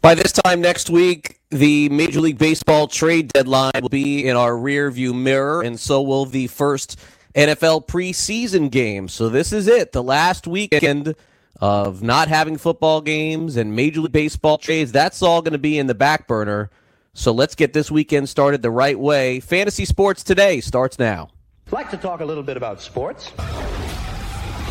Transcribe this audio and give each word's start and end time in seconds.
By 0.00 0.14
this 0.14 0.32
time 0.32 0.60
next 0.60 0.90
week, 0.90 1.40
the 1.50 1.88
Major 1.88 2.20
League 2.20 2.38
Baseball 2.38 2.86
trade 2.86 3.32
deadline 3.32 3.72
will 3.80 3.88
be 3.88 4.26
in 4.26 4.36
our 4.36 4.56
rear 4.56 4.90
view 4.90 5.14
mirror, 5.14 5.62
and 5.62 5.78
so 5.78 6.02
will 6.02 6.26
the 6.26 6.46
first 6.48 6.98
NFL 7.34 7.86
preseason 7.86 8.70
game. 8.70 9.08
So 9.08 9.28
this 9.28 9.52
is 9.52 9.66
it, 9.68 9.92
the 9.92 10.02
last 10.02 10.46
weekend 10.46 11.14
of 11.60 12.02
not 12.02 12.28
having 12.28 12.56
football 12.56 13.00
games 13.00 13.56
and 13.56 13.74
Major 13.74 14.00
League 14.02 14.12
Baseball 14.12 14.58
trades. 14.58 14.92
That's 14.92 15.22
all 15.22 15.40
going 15.42 15.52
to 15.52 15.58
be 15.58 15.78
in 15.78 15.86
the 15.86 15.94
back 15.94 16.26
burner. 16.26 16.70
So 17.14 17.32
let's 17.32 17.54
get 17.54 17.72
this 17.72 17.90
weekend 17.90 18.28
started 18.28 18.60
the 18.60 18.70
right 18.70 18.98
way. 18.98 19.40
Fantasy 19.40 19.86
Sports 19.86 20.22
Today 20.22 20.60
starts 20.60 20.98
now. 20.98 21.30
I'd 21.68 21.72
like 21.72 21.90
to 21.90 21.96
talk 21.96 22.20
a 22.20 22.24
little 22.24 22.42
bit 22.42 22.56
about 22.56 22.80
sports. 22.80 23.30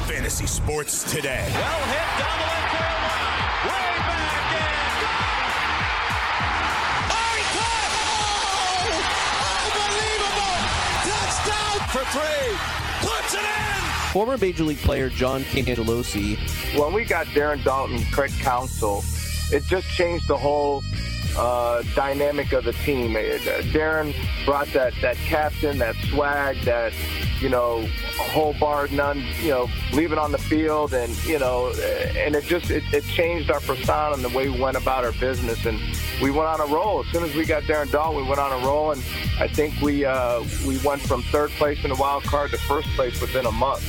Fantasy 0.08 0.46
Sports 0.46 1.12
Today. 1.12 1.50
Well 1.52 1.86
hit 1.88 2.20
down 2.20 2.55
for 11.96 12.04
three. 12.12 12.58
Puts 13.00 13.34
it 13.36 13.40
in. 13.40 14.12
Former 14.12 14.38
Major 14.38 14.64
League 14.64 14.78
player 14.80 15.10
John 15.10 15.44
Cangelosi. 15.44 16.38
When 16.78 16.94
we 16.94 17.06
got 17.06 17.26
Darren 17.28 17.60
Daulton, 17.60 18.12
Craig 18.12 18.32
Counsell, 18.42 19.02
it 19.52 19.66
just 19.66 19.88
changed 19.90 20.28
the 20.28 20.38
whole 20.38 20.84
uh, 21.38 21.84
dynamic 21.96 22.54
of 22.54 22.64
the 22.64 22.74
team. 22.74 23.16
Uh, 23.16 23.20
Darren 23.74 24.16
brought 24.46 24.68
that 24.68 24.94
that 25.02 25.18
captain, 25.18 25.78
that 25.80 25.96
swag, 26.10 26.58
that 26.62 26.94
you 27.42 27.50
know 27.50 27.88
whole 28.18 28.54
bar 28.54 28.88
none, 28.88 29.24
you 29.42 29.50
know, 29.50 29.70
leaving 29.94 30.18
on 30.18 30.32
the 30.32 30.38
field, 30.38 30.94
and 30.94 31.14
you 31.26 31.40
know, 31.40 31.70
and 32.18 32.36
it 32.36 32.46
just 32.46 32.72
it, 32.72 32.84
it 32.94 33.04
changed 33.06 33.52
our 33.52 33.60
persona 33.60 34.14
and 34.14 34.24
the 34.24 34.30
way 34.30 34.50
we 34.50 34.60
went 34.60 34.78
about 34.78 35.04
our 35.04 35.12
business, 35.14 35.66
and 35.66 35.80
we 36.22 36.32
went 36.32 36.48
on 36.48 36.62
a 36.62 36.74
roll. 36.74 37.02
As 37.02 37.12
soon 37.12 37.24
as 37.24 37.36
we 37.36 37.46
got 37.46 37.64
Darren 37.64 37.88
Daulton, 37.88 38.18
we 38.18 38.24
went 38.24 38.40
on 38.40 38.52
a 38.64 38.66
roll, 38.66 38.92
and 38.92 39.02
I 39.40 39.48
think 39.48 39.80
we 39.82 40.06
uh, 40.06 40.44
we 40.66 40.78
went 40.80 41.02
from 41.02 41.22
third 41.24 41.50
place 41.52 41.84
in 41.84 41.90
the 41.90 41.96
wild 41.96 42.24
card 42.24 42.52
to 42.52 42.58
first 42.58 42.88
place 42.90 43.20
within 43.20 43.46
a 43.46 43.52
month. 43.52 43.86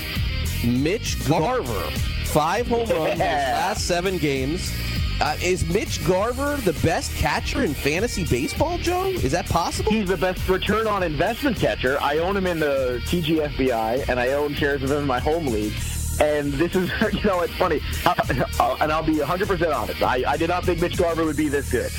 Mitch 0.65 1.17
Garver, 1.29 1.91
five 2.25 2.67
home 2.67 2.89
runs 2.89 3.12
in 3.12 3.19
the 3.19 3.25
last 3.25 3.87
seven 3.87 4.19
games. 4.19 4.73
Uh, 5.19 5.34
is 5.42 5.67
Mitch 5.72 6.06
Garver 6.06 6.56
the 6.56 6.75
best 6.84 7.14
catcher 7.17 7.64
in 7.64 7.72
fantasy 7.72 8.25
baseball, 8.25 8.77
Joe? 8.77 9.06
Is 9.06 9.33
that 9.33 9.47
possible? 9.47 9.91
He's 9.91 10.09
the 10.09 10.17
best 10.17 10.47
return 10.47 10.86
on 10.86 11.03
investment 11.03 11.56
catcher. 11.56 11.98
I 12.03 12.19
own 12.19 12.36
him 12.36 12.47
in 12.47 12.61
the 12.61 13.00
TGFBI, 13.06 14.11
and 14.11 14.20
I 14.20 14.33
own 14.33 14.53
shares 14.53 14.83
of 14.83 14.91
him 14.91 14.98
in 14.98 15.06
my 15.06 15.19
home 15.19 15.47
league. 15.47 15.72
And 16.20 16.53
this 16.53 16.75
is, 16.77 16.91
you 17.14 17.25
know, 17.25 17.41
it's 17.41 17.55
funny. 17.55 17.81
Uh, 18.05 18.77
and 18.81 18.92
I'll 18.92 19.03
be 19.03 19.14
100% 19.17 19.75
honest. 19.75 20.03
I, 20.03 20.22
I 20.27 20.37
did 20.37 20.48
not 20.48 20.64
think 20.64 20.83
Mitch 20.83 20.98
Garver 20.98 21.25
would 21.25 21.37
be 21.37 21.48
this 21.48 21.70
good. 21.70 21.91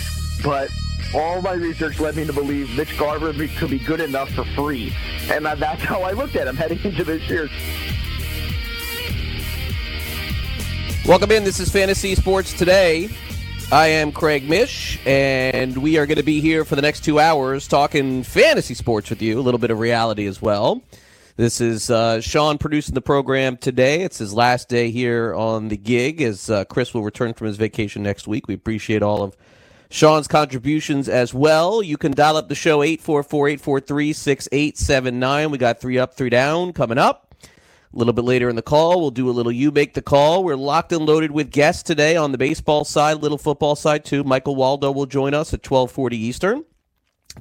But 0.44 0.70
all 1.16 1.42
my 1.42 1.54
research 1.54 2.00
led 2.00 2.16
me 2.16 2.26
to 2.26 2.34
believe 2.34 2.76
Mitch 2.78 2.98
Garver 3.00 3.34
could 3.34 3.70
be 3.72 3.80
good 3.80 4.00
enough 4.00 4.30
for 4.30 4.44
free. 4.56 4.94
And 5.32 5.44
that's 5.44 5.82
how 5.82 6.04
I 6.04 6.12
looked 6.12 6.36
at 6.36 6.48
him 6.48 6.56
heading 6.56 6.80
into 6.84 7.04
this 7.04 7.28
year. 7.30 7.50
Welcome 11.08 11.32
in. 11.32 11.46
This 11.46 11.62
is 11.62 11.70
Fantasy 11.70 12.16
Sports 12.16 12.52
Today. 12.52 13.10
I 13.72 13.88
am 13.88 14.12
Craig 14.12 14.50
Mish, 14.50 15.00
and 15.08 15.78
we 15.78 15.98
are 15.98 16.06
going 16.06 16.18
to 16.18 16.24
be 16.24 16.42
here 16.42 16.66
for 16.66 16.76
the 16.76 16.82
next 16.82 17.06
two 17.06 17.18
hours 17.18 17.66
talking 17.66 18.24
fantasy 18.24 18.74
sports 18.74 19.10
with 19.10 19.22
you, 19.22 19.40
a 19.40 19.42
little 19.42 19.58
bit 19.58 19.72
of 19.72 19.80
reality 19.80 20.28
as 20.28 20.42
well. 20.42 20.84
This 21.38 21.62
is 21.62 21.90
uh, 21.90 22.20
Sean 22.20 22.58
producing 22.58 22.94
the 22.94 23.00
program 23.00 23.56
today. 23.56 24.02
It's 24.02 24.18
his 24.18 24.34
last 24.34 24.68
day 24.68 24.92
here 24.92 25.34
on 25.34 25.70
the 25.70 25.78
gig 25.78 26.22
as 26.22 26.50
uh, 26.50 26.66
Chris 26.66 26.94
will 26.94 27.04
return 27.04 27.34
from 27.34 27.48
his 27.48 27.56
vacation 27.56 28.04
next 28.04 28.28
week. 28.28 28.50
We 28.50 28.56
appreciate 28.56 29.02
all 29.02 29.24
of 29.24 29.38
Sean's 29.90 30.28
contributions 30.28 31.08
as 31.08 31.34
well. 31.34 31.82
You 31.82 31.96
can 31.96 32.12
dial 32.12 32.36
up 32.36 32.50
the 32.50 32.56
show 32.56 32.84
844 32.84 33.48
843 33.48 34.12
6879. 34.12 35.52
We 35.52 35.58
got 35.58 35.80
three 35.80 35.98
up, 35.98 36.16
three 36.16 36.30
down 36.30 36.74
coming 36.74 36.98
up. 36.98 37.27
A 37.94 37.98
little 37.98 38.14
bit 38.14 38.26
later 38.26 38.50
in 38.50 38.56
the 38.56 38.62
call, 38.62 39.00
we'll 39.00 39.12
do 39.12 39.30
a 39.30 39.32
little 39.32 39.52
you 39.52 39.72
make 39.72 39.94
the 39.94 40.02
call. 40.02 40.44
We're 40.44 40.56
locked 40.56 40.92
and 40.92 41.06
loaded 41.06 41.32
with 41.32 41.52
guests 41.52 41.84
today 41.84 42.18
on 42.18 42.34
the 42.34 42.38
baseball 42.38 42.84
side, 42.84 43.22
little 43.22 43.38
football 43.38 43.76
side 43.76 44.04
too. 44.04 44.24
Michael 44.24 44.56
Waldo 44.56 44.92
will 44.92 45.06
join 45.06 45.34
us 45.34 45.54
at 45.54 45.64
12:40 45.64 46.14
Eastern 46.14 46.66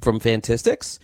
from 0.01 0.19
Fantastics. 0.19 0.99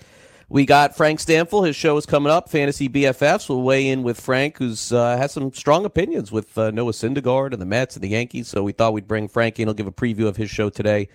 We 0.49 0.65
got 0.65 0.95
Frank 0.95 1.19
Stampfl. 1.19 1.65
His 1.65 1.75
show 1.75 1.97
is 1.97 2.05
coming 2.05 2.31
up. 2.31 2.47
Fantasy 2.47 2.87
BFFs. 2.87 3.49
We'll 3.49 3.63
weigh 3.63 3.87
in 3.87 4.03
with 4.03 4.21
Frank, 4.21 4.57
who's 4.59 4.93
uh, 4.93 5.17
has 5.17 5.31
some 5.31 5.51
strong 5.51 5.83
opinions 5.83 6.31
with 6.31 6.57
uh, 6.57 6.71
Noah 6.71 6.91
Syndergaard 6.91 7.53
and 7.53 7.61
the 7.61 7.65
Mets 7.65 7.95
and 7.95 8.03
the 8.03 8.09
Yankees. 8.09 8.49
So 8.49 8.63
we 8.63 8.71
thought 8.71 8.93
we'd 8.93 9.07
bring 9.07 9.27
Frank 9.27 9.59
in. 9.59 9.67
He'll 9.67 9.73
give 9.73 9.87
a 9.87 9.91
preview 9.91 10.27
of 10.27 10.37
his 10.37 10.49
show 10.49 10.69
today. 10.69 11.09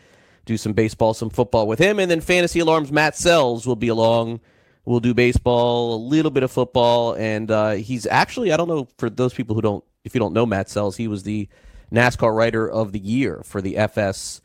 Do 0.45 0.57
some 0.57 0.73
baseball, 0.73 1.15
some 1.15 1.31
football 1.31 1.67
with 1.67 1.79
him, 1.79 1.99
and 1.99 2.11
then 2.11 2.21
Fantasy 2.21 2.59
Alarms. 2.59 2.91
Matt 2.91 3.15
Selz 3.15 3.67
will 3.67 3.77
be 3.77 3.89
along 3.89 4.41
We'll 4.89 5.01
do 5.01 5.13
baseball, 5.13 5.97
a 5.97 6.01
little 6.01 6.31
bit 6.31 6.43
of 6.43 6.51
football, 6.51 7.13
and 7.13 7.51
uh, 7.51 7.73
he's 7.73 8.07
actually 8.07 8.53
I 8.53 8.57
don't 8.57 8.69
know 8.69 8.89
for 8.97 9.11
those 9.11 9.35
people 9.35 9.55
who 9.55 9.61
don't 9.61 9.85
if 10.03 10.15
you 10.15 10.19
don't 10.19 10.33
know 10.33 10.47
Matt 10.47 10.69
Selz, 10.69 10.97
he 10.97 11.09
was 11.09 11.25
the 11.25 11.47
NASCAR 11.93 12.35
Writer 12.35 12.67
of 12.67 12.93
the 12.93 12.99
Year 12.99 13.43
for 13.45 13.61
the 13.61 13.77
FS. 13.77 14.41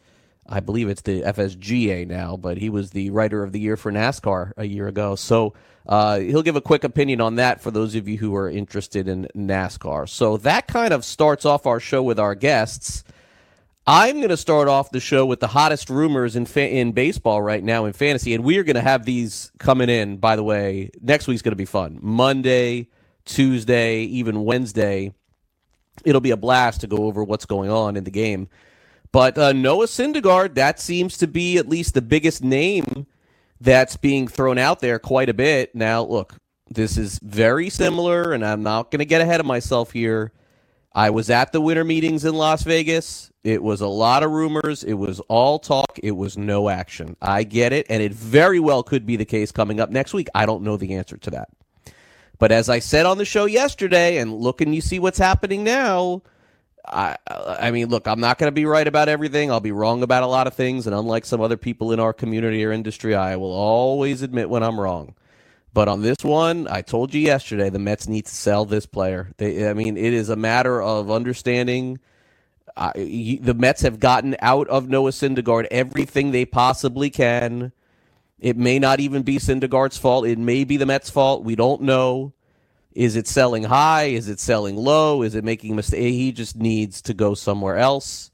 I 0.45 0.59
believe 0.59 0.89
it's 0.89 1.01
the 1.01 1.21
FSGA 1.21 2.05
now, 2.05 2.35
but 2.35 2.57
he 2.57 2.69
was 2.69 2.91
the 2.91 3.09
Writer 3.11 3.41
of 3.41 3.53
the 3.53 3.59
Year 3.61 3.77
for 3.77 3.89
NASCAR 3.89 4.51
a 4.57 4.65
year 4.65 4.89
ago. 4.89 5.15
So 5.15 5.53
uh, 5.87 6.19
he'll 6.19 6.43
give 6.43 6.57
a 6.57 6.61
quick 6.61 6.83
opinion 6.83 7.21
on 7.21 7.35
that 7.35 7.61
for 7.61 7.71
those 7.71 7.95
of 7.95 8.09
you 8.09 8.17
who 8.17 8.35
are 8.35 8.49
interested 8.49 9.07
in 9.07 9.29
NASCAR. 9.33 10.09
So 10.09 10.35
that 10.35 10.67
kind 10.67 10.93
of 10.93 11.05
starts 11.05 11.45
off 11.45 11.65
our 11.65 11.79
show 11.79 12.03
with 12.03 12.19
our 12.19 12.35
guests. 12.35 13.05
I'm 13.85 14.17
going 14.17 14.29
to 14.29 14.37
start 14.37 14.69
off 14.69 14.91
the 14.91 15.01
show 15.01 15.25
with 15.25 15.41
the 15.41 15.47
hottest 15.47 15.89
rumors 15.89 16.37
in 16.37 16.45
fa- 16.45 16.69
in 16.69 16.93
baseball 16.93 17.41
right 17.41 17.61
now 17.61 17.83
in 17.83 17.91
fantasy, 17.91 18.33
and 18.33 18.43
we 18.43 18.57
are 18.57 18.63
going 18.63 18.75
to 18.75 18.81
have 18.81 19.03
these 19.03 19.51
coming 19.57 19.89
in. 19.89 20.17
By 20.17 20.37
the 20.37 20.43
way, 20.43 20.89
next 21.01 21.27
week's 21.27 21.41
going 21.41 21.51
to 21.51 21.57
be 21.57 21.65
fun. 21.65 21.99
Monday, 22.01 22.87
Tuesday, 23.25 24.03
even 24.03 24.45
Wednesday, 24.45 25.13
it'll 26.05 26.21
be 26.21 26.31
a 26.31 26.37
blast 26.37 26.79
to 26.81 26.87
go 26.87 27.05
over 27.05 27.25
what's 27.25 27.45
going 27.45 27.69
on 27.69 27.97
in 27.97 28.05
the 28.05 28.11
game. 28.11 28.47
But 29.11 29.37
uh, 29.37 29.51
Noah 29.51 29.87
Syndergaard, 29.87 30.55
that 30.55 30.79
seems 30.79 31.17
to 31.17 31.27
be 31.27 31.57
at 31.57 31.67
least 31.67 31.93
the 31.93 32.01
biggest 32.01 32.41
name 32.41 33.05
that's 33.59 33.97
being 33.97 34.29
thrown 34.29 34.57
out 34.57 34.79
there 34.79 34.97
quite 34.97 35.27
a 35.27 35.33
bit. 35.33 35.75
Now, 35.75 36.03
look, 36.03 36.37
this 36.69 36.97
is 36.97 37.19
very 37.21 37.69
similar, 37.69 38.31
and 38.31 38.45
I'm 38.45 38.63
not 38.63 38.91
going 38.91 38.99
to 38.99 39.05
get 39.05 39.19
ahead 39.19 39.41
of 39.41 39.45
myself 39.45 39.91
here. 39.91 40.31
I 40.95 41.09
was 41.09 41.29
at 41.29 41.51
the 41.51 41.61
winter 41.61 41.83
meetings 41.83 42.23
in 42.23 42.35
Las 42.35 42.63
Vegas. 42.63 43.31
It 43.43 43.63
was 43.63 43.81
a 43.81 43.87
lot 43.87 44.21
of 44.21 44.31
rumors. 44.31 44.83
It 44.83 44.93
was 44.93 45.19
all 45.21 45.57
talk. 45.57 45.99
It 46.01 46.11
was 46.11 46.37
no 46.37 46.69
action. 46.69 47.17
I 47.21 47.43
get 47.43 47.73
it. 47.73 47.87
And 47.89 48.03
it 48.03 48.13
very 48.13 48.59
well 48.59 48.83
could 48.83 49.05
be 49.05 49.15
the 49.15 49.25
case 49.25 49.51
coming 49.51 49.79
up 49.79 49.89
next 49.89 50.13
week. 50.13 50.27
I 50.35 50.45
don't 50.45 50.63
know 50.63 50.77
the 50.77 50.93
answer 50.93 51.17
to 51.17 51.31
that. 51.31 51.49
But 52.37 52.51
as 52.51 52.69
I 52.69 52.79
said 52.79 53.05
on 53.05 53.17
the 53.17 53.25
show 53.25 53.45
yesterday, 53.45 54.17
and 54.17 54.33
look 54.33 54.61
and 54.61 54.73
you 54.73 54.81
see 54.81 54.99
what's 54.99 55.17
happening 55.17 55.63
now, 55.63 56.21
I, 56.85 57.17
I 57.27 57.71
mean, 57.71 57.87
look, 57.89 58.07
I'm 58.07 58.19
not 58.19 58.37
going 58.37 58.47
to 58.47 58.53
be 58.53 58.65
right 58.65 58.87
about 58.87 59.09
everything. 59.09 59.49
I'll 59.49 59.59
be 59.59 59.71
wrong 59.71 60.03
about 60.03 60.23
a 60.23 60.27
lot 60.27 60.47
of 60.47 60.53
things. 60.53 60.85
And 60.85 60.95
unlike 60.95 61.25
some 61.25 61.41
other 61.41 61.57
people 61.57 61.91
in 61.91 61.99
our 61.99 62.13
community 62.13 62.63
or 62.63 62.71
industry, 62.71 63.15
I 63.15 63.35
will 63.35 63.51
always 63.51 64.21
admit 64.21 64.49
when 64.49 64.63
I'm 64.63 64.79
wrong. 64.79 65.15
But 65.73 65.87
on 65.87 66.01
this 66.01 66.23
one, 66.23 66.67
I 66.69 66.81
told 66.81 67.13
you 67.13 67.21
yesterday, 67.21 67.69
the 67.69 67.79
Mets 67.79 68.07
need 68.07 68.25
to 68.25 68.33
sell 68.33 68.65
this 68.65 68.85
player. 68.85 69.31
They, 69.37 69.67
I 69.67 69.73
mean, 69.73 69.97
it 69.97 70.13
is 70.13 70.29
a 70.29 70.35
matter 70.35 70.81
of 70.81 71.09
understanding– 71.09 71.99
the 72.95 73.55
Mets 73.55 73.81
have 73.81 73.99
gotten 73.99 74.35
out 74.41 74.67
of 74.67 74.89
Noah 74.89 75.11
Syndergaard 75.11 75.67
everything 75.69 76.31
they 76.31 76.45
possibly 76.45 77.11
can. 77.11 77.71
It 78.39 78.57
may 78.57 78.79
not 78.79 78.99
even 78.99 79.21
be 79.21 79.37
Syndergaard's 79.37 79.97
fault. 79.97 80.25
It 80.25 80.39
may 80.39 80.63
be 80.63 80.77
the 80.77 80.85
Mets' 80.87 81.09
fault. 81.09 81.43
We 81.43 81.55
don't 81.55 81.83
know. 81.83 82.33
Is 82.91 83.15
it 83.15 83.27
selling 83.27 83.63
high? 83.63 84.05
Is 84.05 84.27
it 84.27 84.39
selling 84.39 84.75
low? 84.75 85.21
Is 85.21 85.35
it 85.35 85.43
making 85.43 85.73
a 85.73 85.75
mistake? 85.75 86.13
He 86.13 86.31
just 86.31 86.55
needs 86.55 87.01
to 87.03 87.13
go 87.13 87.35
somewhere 87.35 87.77
else. 87.77 88.31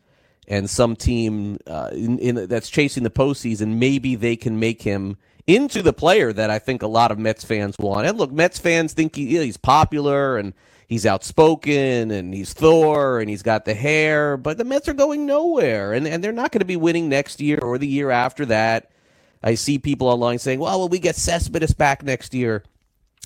and 0.50 0.68
some 0.70 0.96
team 0.96 1.60
uh, 1.68 1.92
in, 1.94 2.18
in, 2.20 2.48
that's 2.48 2.70
chasing 2.70 3.04
the 3.04 3.12
postseason, 3.12 3.78
maybe 3.78 4.16
they 4.16 4.36
can 4.36 4.60
make 4.60 4.82
him 4.82 5.16
into 5.48 5.82
the 5.82 5.94
player 5.94 6.32
that 6.34 6.50
I 6.50 6.60
think 6.60 6.82
a 6.82 6.88
lot 6.88 7.12
of 7.12 7.20
Mets 7.20 7.44
fans 7.44 7.76
want. 7.80 8.08
And 8.08 8.18
look, 8.18 8.32
Mets 8.32 8.60
fans 8.60 8.94
think 8.94 9.16
he, 9.16 9.38
he's 9.38 9.58
popular 9.58 10.38
and 10.38 10.54
he's 10.88 11.06
outspoken 11.06 12.12
and 12.12 12.34
he's 12.34 12.54
Thor 12.54 13.20
and 13.20 13.30
he's 13.30 13.44
got 13.44 13.66
the 13.66 13.74
hair, 13.74 14.38
but 14.38 14.58
the 14.58 14.66
Mets 14.66 14.88
are 14.88 14.94
going 14.94 15.26
nowhere 15.26 15.94
and, 15.94 16.08
and 16.08 16.24
they're 16.24 16.32
not 16.32 16.52
going 16.52 16.60
to 16.60 16.66
be 16.66 16.76
winning 16.76 17.10
next 17.10 17.40
year 17.40 17.60
or 17.62 17.78
the 17.78 17.88
year 17.88 18.12
after 18.12 18.46
that. 18.48 18.92
I 19.42 19.56
see 19.56 19.80
people 19.80 20.08
online 20.08 20.40
saying, 20.40 20.60
well, 20.60 20.80
will 20.80 20.90
we 20.90 21.00
get 21.00 21.16
Cespedes 21.16 21.74
back 21.74 22.04
next 22.04 22.34
year? 22.34 22.64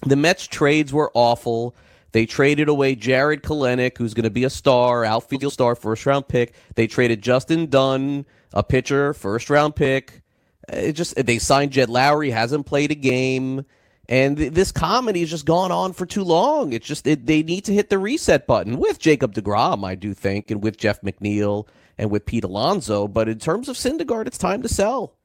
The 0.06 0.16
Mets 0.16 0.46
trades 0.46 0.94
were 0.94 1.12
awful. 1.14 1.76
They 2.12 2.26
traded 2.28 2.70
away 2.70 2.96
Jarred 2.96 3.42
Kelenic, 3.42 3.98
who's 3.98 4.14
going 4.14 4.26
to 4.26 4.30
be 4.30 4.44
a 4.44 4.50
star, 4.50 5.04
outfield 5.04 5.52
star, 5.52 5.76
first 5.76 6.06
round 6.06 6.28
pick. 6.28 6.54
They 6.76 6.86
traded 6.86 7.24
Justin 7.24 7.68
Dunn, 7.68 8.26
a 8.54 8.64
pitcher, 8.64 9.14
first 9.14 9.50
round 9.50 9.76
pick. 9.76 10.23
It 10.70 10.94
just 10.94 11.16
they 11.16 11.40
signed 11.40 11.72
Jed 11.72 11.90
Lowrie, 11.90 12.32
hasn't 12.32 12.66
played 12.66 12.92
a 12.92 12.96
game, 12.96 13.66
and 14.08 14.38
th- 14.38 14.54
this 14.54 14.72
comedy 14.72 15.22
has 15.22 15.30
just 15.30 15.46
gone 15.46 15.72
on 15.72 15.94
for 15.94 16.06
too 16.06 16.24
long. 16.24 16.74
It's 16.74 16.88
just 16.88 17.08
it, 17.08 17.26
they 17.26 17.44
need 17.44 17.66
to 17.66 17.74
hit 17.74 17.90
the 17.90 18.00
reset 18.00 18.48
button 18.48 18.78
with 18.78 19.00
Jacob 19.00 19.34
Degrom, 19.34 19.86
I 19.86 19.96
do 19.96 20.14
think, 20.14 20.52
and 20.52 20.64
with 20.64 20.78
Jeff 20.78 21.02
McNeil 21.02 21.68
and 21.98 22.10
with 22.10 22.26
Pete 22.26 22.44
Alonso. 22.44 23.08
But 23.08 23.30
in 23.30 23.40
terms 23.40 23.70
of 23.70 23.76
Syndergaard, 23.76 24.28
it's 24.28 24.38
time 24.38 24.62
to 24.62 24.70
sell. 24.70 25.16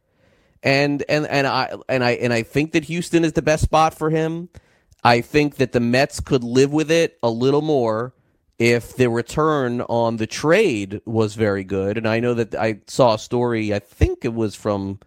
And 0.62 1.04
and 1.08 1.26
and 1.26 1.46
I 1.46 1.72
and 1.88 2.02
I 2.02 2.12
and 2.12 2.32
I 2.32 2.42
think 2.42 2.72
that 2.72 2.84
Houston 2.84 3.24
is 3.24 3.34
the 3.34 3.42
best 3.42 3.62
spot 3.62 3.94
for 3.94 4.10
him. 4.10 4.48
I 5.04 5.20
think 5.20 5.56
that 5.56 5.72
the 5.72 5.80
Mets 5.80 6.18
could 6.18 6.42
live 6.42 6.72
with 6.72 6.90
it 6.90 7.18
a 7.22 7.30
little 7.30 7.62
more 7.62 8.12
if 8.58 8.96
the 8.96 9.08
return 9.08 9.80
on 9.82 10.16
the 10.16 10.26
trade 10.26 11.00
was 11.06 11.36
very 11.36 11.62
good. 11.62 11.96
And 11.96 12.08
I 12.08 12.18
know 12.18 12.34
that 12.34 12.54
I 12.54 12.80
saw 12.88 13.14
a 13.14 13.18
story, 13.18 13.72
I 13.72 13.78
think 13.78 14.24
it 14.24 14.34
was 14.34 14.56
from 14.56 14.98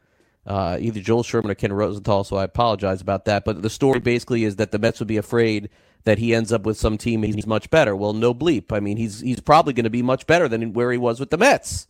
uh, 0.45 0.77
either 0.79 0.99
Joel 0.99 1.23
Sherman 1.23 1.51
or 1.51 1.55
Ken 1.55 1.73
Rosenthal, 1.73 2.23
so 2.23 2.37
I 2.37 2.43
apologize 2.43 3.01
about 3.01 3.25
that. 3.25 3.45
But 3.45 3.61
the 3.61 3.69
story 3.69 3.99
basically 3.99 4.43
is 4.43 4.55
that 4.55 4.71
the 4.71 4.79
Mets 4.79 4.99
would 4.99 5.07
be 5.07 5.17
afraid 5.17 5.69
that 6.03 6.17
he 6.17 6.33
ends 6.33 6.51
up 6.51 6.63
with 6.63 6.77
some 6.77 6.97
team 6.97 7.21
he's 7.21 7.45
much 7.45 7.69
better. 7.69 7.95
Well, 7.95 8.13
no 8.13 8.33
bleep. 8.33 8.71
I 8.71 8.79
mean, 8.79 8.97
he's 8.97 9.19
he's 9.21 9.39
probably 9.39 9.73
going 9.73 9.83
to 9.83 9.89
be 9.91 10.01
much 10.01 10.25
better 10.25 10.47
than 10.47 10.73
where 10.73 10.91
he 10.91 10.97
was 10.97 11.19
with 11.19 11.29
the 11.29 11.37
Mets. 11.37 11.87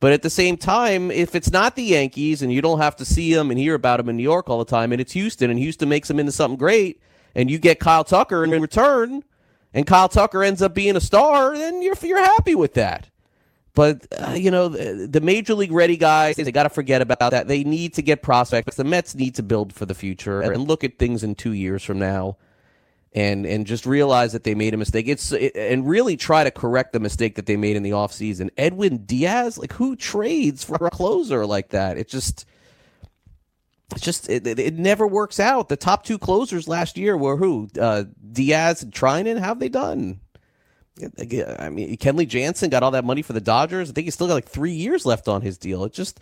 But 0.00 0.12
at 0.12 0.22
the 0.22 0.30
same 0.30 0.58
time, 0.58 1.10
if 1.10 1.34
it's 1.34 1.50
not 1.50 1.76
the 1.76 1.82
Yankees 1.82 2.42
and 2.42 2.52
you 2.52 2.60
don't 2.60 2.80
have 2.80 2.96
to 2.96 3.04
see 3.04 3.32
him 3.32 3.50
and 3.50 3.58
hear 3.58 3.74
about 3.74 4.00
him 4.00 4.10
in 4.10 4.16
New 4.16 4.22
York 4.22 4.50
all 4.50 4.58
the 4.58 4.64
time, 4.66 4.92
and 4.92 5.00
it's 5.00 5.12
Houston 5.12 5.50
and 5.50 5.58
Houston 5.58 5.88
makes 5.88 6.10
him 6.10 6.18
into 6.18 6.32
something 6.32 6.58
great, 6.58 7.00
and 7.34 7.50
you 7.50 7.58
get 7.58 7.80
Kyle 7.80 8.04
Tucker 8.04 8.44
in 8.44 8.50
return, 8.50 9.24
and 9.72 9.86
Kyle 9.86 10.10
Tucker 10.10 10.42
ends 10.42 10.60
up 10.60 10.74
being 10.74 10.96
a 10.96 11.00
star, 11.00 11.56
then 11.56 11.80
you're 11.80 11.96
you're 12.02 12.22
happy 12.22 12.54
with 12.54 12.74
that. 12.74 13.08
But 13.74 14.06
uh, 14.16 14.32
you 14.32 14.52
know 14.52 14.68
the, 14.68 15.08
the, 15.08 15.20
major 15.20 15.54
league 15.54 15.72
ready 15.72 15.96
guys, 15.96 16.36
they 16.36 16.52
got 16.52 16.62
to 16.62 16.68
forget 16.68 17.02
about 17.02 17.32
that. 17.32 17.48
They 17.48 17.64
need 17.64 17.94
to 17.94 18.02
get 18.02 18.22
prospects. 18.22 18.76
The 18.76 18.84
Mets 18.84 19.16
need 19.16 19.34
to 19.34 19.42
build 19.42 19.72
for 19.72 19.84
the 19.84 19.94
future 19.94 20.40
and 20.40 20.68
look 20.68 20.84
at 20.84 20.98
things 20.98 21.24
in 21.24 21.34
two 21.34 21.52
years 21.52 21.82
from 21.82 21.98
now, 21.98 22.36
and 23.12 23.44
and 23.44 23.66
just 23.66 23.84
realize 23.84 24.32
that 24.32 24.44
they 24.44 24.54
made 24.54 24.74
a 24.74 24.76
mistake. 24.76 25.08
It's 25.08 25.32
it, 25.32 25.56
and 25.56 25.88
really 25.88 26.16
try 26.16 26.44
to 26.44 26.52
correct 26.52 26.92
the 26.92 27.00
mistake 27.00 27.34
that 27.34 27.46
they 27.46 27.56
made 27.56 27.74
in 27.74 27.82
the 27.82 27.90
offseason. 27.90 28.50
Edwin 28.56 28.98
Diaz, 28.98 29.58
like 29.58 29.72
who 29.72 29.96
trades 29.96 30.62
for 30.62 30.76
a 30.86 30.90
closer 30.90 31.44
like 31.44 31.70
that? 31.70 31.98
It 31.98 32.08
just 32.08 32.46
it's 33.90 34.02
just 34.02 34.30
it, 34.30 34.46
it, 34.46 34.74
never 34.74 35.04
works 35.06 35.40
out. 35.40 35.68
The 35.68 35.76
top 35.76 36.04
two 36.04 36.18
closers 36.18 36.68
last 36.68 36.96
year 36.96 37.16
were 37.16 37.36
who? 37.36 37.68
Uh, 37.78 38.04
Diaz 38.32 38.84
and 38.84 38.92
Treinen. 38.92 39.38
How 39.38 39.48
have 39.48 39.58
they 39.58 39.68
done? 39.68 40.20
I 41.00 41.70
mean, 41.70 41.96
Kenley 41.96 42.26
Jansen 42.26 42.70
got 42.70 42.82
all 42.82 42.92
that 42.92 43.04
money 43.04 43.22
for 43.22 43.32
the 43.32 43.40
Dodgers. 43.40 43.90
I 43.90 43.92
think 43.92 44.04
he's 44.04 44.14
still 44.14 44.28
got 44.28 44.34
like 44.34 44.48
three 44.48 44.72
years 44.72 45.04
left 45.04 45.26
on 45.26 45.42
his 45.42 45.58
deal. 45.58 45.84
It 45.84 45.92
just, 45.92 46.20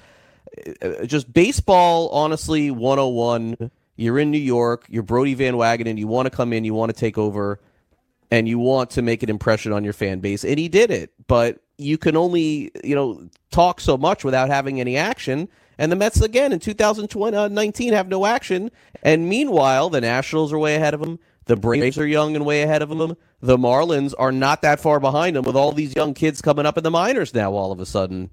uh, 0.81 1.05
just 1.05 1.33
baseball. 1.33 2.09
Honestly, 2.09 2.71
101. 2.71 3.71
You're 3.97 4.19
in 4.19 4.31
New 4.31 4.39
York. 4.39 4.87
You're 4.89 5.03
Brodie 5.03 5.35
Van 5.35 5.55
Wagenen. 5.55 5.91
And 5.91 5.99
you 5.99 6.07
want 6.07 6.27
to 6.27 6.31
come 6.31 6.53
in. 6.53 6.65
You 6.65 6.75
want 6.75 6.93
to 6.93 6.99
take 6.99 7.19
over, 7.19 7.61
and 8.31 8.49
you 8.49 8.59
want 8.59 8.91
to 8.91 9.03
make 9.03 9.23
an 9.23 9.29
impression 9.29 9.73
on 9.73 9.85
your 9.85 9.93
fan 9.93 10.21
base. 10.21 10.43
And 10.45 10.59
he 10.59 10.69
did 10.69 10.91
it. 10.91 11.13
But 11.27 11.61
you 11.77 11.99
can 11.99 12.17
only, 12.17 12.71
you 12.83 12.95
know, 12.95 13.29
talk 13.51 13.81
so 13.81 13.99
much 13.99 14.25
without 14.25 14.49
having 14.49 14.81
any 14.81 14.97
action. 14.97 15.49
And 15.79 15.93
the 15.93 15.97
Mets 15.97 16.21
again 16.21 16.53
in 16.53 16.61
2019 16.61 17.93
have 17.93 18.09
no 18.09 18.25
action. 18.25 18.71
And 19.03 19.29
meanwhile, 19.29 19.91
the 19.91 20.01
Nationals 20.01 20.53
are 20.53 20.59
way 20.59 20.77
ahead 20.77 20.95
of 20.95 21.01
them. 21.01 21.19
The 21.47 21.57
Braves 21.57 21.99
are 21.99 22.07
young 22.07 22.37
and 22.37 22.47
way 22.47 22.63
ahead 22.63 22.83
of 22.83 22.89
them. 22.89 23.17
The 23.41 23.57
Marlins 23.57 24.15
are 24.19 24.33
not 24.33 24.63
that 24.63 24.81
far 24.81 25.01
behind 25.01 25.37
them 25.37 25.45
with 25.45 25.57
all 25.57 25.73
these 25.73 25.97
young 25.97 26.15
kids 26.15 26.41
coming 26.41 26.67
up 26.67 26.79
in 26.79 26.85
the 26.85 26.91
minors 26.91 27.35
now 27.35 27.53
all 27.53 27.73
of 27.73 27.81
a 27.81 27.87
sudden. 27.87 28.31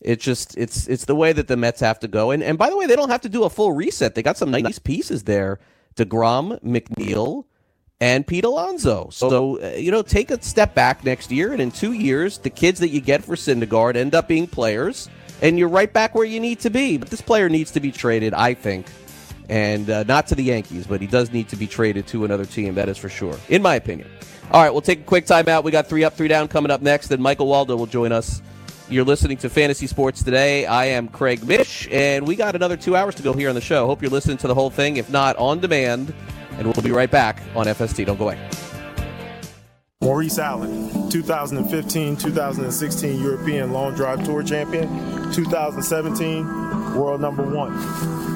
It's 0.00 0.24
just 0.24 0.56
it's 0.56 0.86
it's 0.86 1.06
the 1.06 1.16
way 1.16 1.32
that 1.32 1.48
the 1.48 1.56
Mets 1.56 1.80
have 1.80 1.98
to 2.00 2.08
go. 2.08 2.30
And 2.30 2.42
and 2.42 2.56
by 2.58 2.70
the 2.70 2.76
way, 2.76 2.86
they 2.86 2.96
don't 2.96 3.10
have 3.10 3.22
to 3.22 3.28
do 3.28 3.44
a 3.44 3.50
full 3.50 3.72
reset. 3.72 4.14
They 4.14 4.22
got 4.22 4.36
some 4.36 4.50
nice 4.50 4.78
pieces 4.78 5.24
there. 5.24 5.58
DeGrom, 5.96 6.62
McNeil, 6.62 7.44
and 8.00 8.26
Pete 8.26 8.44
Alonso. 8.44 9.08
So, 9.10 9.60
uh, 9.62 9.76
you 9.76 9.90
know, 9.90 10.02
take 10.02 10.30
a 10.30 10.40
step 10.42 10.74
back 10.74 11.04
next 11.04 11.30
year, 11.32 11.52
and 11.52 11.62
in 11.62 11.70
two 11.70 11.92
years, 11.92 12.38
the 12.38 12.50
kids 12.50 12.80
that 12.80 12.90
you 12.90 13.00
get 13.00 13.24
for 13.24 13.34
Syndergaard 13.34 13.96
end 13.96 14.14
up 14.14 14.28
being 14.28 14.46
players, 14.46 15.08
and 15.40 15.58
you're 15.58 15.68
right 15.68 15.92
back 15.92 16.14
where 16.14 16.26
you 16.26 16.38
need 16.38 16.60
to 16.60 16.70
be. 16.70 16.98
But 16.98 17.08
this 17.08 17.22
player 17.22 17.48
needs 17.48 17.70
to 17.72 17.80
be 17.80 17.90
traded, 17.90 18.34
I 18.34 18.54
think, 18.54 18.86
and 19.48 19.88
uh, 19.88 20.02
not 20.04 20.26
to 20.28 20.34
the 20.34 20.42
Yankees, 20.42 20.86
but 20.86 21.00
he 21.00 21.06
does 21.06 21.32
need 21.32 21.48
to 21.48 21.56
be 21.56 21.66
traded 21.66 22.06
to 22.08 22.24
another 22.24 22.44
team. 22.44 22.74
That 22.74 22.88
is 22.88 22.98
for 22.98 23.08
sure, 23.08 23.38
in 23.48 23.62
my 23.62 23.74
opinion. 23.74 24.08
All 24.50 24.62
right, 24.62 24.70
we'll 24.70 24.82
take 24.82 25.00
a 25.00 25.04
quick 25.04 25.26
timeout. 25.26 25.64
We 25.64 25.72
got 25.72 25.88
three 25.88 26.04
up, 26.04 26.14
three 26.14 26.28
down 26.28 26.48
coming 26.48 26.70
up 26.70 26.80
next. 26.80 27.08
Then 27.08 27.20
Michael 27.20 27.46
Waldo 27.46 27.76
will 27.76 27.86
join 27.86 28.12
us. 28.12 28.42
You're 28.88 29.04
listening 29.04 29.36
to 29.38 29.48
Fantasy 29.48 29.88
Sports 29.88 30.22
Today. 30.22 30.64
I 30.64 30.86
am 30.86 31.08
Craig 31.08 31.44
Mish, 31.44 31.88
and 31.90 32.24
we 32.24 32.36
got 32.36 32.54
another 32.54 32.76
two 32.76 32.94
hours 32.94 33.16
to 33.16 33.22
go 33.22 33.32
here 33.32 33.48
on 33.48 33.56
the 33.56 33.60
show. 33.60 33.86
Hope 33.86 34.00
you're 34.00 34.12
listening 34.12 34.36
to 34.38 34.46
the 34.46 34.54
whole 34.54 34.70
thing, 34.70 34.96
if 34.96 35.10
not 35.10 35.36
on 35.36 35.58
demand. 35.58 36.14
And 36.52 36.66
we'll 36.66 36.84
be 36.84 36.92
right 36.92 37.10
back 37.10 37.42
on 37.56 37.66
FST. 37.66 38.06
Don't 38.06 38.16
go 38.16 38.28
away. 38.28 38.38
Maurice 40.02 40.38
Allen, 40.38 41.10
2015 41.10 42.16
2016 42.16 43.20
European 43.20 43.72
Long 43.72 43.94
Drive 43.94 44.24
Tour 44.24 44.42
Champion, 44.44 44.88
2017 45.32 46.94
World 46.94 47.20
Number 47.20 47.42
One. 47.42 48.35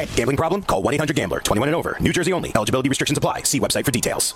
Gambling 0.15 0.37
problem? 0.37 0.61
Call 0.61 0.83
1-800-GAMBLER. 0.83 1.39
21 1.39 1.69
and 1.69 1.75
over. 1.75 1.97
New 1.99 2.13
Jersey 2.13 2.31
only. 2.33 2.51
Eligibility 2.55 2.89
restrictions 2.89 3.17
apply. 3.17 3.43
See 3.43 3.59
website 3.59 3.85
for 3.85 3.91
details. 3.91 4.35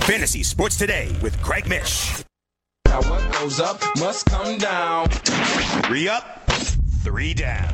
Fantasy 0.00 0.42
Sports 0.42 0.76
Today 0.76 1.16
with 1.22 1.40
Craig 1.40 1.66
Mish. 1.66 2.22
Now 2.86 3.00
what 3.02 3.32
goes 3.32 3.58
up 3.58 3.80
must 3.98 4.26
come 4.26 4.58
down. 4.58 5.08
Three 5.08 6.08
up, 6.08 6.46
three 7.02 7.32
down. 7.32 7.72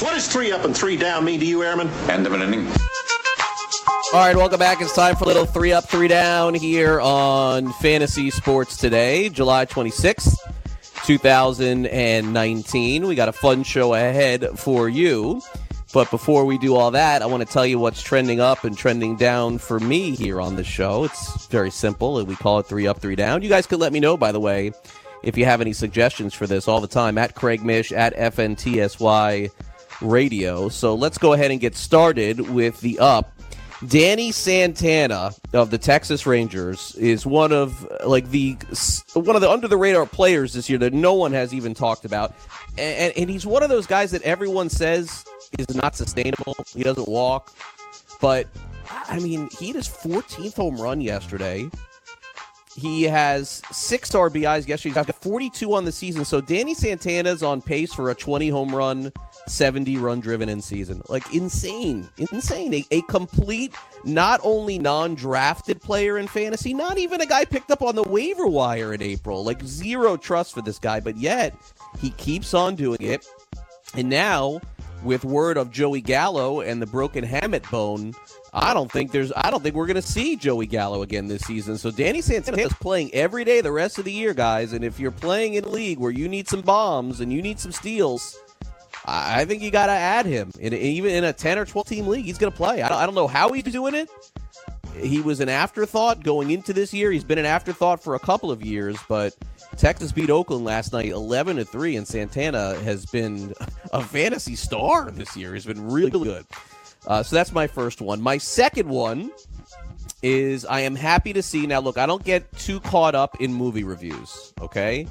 What 0.00 0.14
does 0.14 0.26
three 0.26 0.50
up 0.50 0.64
and 0.64 0.76
three 0.76 0.96
down 0.96 1.24
mean 1.24 1.38
to 1.38 1.46
you, 1.46 1.62
Airman? 1.62 1.88
End 2.10 2.26
of 2.26 2.32
an 2.32 2.42
inning. 2.42 2.66
All 4.12 4.20
right, 4.20 4.34
welcome 4.34 4.58
back. 4.58 4.80
It's 4.80 4.94
time 4.94 5.14
for 5.14 5.24
a 5.24 5.26
little 5.28 5.46
three 5.46 5.72
up, 5.72 5.88
three 5.88 6.08
down 6.08 6.54
here 6.54 7.00
on 7.00 7.72
Fantasy 7.74 8.30
Sports 8.30 8.76
Today, 8.76 9.28
July 9.28 9.64
26th, 9.66 10.34
2019. 11.04 13.06
We 13.06 13.14
got 13.14 13.28
a 13.28 13.32
fun 13.32 13.62
show 13.62 13.94
ahead 13.94 14.58
for 14.58 14.88
you. 14.88 15.40
But 15.92 16.10
before 16.10 16.44
we 16.44 16.58
do 16.58 16.76
all 16.76 16.90
that, 16.90 17.22
I 17.22 17.26
want 17.26 17.46
to 17.46 17.50
tell 17.50 17.64
you 17.64 17.78
what's 17.78 18.02
trending 18.02 18.40
up 18.40 18.64
and 18.64 18.76
trending 18.76 19.16
down 19.16 19.56
for 19.58 19.80
me 19.80 20.14
here 20.14 20.40
on 20.40 20.56
the 20.56 20.64
show. 20.64 21.04
It's 21.04 21.46
very 21.46 21.70
simple. 21.70 22.18
and 22.18 22.28
We 22.28 22.36
call 22.36 22.58
it 22.58 22.66
three 22.66 22.86
up, 22.86 23.00
three 23.00 23.16
down. 23.16 23.42
You 23.42 23.48
guys 23.48 23.66
could 23.66 23.80
let 23.80 23.92
me 23.92 24.00
know, 24.00 24.16
by 24.16 24.30
the 24.30 24.40
way, 24.40 24.72
if 25.22 25.38
you 25.38 25.46
have 25.46 25.62
any 25.62 25.72
suggestions 25.72 26.34
for 26.34 26.46
this 26.46 26.68
all 26.68 26.80
the 26.82 26.88
time 26.88 27.16
at 27.16 27.34
Craig 27.34 27.64
Mish 27.64 27.90
at 27.90 28.14
FNTSY 28.16 29.50
Radio. 30.02 30.68
So 30.68 30.94
let's 30.94 31.16
go 31.16 31.32
ahead 31.32 31.50
and 31.50 31.58
get 31.58 31.74
started 31.74 32.40
with 32.50 32.80
the 32.82 32.98
up. 32.98 33.32
Danny 33.86 34.32
Santana 34.32 35.32
of 35.52 35.70
the 35.70 35.78
Texas 35.78 36.26
Rangers 36.26 36.96
is 36.96 37.24
one 37.24 37.52
of 37.52 37.86
like 38.04 38.28
the 38.30 38.54
one 39.14 39.36
of 39.36 39.40
the 39.40 39.48
under 39.48 39.68
the 39.68 39.76
radar 39.76 40.04
players 40.04 40.52
this 40.52 40.68
year 40.68 40.80
that 40.80 40.92
no 40.92 41.14
one 41.14 41.32
has 41.32 41.54
even 41.54 41.74
talked 41.74 42.04
about, 42.04 42.34
and, 42.76 43.16
and 43.16 43.30
he's 43.30 43.46
one 43.46 43.62
of 43.62 43.68
those 43.68 43.86
guys 43.86 44.10
that 44.10 44.22
everyone 44.22 44.68
says 44.68 45.24
is 45.58 45.74
not 45.74 45.96
sustainable. 45.96 46.56
He 46.74 46.82
doesn't 46.82 47.08
walk, 47.08 47.54
but 48.20 48.46
I 48.90 49.18
mean, 49.18 49.48
he 49.58 49.68
hit 49.68 49.76
his 49.76 49.88
14th 49.88 50.56
home 50.56 50.76
run 50.76 51.00
yesterday. 51.00 51.70
He 52.78 53.02
has 53.04 53.60
six 53.72 54.10
RBIs 54.10 54.68
yesterday. 54.68 54.94
He's 54.94 55.06
got 55.06 55.22
42 55.22 55.74
on 55.74 55.84
the 55.84 55.90
season. 55.90 56.24
So 56.24 56.40
Danny 56.40 56.74
Santana's 56.74 57.42
on 57.42 57.60
pace 57.60 57.92
for 57.92 58.10
a 58.10 58.14
20 58.14 58.50
home 58.50 58.72
run, 58.72 59.12
70 59.48 59.96
run 59.96 60.20
driven 60.20 60.48
in 60.48 60.60
season. 60.60 61.02
Like 61.08 61.34
insane, 61.34 62.08
insane. 62.18 62.74
A, 62.74 62.84
a 62.92 63.02
complete, 63.02 63.74
not 64.04 64.40
only 64.44 64.78
non 64.78 65.16
drafted 65.16 65.82
player 65.82 66.18
in 66.18 66.28
fantasy, 66.28 66.72
not 66.72 66.98
even 66.98 67.20
a 67.20 67.26
guy 67.26 67.44
picked 67.44 67.72
up 67.72 67.82
on 67.82 67.96
the 67.96 68.04
waiver 68.04 68.46
wire 68.46 68.94
in 68.94 69.02
April. 69.02 69.42
Like 69.42 69.60
zero 69.64 70.16
trust 70.16 70.54
for 70.54 70.62
this 70.62 70.78
guy, 70.78 71.00
but 71.00 71.16
yet 71.16 71.56
he 71.98 72.10
keeps 72.10 72.54
on 72.54 72.76
doing 72.76 73.02
it. 73.02 73.26
And 73.94 74.08
now 74.08 74.60
with 75.02 75.24
word 75.24 75.56
of 75.56 75.70
Joey 75.70 76.00
Gallo 76.00 76.60
and 76.60 76.82
the 76.82 76.86
broken 76.86 77.24
hamate 77.24 77.70
bone, 77.70 78.14
I 78.52 78.74
don't 78.74 78.90
think 78.90 79.12
there's 79.12 79.32
I 79.36 79.50
don't 79.50 79.62
think 79.62 79.74
we're 79.74 79.86
going 79.86 79.96
to 79.96 80.02
see 80.02 80.36
Joey 80.36 80.66
Gallo 80.66 81.02
again 81.02 81.28
this 81.28 81.42
season. 81.42 81.78
So 81.78 81.90
Danny 81.90 82.20
Santana 82.20 82.58
is 82.62 82.72
playing 82.74 83.14
every 83.14 83.44
day 83.44 83.60
the 83.60 83.72
rest 83.72 83.98
of 83.98 84.04
the 84.04 84.12
year, 84.12 84.34
guys. 84.34 84.72
And 84.72 84.84
if 84.84 84.98
you're 84.98 85.10
playing 85.10 85.54
in 85.54 85.64
a 85.64 85.68
league 85.68 85.98
where 85.98 86.10
you 86.10 86.28
need 86.28 86.48
some 86.48 86.62
bombs 86.62 87.20
and 87.20 87.32
you 87.32 87.42
need 87.42 87.60
some 87.60 87.72
steals, 87.72 88.38
I 89.04 89.44
think 89.44 89.62
you 89.62 89.70
got 89.70 89.86
to 89.86 89.92
add 89.92 90.26
him. 90.26 90.50
In, 90.58 90.74
even 90.74 91.12
in 91.12 91.24
a 91.24 91.32
10 91.32 91.58
or 91.58 91.64
12 91.64 91.86
team 91.86 92.06
league, 92.06 92.24
he's 92.24 92.38
going 92.38 92.52
to 92.52 92.56
play. 92.56 92.82
I 92.82 93.06
don't 93.06 93.14
know 93.14 93.26
how 93.26 93.52
he's 93.52 93.64
doing 93.64 93.94
it. 93.94 94.10
He 94.96 95.20
was 95.20 95.40
an 95.40 95.48
afterthought 95.48 96.22
going 96.22 96.50
into 96.50 96.72
this 96.72 96.92
year. 96.92 97.10
He's 97.10 97.24
been 97.24 97.38
an 97.38 97.46
afterthought 97.46 98.02
for 98.02 98.16
a 98.16 98.18
couple 98.18 98.50
of 98.50 98.62
years, 98.62 98.98
but 99.08 99.34
Texas 99.78 100.10
beat 100.10 100.28
Oakland 100.28 100.64
last 100.64 100.92
night 100.92 101.06
11 101.06 101.56
to 101.56 101.64
3 101.64 101.96
and 101.96 102.06
Santana 102.06 102.74
has 102.80 103.06
been 103.06 103.54
a 103.92 104.02
fantasy 104.02 104.56
star 104.56 105.10
this 105.12 105.36
year. 105.36 105.54
He's 105.54 105.66
been 105.66 105.88
really 105.88 106.10
good. 106.10 106.44
Uh, 107.06 107.22
so 107.22 107.36
that's 107.36 107.52
my 107.52 107.68
first 107.68 108.00
one. 108.00 108.20
My 108.20 108.38
second 108.38 108.88
one 108.88 109.30
is 110.20 110.64
I 110.64 110.80
am 110.80 110.96
happy 110.96 111.32
to 111.32 111.42
see. 111.42 111.64
Now, 111.66 111.78
look, 111.78 111.96
I 111.96 112.06
don't 112.06 112.24
get 112.24 112.50
too 112.58 112.80
caught 112.80 113.14
up 113.14 113.40
in 113.40 113.54
movie 113.54 113.84
reviews, 113.84 114.52
okay? 114.60 115.06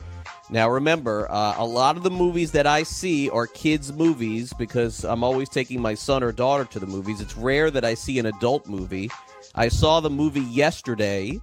Now, 0.50 0.70
remember, 0.70 1.32
uh, 1.32 1.56
a 1.58 1.66
lot 1.66 1.96
of 1.96 2.04
the 2.04 2.12
movies 2.12 2.52
that 2.52 2.68
I 2.68 2.84
see 2.84 3.30
are 3.30 3.48
kids' 3.48 3.94
movies 3.94 4.54
because 4.54 5.06
I'm 5.06 5.24
always 5.24 5.48
taking 5.48 5.82
my 5.82 5.94
son 5.94 6.24
or 6.24 6.34
daughter 6.34 6.66
to 6.66 6.80
the 6.80 6.88
movies. 6.88 7.22
It's 7.22 7.38
rare 7.38 7.72
that 7.72 7.86
I 7.86 7.94
see 7.94 8.20
an 8.20 8.26
adult 8.26 8.68
movie. 8.68 9.10
I 9.56 9.70
saw 9.70 10.02
the 10.02 10.10
movie 10.10 10.42
yesterday, 10.42 11.42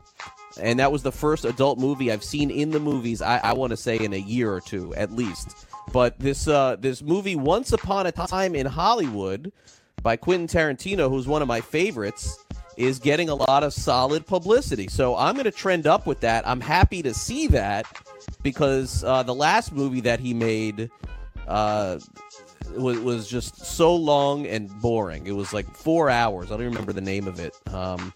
and 0.60 0.78
that 0.78 0.92
was 0.92 1.02
the 1.02 1.12
first 1.12 1.44
adult 1.44 1.78
movie 1.78 2.12
I've 2.12 2.24
seen 2.24 2.50
in 2.50 2.70
the 2.70 2.80
movies. 2.80 3.22
I, 3.22 3.38
I 3.38 3.52
want 3.52 3.70
to 3.70 3.76
say 3.76 3.98
in 3.98 4.12
a 4.12 4.18
year 4.18 4.52
or 4.52 4.60
two 4.60 4.94
at 4.94 5.12
least. 5.12 5.66
But 5.92 6.18
this 6.18 6.48
uh, 6.48 6.76
this 6.78 7.02
movie, 7.02 7.36
Once 7.36 7.72
Upon 7.72 8.06
a 8.06 8.12
Time 8.12 8.54
in 8.54 8.66
Hollywood, 8.66 9.52
by 10.02 10.16
Quentin 10.16 10.46
Tarantino, 10.46 11.08
who's 11.08 11.26
one 11.26 11.42
of 11.42 11.48
my 11.48 11.60
favorites, 11.60 12.38
is 12.76 12.98
getting 12.98 13.28
a 13.28 13.34
lot 13.34 13.62
of 13.62 13.72
solid 13.72 14.26
publicity. 14.26 14.88
So 14.88 15.16
I'm 15.16 15.34
going 15.34 15.44
to 15.44 15.50
trend 15.50 15.86
up 15.86 16.06
with 16.06 16.20
that. 16.20 16.46
I'm 16.46 16.60
happy 16.60 17.02
to 17.02 17.14
see 17.14 17.46
that 17.48 17.86
because 18.42 19.04
uh, 19.04 19.22
the 19.22 19.34
last 19.34 19.72
movie 19.72 20.00
that 20.02 20.20
he 20.20 20.34
made 20.34 20.90
uh, 21.46 21.98
was, 22.76 22.98
was 23.00 23.28
just 23.28 23.64
so 23.64 23.94
long 23.94 24.46
and 24.46 24.68
boring. 24.80 25.26
It 25.26 25.32
was 25.32 25.52
like 25.52 25.68
four 25.74 26.10
hours. 26.10 26.46
I 26.50 26.56
don't 26.56 26.66
remember 26.66 26.92
the 26.92 27.00
name 27.00 27.28
of 27.28 27.38
it. 27.38 27.54
Um, 27.72 28.12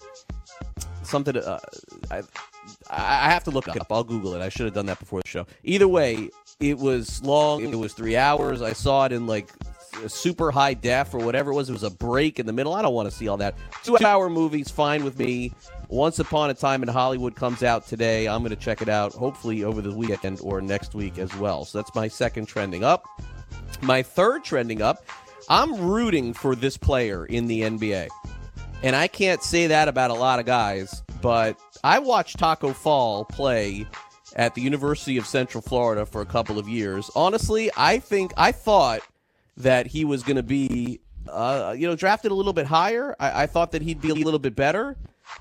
something. 1.09 1.37
Uh, 1.37 1.59
I, 2.11 2.23
I 2.91 3.31
have 3.31 3.45
to 3.45 3.51
look 3.51 3.69
up. 3.69 3.91
I'll 3.91 4.05
Google 4.05 4.35
it. 4.35 4.43
I 4.43 4.49
should 4.49 4.67
have 4.67 4.75
done 4.75 4.87
that 4.87 4.99
before 4.99 5.21
the 5.23 5.29
show. 5.29 5.47
Either 5.65 5.89
way, 5.89 6.31
it 6.61 6.79
was 6.79 7.23
long. 7.23 7.63
It 7.63 7.77
was 7.77 7.93
three 7.93 8.17
hours. 8.17 8.63
I 8.63 8.73
saw 8.73 9.07
it 9.07 9.13
in 9.13 9.27
like 9.27 9.51
super 10.07 10.51
high 10.51 10.75
def 10.75 11.15
or 11.15 11.19
whatever 11.19 11.51
it 11.51 11.55
was. 11.55 11.69
It 11.69 11.73
was 11.73 11.83
a 11.83 11.91
break 11.91 12.39
in 12.39 12.47
the 12.47 12.53
middle. 12.53 12.75
I 12.75 12.83
don't 12.83 12.95
want 12.95 13.11
to 13.11 13.15
see 13.15 13.29
all 13.29 13.37
that. 13.39 13.57
Two 13.83 13.99
hour 14.05 14.29
movies, 14.29 14.71
fine 14.71 15.05
with 15.05 15.19
me. 15.19 15.53
Once 15.89 16.19
Upon 16.19 16.51
a 16.51 16.55
Time 16.55 16.83
in 16.83 16.89
Hollywood 16.89 17.35
comes 17.35 17.63
out 17.63 17.87
today. 17.87 18.29
I'm 18.29 18.43
going 18.43 18.51
to 18.51 18.57
check 18.57 18.83
it 18.83 18.89
out, 18.89 19.15
hopefully 19.15 19.65
over 19.65 19.81
the 19.81 19.95
weekend 19.95 20.41
or 20.43 20.61
next 20.61 20.95
week 20.95 21.19
as 21.19 21.35
well. 21.37 21.65
So 21.65 21.79
that's 21.79 21.95
my 21.95 22.09
second 22.09 22.47
trending 22.47 22.85
up. 22.85 23.07
My 23.81 24.03
third 24.03 24.45
trending 24.45 24.83
up, 24.83 25.05
I'm 25.49 25.75
rooting 25.89 26.35
for 26.35 26.55
this 26.55 26.77
player 26.77 27.25
in 27.25 27.47
the 27.47 27.63
NBA. 27.63 28.09
And 28.83 28.95
I 28.95 29.09
can't 29.09 29.43
say 29.43 29.67
that 29.69 29.89
about 29.89 30.11
a 30.11 30.15
lot 30.15 30.39
of 30.39 30.47
guys, 30.47 31.03
but 31.21 31.59
I 31.83 31.99
watched 31.99 32.39
Taco 32.39 32.73
Fall 32.73 33.25
play 33.25 33.87
at 34.37 34.55
the 34.55 34.61
University 34.61 35.17
of 35.17 35.27
Central 35.27 35.63
Florida 35.63 36.07
for 36.07 36.21
a 36.21 36.27
couple 36.27 36.59
of 36.59 36.69
years. 36.69 37.11
Honestly, 37.17 37.71
I 37.77 37.99
think 37.99 38.33
I 38.37 38.53
thought 38.53 39.01
that 39.57 39.87
he 39.87 40.05
was 40.05 40.23
going 40.23 40.37
to 40.37 40.43
be 40.45 41.01
uh, 41.29 41.75
you 41.77 41.87
know, 41.87 41.97
drafted 41.97 42.31
a 42.31 42.35
little 42.35 42.53
bit 42.53 42.67
higher. 42.67 43.15
I, 43.19 43.43
I 43.43 43.47
thought 43.47 43.73
that 43.73 43.83
he'd 43.83 44.01
be 44.01 44.11
a 44.11 44.15
little 44.15 44.39
bit 44.39 44.57
better, 44.57 44.97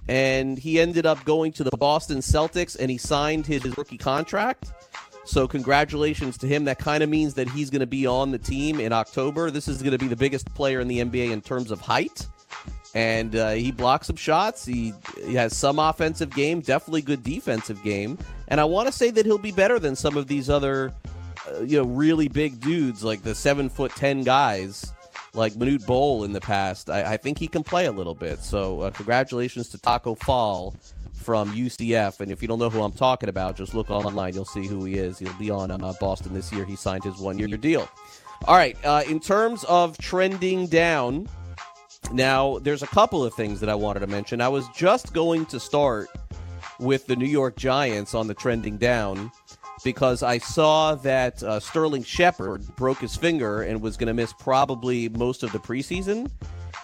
and 0.08 0.58
he 0.58 0.80
ended 0.80 1.06
up 1.06 1.24
going 1.26 1.52
to 1.54 1.64
the 1.64 1.76
Boston 1.78 2.20
Celtics, 2.20 2.78
and 2.80 2.92
he 2.92 2.98
signed 2.98 3.46
his 3.46 3.78
rookie 3.78 3.98
contract. 3.98 4.72
So 5.26 5.48
congratulations 5.48 6.38
to 6.40 6.48
him. 6.48 6.66
That 6.66 6.80
kind 6.80 7.04
of 7.04 7.10
means 7.10 7.34
that 7.34 7.50
he's 7.50 7.70
going 7.70 7.82
to 7.82 7.88
be 7.88 8.08
on 8.08 8.32
the 8.32 8.38
team 8.38 8.80
in 8.80 8.94
October. 8.94 9.52
This 9.52 9.68
is 9.68 9.82
going 9.82 9.92
to 9.92 9.98
be 9.98 10.08
the 10.08 10.16
biggest 10.16 10.54
player 10.54 10.80
in 10.80 10.88
the 10.88 11.00
NBA 11.00 11.32
in 11.32 11.42
terms 11.42 11.70
of 11.70 11.82
height. 11.82 12.28
And 12.98 13.36
uh, 13.36 13.52
he 13.52 13.72
blocks 13.72 14.08
some 14.08 14.16
shots. 14.16 14.66
He, 14.66 14.92
he 15.24 15.36
has 15.36 15.56
some 15.56 15.78
offensive 15.78 16.32
game, 16.32 16.62
definitely 16.62 17.04
good 17.04 17.22
defensive 17.22 17.84
game. 17.84 18.18
And 18.48 18.60
I 18.60 18.66
want 18.66 18.88
to 18.88 18.92
say 18.92 19.12
that 19.12 19.24
he'll 19.24 19.38
be 19.38 19.52
better 19.52 19.78
than 19.78 19.96
some 19.96 20.18
of 20.18 20.26
these 20.26 20.50
other, 20.50 20.92
uh, 21.48 21.62
you 21.62 21.78
know, 21.78 21.84
really 21.84 22.28
big 22.28 22.60
dudes 22.60 23.04
like 23.04 23.22
the 23.22 23.36
seven 23.36 23.70
foot 23.70 23.92
ten 23.92 24.24
guys 24.24 24.92
like 25.36 25.54
Manute 25.54 25.86
Bol 25.86 26.24
in 26.24 26.34
the 26.34 26.42
past. 26.42 26.90
I, 26.90 27.14
I 27.14 27.18
think 27.18 27.38
he 27.38 27.48
can 27.48 27.64
play 27.64 27.86
a 27.86 27.92
little 27.92 28.16
bit. 28.16 28.40
So 28.40 28.82
uh, 28.82 28.90
congratulations 28.90 29.70
to 29.70 29.78
Taco 29.78 30.16
Fall 30.16 30.76
from 31.14 31.54
UCF. 31.54 32.20
And 32.20 32.32
if 32.32 32.42
you 32.42 32.48
don't 32.48 32.58
know 32.58 32.72
who 32.72 32.82
I'm 32.82 32.94
talking 32.94 33.30
about, 33.30 33.56
just 33.56 33.76
look 33.76 33.92
online. 33.92 34.34
You'll 34.34 34.44
see 34.44 34.66
who 34.66 34.86
he 34.86 34.96
is. 34.96 35.20
He'll 35.20 35.32
be 35.34 35.52
on 35.52 35.70
uh, 35.70 35.94
Boston 36.00 36.34
this 36.34 36.52
year. 36.52 36.66
He 36.66 36.76
signed 36.76 37.04
his 37.04 37.18
one 37.18 37.38
year 37.38 37.48
deal. 37.48 37.88
All 38.46 38.56
right. 38.56 38.76
Uh, 38.84 39.04
in 39.08 39.20
terms 39.20 39.66
of 39.66 40.00
trending 40.00 40.66
down, 40.66 41.30
now 42.12 42.60
there's 42.60 42.84
a 42.84 42.88
couple 42.88 43.24
of 43.24 43.34
things 43.34 43.60
that 43.60 43.70
I 43.70 43.76
wanted 43.76 44.02
to 44.02 44.08
mention. 44.08 44.42
I 44.42 44.50
was 44.50 44.68
just 44.70 45.14
going 45.14 45.46
to 45.48 45.60
start 45.60 46.10
with 46.80 47.08
the 47.08 47.16
New 47.16 47.28
York 47.28 47.56
Giants 47.56 48.14
on 48.14 48.28
the 48.28 48.34
trending 48.34 48.78
down 48.78 49.32
because 49.84 50.24
I 50.24 50.38
saw 50.38 50.96
that 50.96 51.42
uh, 51.44 51.60
Sterling 51.60 52.04
Shepard 52.04 52.66
broke 52.76 53.00
his 53.00 53.16
finger 53.16 53.62
and 53.62 53.82
was 53.82 53.98
going 53.98 54.08
to 54.08 54.14
miss 54.14 54.34
probably 54.34 55.10
most 55.10 55.44
of 55.44 55.52
the 55.52 55.60
preseason. 55.60 56.30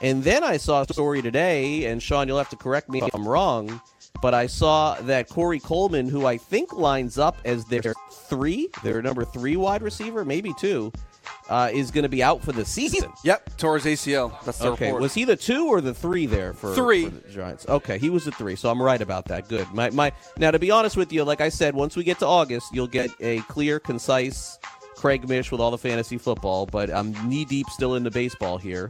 And 0.02 0.24
then 0.24 0.44
I 0.44 0.58
saw 0.58 0.82
a 0.82 0.94
story 0.94 1.22
today, 1.22 1.86
and 1.86 2.02
Sean, 2.02 2.28
you'll 2.28 2.38
have 2.38 2.50
to 2.50 2.56
correct 2.56 2.90
me 2.90 3.02
if 3.02 3.14
I'm 3.16 3.28
wrong, 3.28 3.82
but 4.22 4.34
I 4.34 4.48
saw 4.48 4.96
that 5.02 5.30
Corey 5.30 5.60
Coleman, 5.60 6.10
who 6.10 6.26
I 6.26 6.38
think 6.38 6.74
lines 6.74 7.18
up 7.18 7.38
as 7.46 7.66
their 7.66 7.94
three, 8.12 8.70
their 8.84 9.02
number 9.02 9.24
three 9.24 9.56
wide 9.56 9.82
receiver, 9.82 10.26
maybe 10.26 10.54
two, 10.60 10.92
uh, 11.50 11.70
is 11.74 11.92
going 11.92 12.04
to 12.04 12.10
be 12.10 12.24
out 12.24 12.44
for 12.44 12.52
the 12.52 12.66
season. 12.66 13.12
Yep, 13.24 13.50
his 13.50 13.86
ACL. 13.86 14.34
That's 14.44 14.60
the 14.60 14.72
okay. 14.72 14.88
report. 14.88 15.02
Was 15.02 15.14
he 15.14 15.26
the 15.26 15.36
two 15.36 15.68
or 15.68 15.82
the 15.82 15.94
three 15.94 16.26
there 16.26 16.54
for 16.54 16.74
Three. 16.74 17.06
for 17.06 17.12
the 17.12 17.30
Giants? 17.30 17.66
Okay, 17.68 17.98
he 17.98 18.10
was 18.10 18.26
the 18.26 18.32
three, 18.32 18.56
so 18.56 18.70
I'm 18.70 18.82
right 18.82 19.02
about 19.02 19.26
that. 19.26 19.48
Good. 19.48 19.72
My 19.74 19.90
my 19.92 20.12
now 20.38 20.52
to 20.52 20.60
be 20.60 20.72
honest 20.72 20.98
with 20.98 21.12
you, 21.12 21.24
like 21.24 21.42
I 21.42 21.50
said, 21.50 21.76
once 21.76 21.96
we 21.96 22.04
get 22.04 22.20
to 22.20 22.28
August, 22.28 22.74
you'll 22.74 22.88
get 22.88 23.10
a 23.20 23.40
clear, 23.42 23.80
concise 23.80 24.58
Craig 24.96 25.28
Mish 25.28 25.52
with 25.52 25.62
all 25.62 25.72
the 25.72 25.78
fantasy 25.78 26.18
football. 26.18 26.66
But 26.66 26.90
I'm 26.90 27.12
knee 27.28 27.46
deep 27.46 27.68
still 27.70 27.96
into 27.96 28.12
baseball 28.12 28.58
here. 28.58 28.90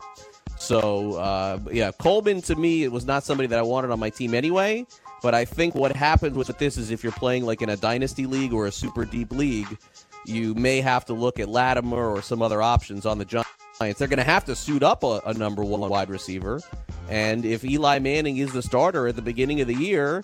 So 0.57 1.15
uh, 1.15 1.59
yeah, 1.71 1.91
Coleman 1.91 2.41
to 2.43 2.55
me 2.55 2.83
it 2.83 2.91
was 2.91 3.05
not 3.05 3.23
somebody 3.23 3.47
that 3.47 3.59
I 3.59 3.63
wanted 3.63 3.91
on 3.91 3.99
my 3.99 4.09
team 4.09 4.33
anyway. 4.33 4.85
But 5.23 5.33
I 5.33 5.45
think 5.45 5.73
what 5.73 5.95
happens 5.95 6.35
with 6.35 6.49
this 6.57 6.77
is 6.77 6.91
if 6.91 7.01
you're 7.01 7.13
playing 7.13 7.45
like 7.45 7.61
in 7.61 7.69
a 7.69 7.77
dynasty 7.77 8.25
league 8.25 8.51
or 8.51 8.67
a 8.67 8.71
super 8.71 9.05
deep 9.05 9.31
league, 9.31 9.77
you 10.25 10.53
may 10.55 10.81
have 10.81 11.05
to 11.05 11.13
look 11.13 11.39
at 11.39 11.49
Latimer 11.49 12.09
or 12.09 12.21
some 12.21 12.41
other 12.41 12.61
options 12.61 13.05
on 13.05 13.17
the 13.17 13.25
Giants. 13.25 13.99
They're 13.99 14.07
going 14.07 14.17
to 14.17 14.23
have 14.23 14.45
to 14.45 14.55
suit 14.55 14.83
up 14.83 15.03
a, 15.03 15.21
a 15.25 15.33
number 15.33 15.63
one 15.63 15.87
wide 15.89 16.09
receiver. 16.09 16.61
And 17.09 17.45
if 17.45 17.65
Eli 17.65 17.99
Manning 17.99 18.37
is 18.37 18.53
the 18.53 18.61
starter 18.61 19.07
at 19.07 19.15
the 19.15 19.21
beginning 19.21 19.61
of 19.61 19.67
the 19.67 19.75
year, 19.75 20.23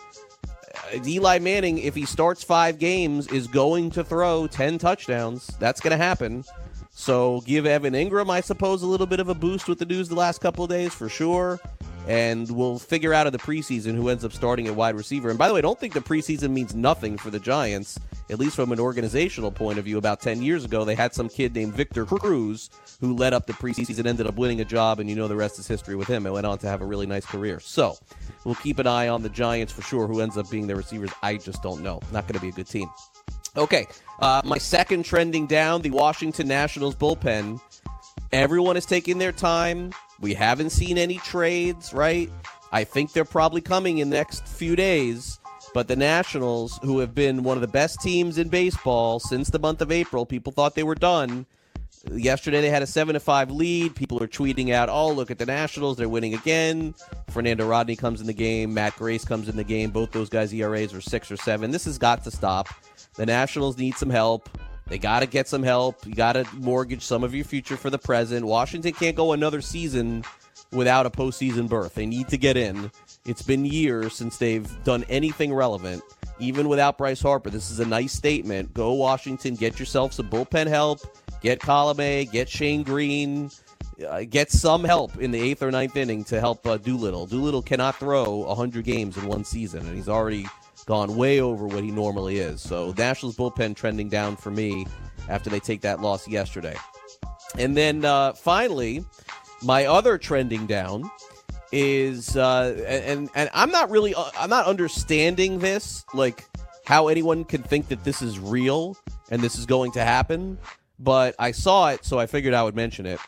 uh, 0.93 1.03
Eli 1.05 1.39
Manning, 1.39 1.77
if 1.79 1.95
he 1.95 2.05
starts 2.05 2.43
five 2.43 2.79
games, 2.79 3.27
is 3.27 3.47
going 3.47 3.89
to 3.91 4.03
throw 4.03 4.47
10 4.47 4.77
touchdowns. 4.77 5.47
That's 5.59 5.81
going 5.81 5.91
to 5.91 5.97
happen. 5.97 6.43
So 6.91 7.41
give 7.41 7.65
Evan 7.65 7.93
Engram, 7.93 8.29
I 8.29 8.41
suppose, 8.41 8.83
a 8.83 8.87
little 8.87 9.07
bit 9.07 9.19
of 9.19 9.29
a 9.29 9.33
boost 9.33 9.67
with 9.67 9.79
the 9.79 9.85
news 9.85 10.09
the 10.09 10.15
last 10.15 10.41
couple 10.41 10.63
of 10.63 10.69
days 10.69 10.93
for 10.93 11.09
sure. 11.09 11.59
And 12.09 12.49
we'll 12.49 12.79
figure 12.79 13.13
out 13.13 13.27
in 13.27 13.33
the 13.33 13.37
preseason 13.37 13.93
who 13.93 14.09
ends 14.09 14.25
up 14.25 14.33
starting 14.33 14.65
at 14.65 14.73
wide 14.73 14.95
receiver. 14.95 15.29
And 15.29 15.37
by 15.37 15.47
the 15.47 15.53
way, 15.53 15.59
I 15.59 15.61
don't 15.61 15.79
think 15.79 15.93
the 15.93 15.99
preseason 15.99 16.49
means 16.49 16.73
nothing 16.73 17.19
for 17.19 17.29
the 17.29 17.39
Giants, 17.39 17.99
at 18.31 18.39
least 18.39 18.55
from 18.55 18.71
an 18.71 18.79
organizational 18.79 19.51
point 19.51 19.77
of 19.77 19.85
view. 19.85 19.99
About 19.99 20.19
10 20.19 20.41
years 20.41 20.65
ago, 20.65 20.83
they 20.83 20.95
had 20.95 21.13
some 21.13 21.29
kid 21.29 21.53
named 21.53 21.73
Victor 21.75 22.07
Cruz 22.07 22.71
who 22.99 23.15
led 23.15 23.33
up 23.33 23.45
the 23.45 23.53
preseason, 23.53 24.07
ended 24.07 24.25
up 24.25 24.37
winning 24.37 24.59
a 24.59 24.65
job, 24.65 24.99
and 24.99 25.07
you 25.07 25.15
know 25.15 25.27
the 25.27 25.35
rest 25.35 25.59
is 25.59 25.67
history 25.67 25.95
with 25.95 26.07
him. 26.07 26.25
And 26.25 26.33
went 26.33 26.47
on 26.47 26.57
to 26.57 26.67
have 26.67 26.81
a 26.81 26.85
really 26.85 27.05
nice 27.05 27.27
career. 27.27 27.59
So 27.59 27.95
we'll 28.43 28.55
keep 28.55 28.79
an 28.79 28.87
eye 28.87 29.07
on 29.07 29.21
the 29.21 29.29
Giants 29.29 29.71
for 29.71 29.83
sure. 29.83 30.07
Who 30.07 30.19
ends 30.19 30.35
up 30.35 30.49
being 30.49 30.65
their 30.65 30.77
receivers, 30.77 31.11
I 31.21 31.37
just 31.37 31.61
don't 31.61 31.83
know. 31.83 32.01
Not 32.11 32.27
going 32.27 32.35
to 32.35 32.41
be 32.41 32.49
a 32.49 32.53
good 32.53 32.67
team. 32.67 32.89
Okay, 33.55 33.85
uh, 34.19 34.41
my 34.45 34.57
second 34.57 35.05
trending 35.05 35.45
down 35.45 35.83
the 35.83 35.91
Washington 35.91 36.47
Nationals 36.47 36.95
bullpen. 36.95 37.61
Everyone 38.31 38.77
is 38.77 38.85
taking 38.85 39.17
their 39.17 39.31
time. 39.31 39.91
We 40.19 40.33
haven't 40.33 40.69
seen 40.69 40.97
any 40.97 41.17
trades, 41.17 41.93
right? 41.93 42.29
I 42.71 42.83
think 42.83 43.11
they're 43.11 43.25
probably 43.25 43.61
coming 43.61 43.97
in 43.97 44.11
the 44.11 44.17
next 44.17 44.47
few 44.47 44.75
days. 44.75 45.39
But 45.73 45.87
the 45.87 45.95
Nationals, 45.95 46.79
who 46.83 46.99
have 46.99 47.15
been 47.15 47.43
one 47.43 47.57
of 47.57 47.61
the 47.61 47.67
best 47.67 48.01
teams 48.01 48.37
in 48.37 48.49
baseball 48.49 49.19
since 49.19 49.49
the 49.49 49.59
month 49.59 49.81
of 49.81 49.91
April, 49.91 50.25
people 50.25 50.51
thought 50.51 50.75
they 50.75 50.83
were 50.83 50.95
done. 50.95 51.45
Yesterday 52.11 52.61
they 52.61 52.69
had 52.69 52.81
a 52.81 52.87
seven 52.87 53.13
to 53.13 53.19
five 53.19 53.51
lead. 53.51 53.95
People 53.95 54.21
are 54.23 54.27
tweeting 54.27 54.71
out, 54.71 54.89
"Oh, 54.89 55.11
look 55.11 55.31
at 55.31 55.37
the 55.37 55.45
Nationals! 55.45 55.97
They're 55.97 56.07
winning 56.07 56.33
again." 56.33 56.95
Fernando 57.29 57.67
Rodney 57.67 57.95
comes 57.95 58.21
in 58.21 58.27
the 58.27 58.33
game. 58.33 58.73
Matt 58.73 58.95
Grace 58.95 59.25
comes 59.25 59.49
in 59.49 59.57
the 59.57 59.63
game. 59.63 59.89
Both 59.89 60.11
those 60.11 60.29
guys' 60.29 60.53
ERAs 60.53 60.93
are 60.93 61.01
six 61.01 61.29
or 61.31 61.37
seven. 61.37 61.71
This 61.71 61.85
has 61.85 61.97
got 61.97 62.23
to 62.23 62.31
stop. 62.31 62.69
The 63.15 63.25
Nationals 63.25 63.77
need 63.77 63.95
some 63.95 64.09
help. 64.09 64.49
They 64.89 64.97
got 64.97 65.19
to 65.19 65.27
get 65.27 65.47
some 65.47 65.63
help. 65.63 66.05
You 66.05 66.13
got 66.13 66.33
to 66.33 66.45
mortgage 66.55 67.03
some 67.03 67.23
of 67.23 67.33
your 67.33 67.45
future 67.45 67.77
for 67.77 67.89
the 67.89 67.99
present. 67.99 68.45
Washington 68.45 68.91
can't 68.93 69.15
go 69.15 69.33
another 69.33 69.61
season 69.61 70.23
without 70.71 71.05
a 71.05 71.09
postseason 71.09 71.69
berth. 71.69 71.93
They 71.93 72.05
need 72.05 72.27
to 72.29 72.37
get 72.37 72.57
in. 72.57 72.91
It's 73.25 73.41
been 73.41 73.65
years 73.65 74.13
since 74.13 74.37
they've 74.37 74.67
done 74.83 75.05
anything 75.09 75.53
relevant, 75.53 76.01
even 76.39 76.67
without 76.67 76.97
Bryce 76.97 77.21
Harper. 77.21 77.49
This 77.49 77.69
is 77.69 77.79
a 77.79 77.85
nice 77.85 78.13
statement. 78.13 78.73
Go 78.73 78.93
Washington, 78.93 79.55
get 79.55 79.79
yourself 79.79 80.13
some 80.13 80.29
bullpen 80.29 80.67
help. 80.67 81.01
Get 81.41 81.59
Colome, 81.59 82.29
get 82.29 82.49
Shane 82.49 82.83
Greene, 82.83 83.49
uh, 84.07 84.23
get 84.29 84.51
some 84.51 84.83
help 84.83 85.17
in 85.19 85.31
the 85.31 85.39
eighth 85.39 85.63
or 85.63 85.71
ninth 85.71 85.95
inning 85.95 86.23
to 86.25 86.39
help 86.39 86.65
uh, 86.67 86.77
Doolittle. 86.77 87.27
Doolittle 87.27 87.61
cannot 87.61 87.95
throw 87.95 88.37
100 88.37 88.83
games 88.83 89.15
in 89.15 89.25
one 89.25 89.45
season, 89.45 89.85
and 89.85 89.95
he's 89.95 90.09
already 90.09 90.47
gone 90.89 91.15
way 91.15 91.39
over 91.39 91.67
what 91.67 91.83
he 91.83 91.91
normally 91.91 92.39
is. 92.39 92.61
So 92.61 92.95
Nationals 92.97 93.37
bullpen 93.37 93.75
trending 93.75 94.09
down 94.09 94.35
for 94.35 94.49
me 94.49 94.87
after 95.29 95.47
they 95.47 95.59
take 95.59 95.81
that 95.81 96.01
loss 96.01 96.27
yesterday. 96.27 96.75
And 97.59 97.77
then 97.77 98.03
uh, 98.03 98.33
finally, 98.33 99.05
my 99.61 99.85
other 99.85 100.17
trending 100.17 100.65
down 100.65 101.09
is 101.71 102.35
uh, 102.35 102.83
and 102.87 103.29
and 103.35 103.51
I'm 103.53 103.69
not 103.69 103.91
really 103.91 104.15
uh, 104.15 104.31
I'm 104.35 104.49
not 104.49 104.65
understanding 104.65 105.59
this 105.59 106.03
like 106.15 106.43
how 106.85 107.07
anyone 107.07 107.45
can 107.45 107.61
think 107.61 107.89
that 107.89 108.03
this 108.03 108.23
is 108.23 108.39
real 108.39 108.97
and 109.29 109.43
this 109.43 109.59
is 109.59 109.67
going 109.67 109.91
to 109.91 110.03
happen, 110.03 110.57
but 110.97 111.35
I 111.37 111.51
saw 111.51 111.89
it 111.89 112.03
so 112.03 112.17
I 112.17 112.25
figured 112.25 112.55
I 112.55 112.63
would 112.63 112.75
mention 112.75 113.05
it. 113.05 113.19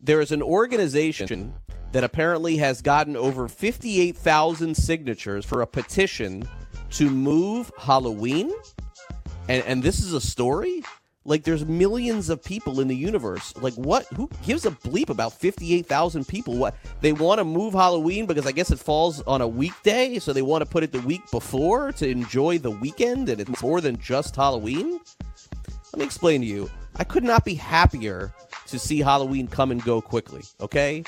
There 0.00 0.20
is 0.20 0.30
an 0.30 0.40
organization 0.40 1.52
that 1.90 2.04
apparently 2.04 2.58
has 2.58 2.80
gotten 2.80 3.16
over 3.16 3.48
58,000 3.48 4.76
signatures 4.76 5.44
for 5.44 5.62
a 5.62 5.66
petition 5.66 6.46
to 6.90 7.10
move 7.10 7.70
Halloween. 7.78 8.52
And 9.48 9.64
and 9.64 9.82
this 9.82 10.00
is 10.00 10.12
a 10.12 10.20
story? 10.20 10.82
Like 11.24 11.44
there's 11.44 11.66
millions 11.66 12.30
of 12.30 12.42
people 12.42 12.80
in 12.80 12.88
the 12.88 12.96
universe. 12.96 13.54
Like 13.56 13.74
what 13.74 14.06
who 14.14 14.30
gives 14.46 14.64
a 14.64 14.70
bleep 14.70 15.10
about 15.10 15.34
58,000 15.34 16.26
people? 16.26 16.56
What 16.56 16.74
they 17.00 17.12
want 17.12 17.38
to 17.38 17.44
move 17.44 17.74
Halloween 17.74 18.26
because 18.26 18.46
I 18.46 18.52
guess 18.52 18.70
it 18.70 18.78
falls 18.78 19.20
on 19.22 19.42
a 19.42 19.48
weekday, 19.48 20.18
so 20.18 20.32
they 20.32 20.42
want 20.42 20.62
to 20.62 20.70
put 20.70 20.82
it 20.82 20.92
the 20.92 21.00
week 21.00 21.22
before 21.30 21.92
to 21.92 22.08
enjoy 22.08 22.58
the 22.58 22.70
weekend 22.70 23.28
and 23.28 23.40
it's 23.40 23.62
more 23.62 23.80
than 23.80 23.98
just 23.98 24.36
Halloween? 24.36 25.00
Let 25.92 25.98
me 25.98 26.04
explain 26.04 26.40
to 26.40 26.46
you. 26.46 26.70
I 26.96 27.04
could 27.04 27.24
not 27.24 27.44
be 27.44 27.54
happier 27.54 28.32
to 28.66 28.78
see 28.78 29.00
Halloween 29.00 29.48
come 29.48 29.70
and 29.70 29.82
go 29.82 30.00
quickly, 30.00 30.42
okay? 30.60 31.04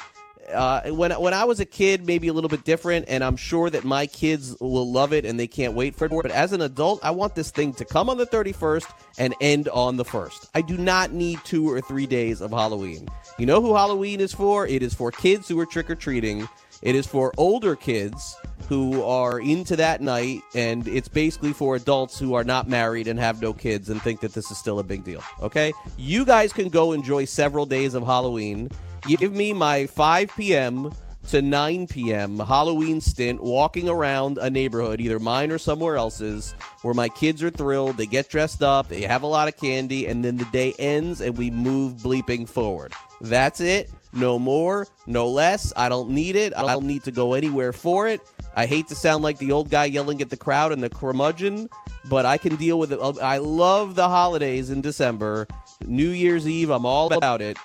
Uh, 0.52 0.90
when 0.92 1.12
when 1.12 1.34
I 1.34 1.44
was 1.44 1.60
a 1.60 1.64
kid, 1.64 2.06
maybe 2.06 2.28
a 2.28 2.32
little 2.32 2.48
bit 2.48 2.64
different, 2.64 3.06
and 3.08 3.22
I'm 3.22 3.36
sure 3.36 3.70
that 3.70 3.84
my 3.84 4.06
kids 4.06 4.56
will 4.60 4.90
love 4.90 5.12
it 5.12 5.24
and 5.24 5.38
they 5.38 5.46
can't 5.46 5.74
wait 5.74 5.94
for 5.94 6.06
it. 6.06 6.10
But 6.10 6.30
as 6.30 6.52
an 6.52 6.62
adult, 6.62 7.00
I 7.02 7.10
want 7.10 7.34
this 7.34 7.50
thing 7.50 7.72
to 7.74 7.84
come 7.84 8.10
on 8.10 8.18
the 8.18 8.26
31st 8.26 8.92
and 9.18 9.34
end 9.40 9.68
on 9.68 9.96
the 9.96 10.04
first. 10.04 10.48
I 10.54 10.62
do 10.62 10.76
not 10.76 11.12
need 11.12 11.40
two 11.44 11.70
or 11.70 11.80
three 11.80 12.06
days 12.06 12.40
of 12.40 12.50
Halloween. 12.50 13.08
You 13.38 13.46
know 13.46 13.60
who 13.60 13.74
Halloween 13.74 14.20
is 14.20 14.32
for? 14.32 14.66
It 14.66 14.82
is 14.82 14.94
for 14.94 15.10
kids 15.10 15.48
who 15.48 15.58
are 15.60 15.66
trick 15.66 15.90
or 15.90 15.94
treating. 15.94 16.48
It 16.82 16.94
is 16.94 17.06
for 17.06 17.32
older 17.36 17.76
kids 17.76 18.36
who 18.68 19.02
are 19.02 19.40
into 19.40 19.76
that 19.76 20.00
night, 20.00 20.42
and 20.54 20.86
it's 20.88 21.08
basically 21.08 21.52
for 21.52 21.76
adults 21.76 22.18
who 22.18 22.34
are 22.34 22.44
not 22.44 22.68
married 22.68 23.06
and 23.06 23.18
have 23.18 23.42
no 23.42 23.52
kids 23.52 23.90
and 23.90 24.00
think 24.00 24.20
that 24.20 24.32
this 24.32 24.50
is 24.50 24.56
still 24.56 24.78
a 24.78 24.82
big 24.82 25.04
deal. 25.04 25.22
Okay? 25.42 25.72
You 25.98 26.24
guys 26.24 26.52
can 26.52 26.68
go 26.68 26.92
enjoy 26.92 27.26
several 27.26 27.66
days 27.66 27.94
of 27.94 28.04
Halloween. 28.04 28.70
Give 29.06 29.32
me 29.32 29.52
my 29.52 29.86
5 29.86 30.30
p.m. 30.36 30.92
to 31.28 31.42
9 31.42 31.86
p.m. 31.86 32.38
Halloween 32.38 33.00
stint 33.00 33.42
walking 33.42 33.88
around 33.88 34.38
a 34.38 34.50
neighborhood, 34.50 35.00
either 35.00 35.18
mine 35.18 35.50
or 35.50 35.58
somewhere 35.58 35.96
else's, 35.96 36.52
where 36.82 36.94
my 36.94 37.08
kids 37.08 37.42
are 37.42 37.50
thrilled. 37.50 37.96
They 37.96 38.06
get 38.06 38.28
dressed 38.28 38.62
up, 38.62 38.88
they 38.88 39.02
have 39.02 39.22
a 39.22 39.26
lot 39.26 39.48
of 39.48 39.56
candy, 39.56 40.06
and 40.06 40.24
then 40.24 40.36
the 40.36 40.44
day 40.46 40.74
ends 40.78 41.20
and 41.20 41.36
we 41.36 41.50
move 41.50 41.94
bleeping 41.94 42.48
forward. 42.48 42.92
That's 43.20 43.60
it. 43.60 43.90
no 44.12 44.38
more, 44.38 44.86
no 45.06 45.28
less. 45.28 45.72
I 45.76 45.88
don't 45.88 46.10
need 46.10 46.34
it. 46.36 46.52
I 46.56 46.62
don't 46.62 46.86
need 46.86 47.04
to 47.04 47.12
go 47.12 47.34
anywhere 47.34 47.72
for 47.72 48.08
it. 48.08 48.20
I 48.56 48.66
hate 48.66 48.88
to 48.88 48.94
sound 48.96 49.22
like 49.22 49.38
the 49.38 49.52
old 49.52 49.70
guy 49.70 49.84
yelling 49.84 50.20
at 50.20 50.30
the 50.30 50.36
crowd 50.36 50.72
and 50.72 50.82
the 50.82 50.90
curmudgeon, 50.90 51.68
but 52.08 52.26
I 52.26 52.36
can 52.38 52.56
deal 52.56 52.78
with 52.78 52.92
it. 52.92 52.98
I 53.22 53.38
love 53.38 53.94
the 53.94 54.08
holidays 54.08 54.70
in 54.70 54.80
December. 54.80 55.46
New 55.86 56.08
Year's 56.08 56.48
Eve, 56.48 56.70
I'm 56.70 56.84
all 56.84 57.12
about 57.12 57.40
it. 57.40 57.56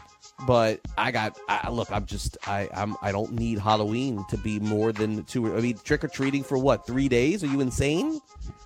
But 0.45 0.81
I 0.97 1.11
got 1.11 1.39
I, 1.47 1.69
look. 1.69 1.91
I'm 1.91 2.05
just 2.05 2.37
I 2.45 2.69
I'm 2.73 2.95
I 3.01 3.11
don't 3.11 3.31
need 3.31 3.57
Halloween 3.57 4.25
to 4.29 4.37
be 4.37 4.59
more 4.59 4.91
than 4.91 5.23
two. 5.23 5.55
I 5.55 5.61
mean, 5.61 5.77
trick 5.83 6.03
or 6.03 6.09
treating 6.09 6.43
for 6.43 6.57
what? 6.57 6.85
Three 6.85 7.07
days? 7.07 7.43
Are 7.43 7.47
you 7.47 7.61
insane? 7.61 8.19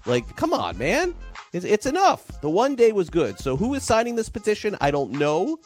Like, 0.05 0.35
come 0.35 0.53
on, 0.53 0.77
man. 0.77 1.13
It's, 1.53 1.65
it's 1.65 1.85
enough. 1.85 2.41
The 2.41 2.49
one 2.49 2.75
day 2.75 2.91
was 2.91 3.09
good. 3.09 3.39
So 3.39 3.55
who 3.55 3.73
is 3.75 3.83
signing 3.83 4.15
this 4.15 4.29
petition? 4.29 4.77
I 4.81 4.91
don't 4.91 5.11
know, 5.11 5.59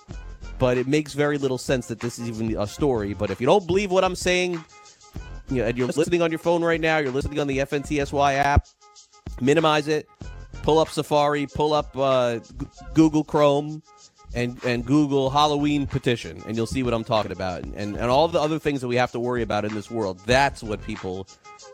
but 0.59 0.77
it 0.77 0.87
makes 0.87 1.13
very 1.13 1.37
little 1.37 1.57
sense 1.57 1.87
that 1.87 1.99
this 1.99 2.19
is 2.19 2.27
even 2.27 2.57
a 2.57 2.67
story. 2.67 3.13
But 3.13 3.31
if 3.31 3.39
you 3.39 3.47
don't 3.47 3.65
believe 3.65 3.91
what 3.91 4.03
I'm 4.03 4.15
saying, 4.15 4.63
you 5.49 5.61
know, 5.61 5.67
and 5.67 5.77
you're 5.77 5.87
listening 5.87 6.21
on 6.21 6.31
your 6.31 6.39
phone 6.39 6.63
right 6.63 6.79
now, 6.81 6.97
you're 6.97 7.11
listening 7.11 7.39
on 7.39 7.47
the 7.47 7.59
FNTSY 7.59 8.35
app, 8.35 8.67
minimize 9.41 9.87
it, 9.87 10.07
pull 10.63 10.79
up 10.79 10.89
Safari, 10.89 11.47
pull 11.47 11.73
up 11.73 11.95
uh, 11.97 12.39
Google 12.93 13.23
Chrome, 13.23 13.83
and 14.33 14.63
and 14.63 14.85
Google 14.85 15.29
Halloween 15.29 15.87
petition, 15.87 16.41
and 16.47 16.55
you'll 16.55 16.65
see 16.65 16.83
what 16.83 16.93
I'm 16.93 17.03
talking 17.03 17.31
about, 17.31 17.63
and, 17.63 17.75
and 17.75 17.97
all 17.97 18.27
the 18.27 18.39
other 18.39 18.59
things 18.59 18.81
that 18.81 18.87
we 18.87 18.95
have 18.95 19.11
to 19.11 19.19
worry 19.19 19.41
about 19.41 19.65
in 19.65 19.73
this 19.73 19.91
world. 19.91 20.19
That's 20.25 20.63
what 20.63 20.81
people 20.83 21.27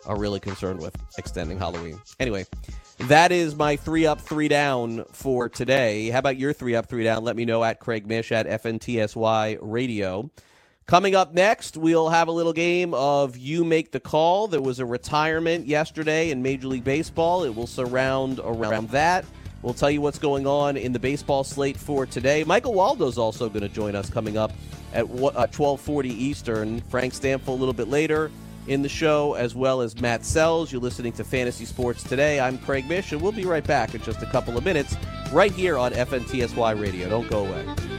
are 0.06 0.17
really 0.17 0.39
concerned 0.39 0.80
with 0.80 0.95
extending 1.17 1.58
Halloween. 1.58 2.02
Anyway, 2.19 2.45
that 3.00 3.32
is 3.32 3.56
my 3.56 3.76
three 3.76 4.06
up, 4.06 4.22
three 4.22 4.48
down 4.48 5.06
for 5.12 5.50
today. 5.50 6.10
How 6.10 6.19
about 6.19 6.38
your 6.38 6.54
three 6.54 6.76
up, 6.76 6.88
three 6.88 7.04
down? 7.04 7.24
Let 7.24 7.36
me 7.36 7.45
know 7.45 7.63
at 7.63 7.80
Craig 7.80 8.08
Mish 8.08 8.32
at 8.32 8.48
FNTSY 8.48 9.58
Radio. 9.62 10.30
Coming 10.86 11.13
up 11.13 11.36
next, 11.36 11.78
we'll 11.78 12.10
have 12.10 12.30
a 12.30 12.32
little 12.32 12.52
game 12.52 12.95
of 12.95 13.38
You 13.38 13.63
Make 13.63 13.91
the 13.91 14.00
Call. 14.00 14.48
There 14.48 14.60
was 14.60 14.80
a 14.80 14.86
retirement 14.88 15.67
yesterday 15.67 16.32
in 16.32 16.41
Major 16.41 16.67
League 16.67 16.84
Baseball. 16.84 17.43
It 17.43 17.54
will 17.56 17.67
surround 17.67 18.39
around 18.43 18.89
that. 18.89 19.24
We'll 19.62 19.74
tell 19.74 19.91
you 19.91 20.02
what's 20.02 20.19
going 20.19 20.48
on 20.48 20.78
in 20.78 20.93
the 20.93 21.00
baseball 21.00 21.43
slate 21.43 21.78
for 21.78 22.06
today. 22.06 22.43
Michael 22.43 22.74
Waldo's 22.74 23.17
also 23.17 23.50
going 23.50 23.62
to 23.62 23.69
join 23.69 23.95
us 23.95 24.10
coming 24.10 24.38
up 24.38 24.52
at 24.93 25.06
12:40 25.06 26.10
uh, 26.10 26.13
Eastern. 26.13 26.82
Frank 26.82 27.13
Stampfl 27.13 27.50
a 27.50 27.52
little 27.52 27.74
bit 27.74 27.89
later 27.89 28.32
in 28.67 28.82
the 28.82 28.89
show, 28.89 29.34
as 29.34 29.56
well 29.56 29.82
as 29.82 30.00
Matt 30.00 30.22
Selz. 30.22 30.72
You're 30.72 30.82
listening 30.82 31.12
to 31.13 31.24
Fantasy 31.24 31.65
Sports 31.65 32.04
Today. 32.04 32.39
I'm 32.39 32.58
Craig 32.60 32.88
Mish, 32.88 33.12
and 33.12 33.22
we'll 33.22 33.32
be 33.32 33.45
right 33.45 33.65
back 33.65 33.95
in 33.95 34.02
just 34.02 34.22
a 34.22 34.28
couple 34.28 34.58
of 34.58 34.63
minutes 34.63 34.95
right 35.32 35.52
here 35.52 35.78
on 35.78 35.91
FNTSY 35.91 36.80
Radio. 36.80 37.10
Don't 37.10 37.30
go 37.30 37.45
away. 37.45 37.99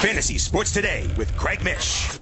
Fantasy 0.00 0.38
Sports 0.38 0.72
Today 0.72 1.06
with 1.18 1.30
Craig 1.36 1.62
Mish. 1.62 2.18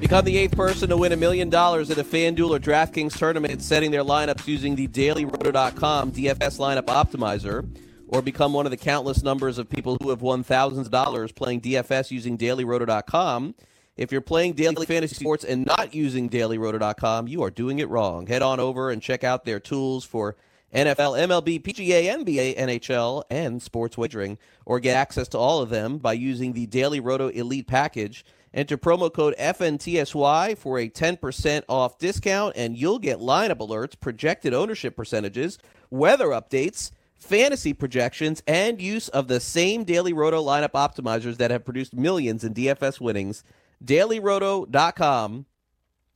Become 0.00 0.24
the 0.24 0.38
eighth 0.38 0.56
person 0.56 0.88
to 0.88 0.96
win 0.96 1.12
a 1.12 1.16
million 1.16 1.50
dollars 1.50 1.90
at 1.90 1.98
a 1.98 2.02
FanDuel 2.02 2.56
or 2.56 2.58
DraftKings 2.58 3.18
tournament 3.18 3.60
setting 3.60 3.90
their 3.90 4.02
lineups 4.02 4.48
using 4.48 4.76
the 4.76 4.88
dailyroto.com 4.88 6.12
DFS 6.12 6.58
lineup 6.58 6.86
optimizer. 6.86 7.68
or 8.08 8.22
become 8.22 8.54
one 8.54 8.66
of 8.66 8.70
the 8.70 8.78
countless 8.78 9.22
numbers 9.22 9.58
of 9.58 9.68
people 9.68 9.98
who 10.02 10.08
have 10.08 10.22
won 10.22 10.42
thousands 10.42 10.86
of 10.86 10.90
dollars 10.90 11.32
playing 11.32 11.60
DFS 11.60 12.10
using 12.10 12.38
dailyroto.com. 12.38 13.54
If 14.00 14.10
you're 14.10 14.22
playing 14.22 14.54
daily 14.54 14.86
fantasy 14.86 15.14
sports 15.14 15.44
and 15.44 15.66
not 15.66 15.94
using 15.94 16.30
dailyroto.com, 16.30 17.28
you 17.28 17.42
are 17.42 17.50
doing 17.50 17.80
it 17.80 17.88
wrong. 17.90 18.26
Head 18.26 18.40
on 18.40 18.58
over 18.58 18.90
and 18.90 19.02
check 19.02 19.24
out 19.24 19.44
their 19.44 19.60
tools 19.60 20.06
for 20.06 20.36
NFL, 20.74 21.18
MLB, 21.28 21.60
PGA, 21.60 22.06
NBA, 22.06 22.56
NHL, 22.56 23.24
and 23.28 23.60
sports 23.60 23.98
wagering, 23.98 24.38
or 24.64 24.80
get 24.80 24.96
access 24.96 25.28
to 25.28 25.38
all 25.38 25.60
of 25.60 25.68
them 25.68 25.98
by 25.98 26.14
using 26.14 26.54
the 26.54 26.64
Daily 26.64 26.98
Roto 26.98 27.28
Elite 27.28 27.66
package. 27.66 28.24
Enter 28.54 28.78
promo 28.78 29.12
code 29.12 29.34
FNTSY 29.38 30.56
for 30.56 30.78
a 30.78 30.88
10% 30.88 31.62
off 31.68 31.98
discount, 31.98 32.56
and 32.56 32.78
you'll 32.78 33.00
get 33.00 33.18
lineup 33.18 33.58
alerts, 33.58 34.00
projected 34.00 34.54
ownership 34.54 34.96
percentages, 34.96 35.58
weather 35.90 36.28
updates, 36.28 36.90
fantasy 37.18 37.74
projections, 37.74 38.42
and 38.46 38.80
use 38.80 39.10
of 39.10 39.28
the 39.28 39.40
same 39.40 39.84
Daily 39.84 40.14
Roto 40.14 40.42
lineup 40.42 40.72
optimizers 40.72 41.36
that 41.36 41.50
have 41.50 41.66
produced 41.66 41.94
millions 41.94 42.44
in 42.44 42.54
DFS 42.54 42.98
winnings. 42.98 43.44
DailyRoto.com, 43.84 45.46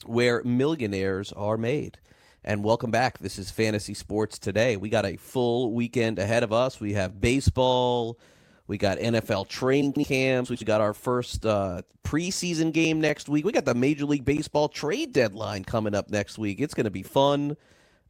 where 0.05 0.42
millionaires 0.44 1.33
are 1.33 1.57
made. 1.57 1.98
And 2.42 2.62
welcome 2.62 2.90
back. 2.90 3.18
This 3.18 3.38
is 3.38 3.50
Fantasy 3.50 3.94
Sports 3.94 4.38
Today. 4.38 4.77
We 4.77 4.90
got 4.90 5.07
a 5.07 5.16
full 5.16 5.72
weekend 5.72 6.18
ahead 6.18 6.42
of 6.42 6.53
us. 6.53 6.79
We 6.79 6.92
have 6.92 7.20
baseball. 7.20 8.18
We 8.66 8.77
got 8.77 8.98
NFL 8.98 9.48
training 9.48 10.05
camps. 10.05 10.50
We 10.50 10.57
got 10.57 10.83
our 10.83 10.92
first 10.92 11.46
uh, 11.46 11.83
preseason 12.03 12.72
game 12.72 13.00
next 13.00 13.31
week. 13.31 13.46
We 13.46 13.53
got 13.53 13.64
the 13.64 13.74
Major 13.74 14.05
League 14.05 14.27
Baseball 14.27 14.68
trade 14.68 15.12
deadline 15.12 15.64
coming 15.64 15.94
up 15.94 16.11
next 16.11 16.38
week. 16.38 16.61
It's 16.61 16.74
going 16.74 16.85
to 16.85 16.90
be 16.90 17.03
fun. 17.03 17.57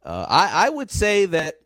Uh, 0.03 0.25
I, 0.27 0.67
I 0.67 0.69
would 0.69 0.91
say 0.91 1.25
that 1.27 1.61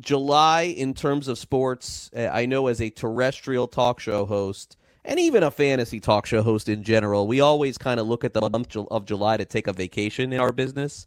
July, 0.00 0.62
in 0.62 0.94
terms 0.94 1.28
of 1.28 1.38
sports, 1.38 2.10
I 2.16 2.46
know 2.46 2.66
as 2.66 2.80
a 2.80 2.90
terrestrial 2.90 3.68
talk 3.68 4.00
show 4.00 4.26
host 4.26 4.76
and 5.04 5.18
even 5.18 5.42
a 5.42 5.50
fantasy 5.50 6.00
talk 6.00 6.26
show 6.26 6.42
host 6.42 6.68
in 6.68 6.82
general, 6.82 7.26
we 7.26 7.40
always 7.40 7.76
kind 7.76 7.98
of 7.98 8.06
look 8.06 8.24
at 8.24 8.34
the 8.34 8.48
month 8.48 8.76
of 8.76 9.04
July 9.04 9.36
to 9.36 9.44
take 9.44 9.66
a 9.66 9.72
vacation 9.72 10.32
in 10.32 10.40
our 10.40 10.52
business. 10.52 11.06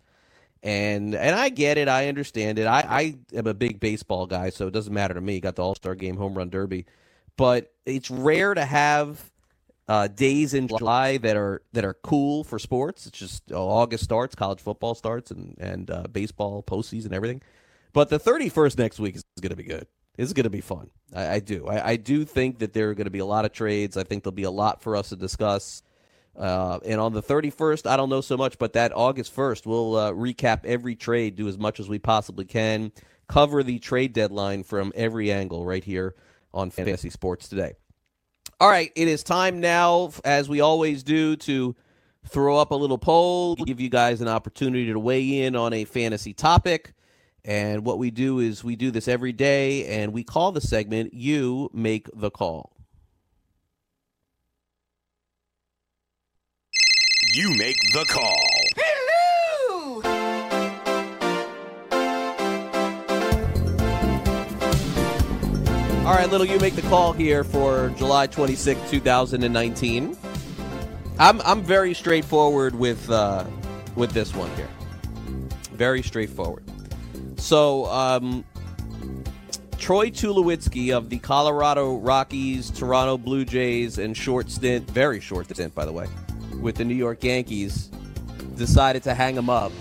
And 0.64 1.14
and 1.14 1.36
I 1.36 1.50
get 1.50 1.78
it, 1.78 1.88
I 1.88 2.08
understand 2.08 2.58
it. 2.58 2.66
I, 2.66 2.80
I 2.80 3.38
am 3.38 3.46
a 3.46 3.54
big 3.54 3.80
baseball 3.80 4.26
guy, 4.26 4.50
so 4.50 4.68
it 4.68 4.72
doesn't 4.72 4.94
matter 4.94 5.14
to 5.14 5.22
me. 5.22 5.40
Got 5.40 5.56
the 5.56 5.62
All 5.64 5.76
Star 5.76 5.94
Game, 5.94 6.18
Home 6.18 6.34
Run 6.34 6.50
Derby, 6.50 6.88
but 7.38 7.72
it's 7.86 8.10
rare 8.10 8.54
to 8.56 8.66
have 8.66 9.32
uh, 9.88 10.08
days 10.08 10.56
in 10.56 10.68
July 10.68 11.18
that 11.18 11.38
are 11.38 11.62
that 11.74 11.86
are 11.86 11.94
cool 11.94 12.44
for 12.44 12.58
sports. 12.58 13.06
It's 13.06 13.20
just 13.20 13.52
uh, 13.52 13.64
August 13.64 14.04
starts, 14.04 14.34
college 14.34 14.60
football 14.60 14.96
starts, 14.96 15.30
and 15.30 15.56
and 15.60 15.92
uh, 15.92 16.04
baseball 16.12 16.64
postseason, 16.64 17.14
everything. 17.14 17.44
But 17.94 18.10
the 18.10 18.20
31st 18.20 18.78
next 18.78 19.00
week 19.00 19.16
is 19.16 19.24
going 19.40 19.52
to 19.52 19.56
be 19.56 19.64
good. 19.64 19.88
It's 20.18 20.34
going 20.34 20.46
to 20.46 20.50
be 20.50 20.62
fun. 20.62 20.90
I, 21.14 21.36
I 21.36 21.40
do. 21.40 21.68
I, 21.68 21.90
I, 21.92 21.96
do 21.98 22.26
think 22.26 22.60
that 22.60 22.74
there 22.74 22.90
are 22.90 22.94
going 22.94 23.06
to 23.06 23.12
be 23.12 23.20
a 23.20 23.26
lot 23.26 23.46
of 23.46 23.52
trades. 23.52 23.98
I 23.98 24.04
think 24.04 24.24
there'll 24.24 24.36
be 24.36 24.44
a 24.44 24.52
lot 24.52 24.82
for 24.82 24.96
us 24.96 25.10
to 25.10 25.16
discuss. 25.16 25.84
Uh, 26.38 26.80
and 26.86 27.00
on 27.00 27.14
the 27.14 27.24
31st, 27.24 27.90
I 27.90 27.96
don't 27.96 28.10
know 28.10 28.22
so 28.22 28.36
much, 28.36 28.58
but 28.58 28.74
that 28.74 28.92
August 28.94 29.36
1st, 29.36 29.66
we'll 29.66 29.96
uh, 29.96 30.12
recap 30.12 30.66
every 30.66 30.96
trade, 30.96 31.36
do 31.36 31.48
as 31.48 31.58
much 31.58 31.80
as 31.80 31.88
we 31.88 31.98
possibly 32.00 32.46
can, 32.46 32.92
cover 33.28 33.64
the 33.64 33.80
trade 33.80 34.14
deadline 34.14 34.64
from 34.64 34.92
every 34.96 35.32
angle 35.32 35.66
right 35.66 35.84
here 35.84 36.16
on 36.54 36.72
Fantasy 36.72 37.10
Sports 37.10 37.48
today. 37.48 37.74
All 38.60 38.70
right, 38.70 38.92
it 38.96 39.08
is 39.08 39.24
time 39.24 39.60
now, 39.60 40.12
as 40.24 40.48
we 40.48 40.62
always 40.62 41.04
do, 41.04 41.36
to 41.38 41.76
throw 42.28 42.58
up 42.58 42.72
a 42.72 42.76
little 42.76 42.98
poll, 42.98 43.56
give 43.56 43.80
you 43.80 43.90
guys 43.90 44.22
an 44.22 44.28
opportunity 44.28 44.92
to 44.92 45.00
weigh 45.00 45.44
in 45.44 45.56
on 45.56 45.74
a 45.74 45.86
fantasy 45.86 46.34
topic. 46.34 46.94
And 47.46 47.86
what 47.86 48.00
we 48.00 48.10
do 48.10 48.40
is 48.40 48.64
we 48.64 48.76
do 48.76 48.90
this 48.90 49.08
every 49.08 49.32
day, 49.32 49.86
and 49.86 50.12
we 50.12 50.24
call 50.24 50.52
the 50.52 50.62
segment 50.62 51.14
You 51.14 51.70
Make 51.74 52.10
the 52.12 52.32
Call. 52.32 52.72
You 57.36 57.56
make 57.56 57.76
the 57.94 58.04
call. 58.08 58.48
Hello! 58.78 60.02
All 66.08 66.16
right, 66.16 66.30
little 66.32 66.48
you 66.48 66.58
make 66.60 66.76
the 66.76 66.82
call 66.84 67.14
here 67.14 67.44
for 67.44 67.90
July 67.98 68.26
26, 68.26 68.90
2019. 68.90 70.18
I'm 71.20 71.42
I'm 71.42 71.62
very 71.62 71.94
straightforward 71.94 72.74
with 72.74 73.08
uh, 73.12 73.46
with 73.96 74.12
this 74.12 74.34
one 74.34 74.50
here. 74.56 74.70
Very 75.74 76.02
straightforward. 76.02 76.64
So, 77.38 77.86
um, 77.86 78.44
Troy 79.78 80.10
Tulowitzki 80.10 80.96
of 80.96 81.10
the 81.10 81.20
Colorado 81.20 81.98
Rockies, 81.98 82.72
Toronto 82.72 83.18
Blue 83.18 83.46
Jays, 83.46 84.00
and 84.00 84.18
short 84.18 84.50
stint, 84.50 84.90
very 84.90 85.20
short 85.20 85.50
stint, 85.50 85.76
by 85.76 85.86
the 85.86 85.92
way, 85.92 86.08
with 86.60 86.76
the 86.76 86.86
New 86.86 86.96
York 86.96 87.24
Yankees, 87.24 87.92
decided 88.56 89.04
to 89.04 89.14
hang 89.14 89.36
him 89.36 89.50
up. 89.50 89.72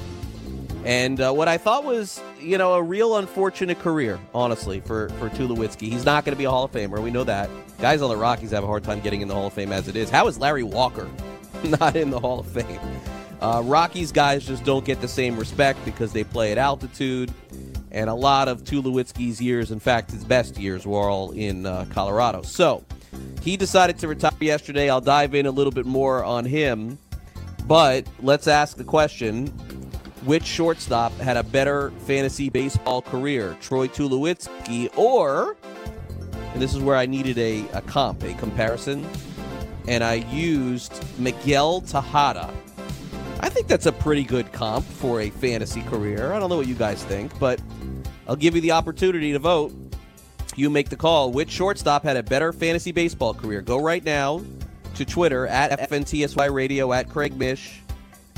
And 0.84 1.18
uh, 1.20 1.32
what 1.32 1.48
I 1.48 1.56
thought 1.56 1.84
was, 1.84 2.20
you 2.38 2.58
know, 2.58 2.74
a 2.74 2.82
real 2.82 3.16
unfortunate 3.16 3.78
career, 3.78 4.20
honestly, 4.34 4.80
for, 4.80 5.08
for 5.10 5.30
Tulowitzki. 5.30 5.90
He's 5.90 6.04
not 6.04 6.26
going 6.26 6.34
to 6.34 6.38
be 6.38 6.44
a 6.44 6.50
Hall 6.50 6.64
of 6.64 6.72
Famer. 6.72 7.02
We 7.02 7.10
know 7.10 7.24
that. 7.24 7.48
Guys 7.78 8.02
on 8.02 8.10
the 8.10 8.16
Rockies 8.16 8.50
have 8.50 8.64
a 8.64 8.66
hard 8.66 8.84
time 8.84 9.00
getting 9.00 9.22
in 9.22 9.28
the 9.28 9.34
Hall 9.34 9.46
of 9.46 9.54
Fame 9.54 9.72
as 9.72 9.88
it 9.88 9.96
is. 9.96 10.10
How 10.10 10.28
is 10.28 10.38
Larry 10.38 10.62
Walker 10.62 11.08
not 11.64 11.96
in 11.96 12.10
the 12.10 12.20
Hall 12.20 12.40
of 12.40 12.46
Fame? 12.46 12.80
Uh, 13.40 13.62
Rockies 13.64 14.12
guys 14.12 14.46
just 14.46 14.64
don't 14.64 14.84
get 14.84 15.00
the 15.00 15.08
same 15.08 15.36
respect 15.36 15.84
because 15.84 16.12
they 16.12 16.24
play 16.24 16.52
at 16.52 16.58
altitude. 16.58 17.32
And 17.90 18.10
a 18.10 18.14
lot 18.14 18.48
of 18.48 18.64
Tulowitzki's 18.64 19.40
years, 19.40 19.70
in 19.70 19.78
fact, 19.78 20.10
his 20.10 20.24
best 20.24 20.58
years, 20.58 20.86
were 20.86 21.08
all 21.08 21.30
in 21.32 21.66
uh, 21.66 21.86
Colorado. 21.90 22.42
So 22.42 22.84
he 23.42 23.56
decided 23.56 23.98
to 24.00 24.08
retire 24.08 24.32
yesterday. 24.40 24.90
I'll 24.90 25.00
dive 25.00 25.34
in 25.34 25.46
a 25.46 25.50
little 25.50 25.72
bit 25.72 25.86
more 25.86 26.24
on 26.24 26.44
him. 26.44 26.98
But 27.66 28.06
let's 28.20 28.46
ask 28.46 28.76
the 28.76 28.84
question 28.84 29.48
which 30.24 30.44
shortstop 30.44 31.12
had 31.18 31.36
a 31.36 31.42
better 31.42 31.90
fantasy 32.06 32.48
baseball 32.48 33.02
career, 33.02 33.56
Troy 33.60 33.88
Tulowitzki 33.88 34.96
or, 34.96 35.56
and 36.52 36.62
this 36.62 36.74
is 36.74 36.80
where 36.80 36.96
I 36.96 37.06
needed 37.06 37.36
a, 37.38 37.66
a 37.74 37.82
comp, 37.82 38.22
a 38.22 38.32
comparison, 38.34 39.06
and 39.86 40.02
I 40.02 40.14
used 40.14 41.04
Miguel 41.18 41.82
Tejada. 41.82 42.50
I 43.44 43.50
think 43.50 43.66
that's 43.66 43.84
a 43.84 43.92
pretty 43.92 44.24
good 44.24 44.50
comp 44.52 44.86
for 44.86 45.20
a 45.20 45.28
fantasy 45.28 45.82
career. 45.82 46.32
I 46.32 46.38
don't 46.38 46.48
know 46.48 46.56
what 46.56 46.66
you 46.66 46.74
guys 46.74 47.04
think, 47.04 47.38
but 47.38 47.60
I'll 48.26 48.36
give 48.36 48.54
you 48.54 48.62
the 48.62 48.70
opportunity 48.70 49.32
to 49.32 49.38
vote. 49.38 49.70
You 50.56 50.70
make 50.70 50.88
the 50.88 50.96
call. 50.96 51.30
Which 51.30 51.50
shortstop 51.50 52.04
had 52.04 52.16
a 52.16 52.22
better 52.22 52.54
fantasy 52.54 52.90
baseball 52.90 53.34
career? 53.34 53.60
Go 53.60 53.82
right 53.82 54.02
now 54.02 54.42
to 54.94 55.04
Twitter 55.04 55.46
at 55.46 55.78
FNTSY 55.90 56.54
Radio 56.54 56.90
at 56.94 57.10
Craig 57.10 57.36
Mish 57.36 57.82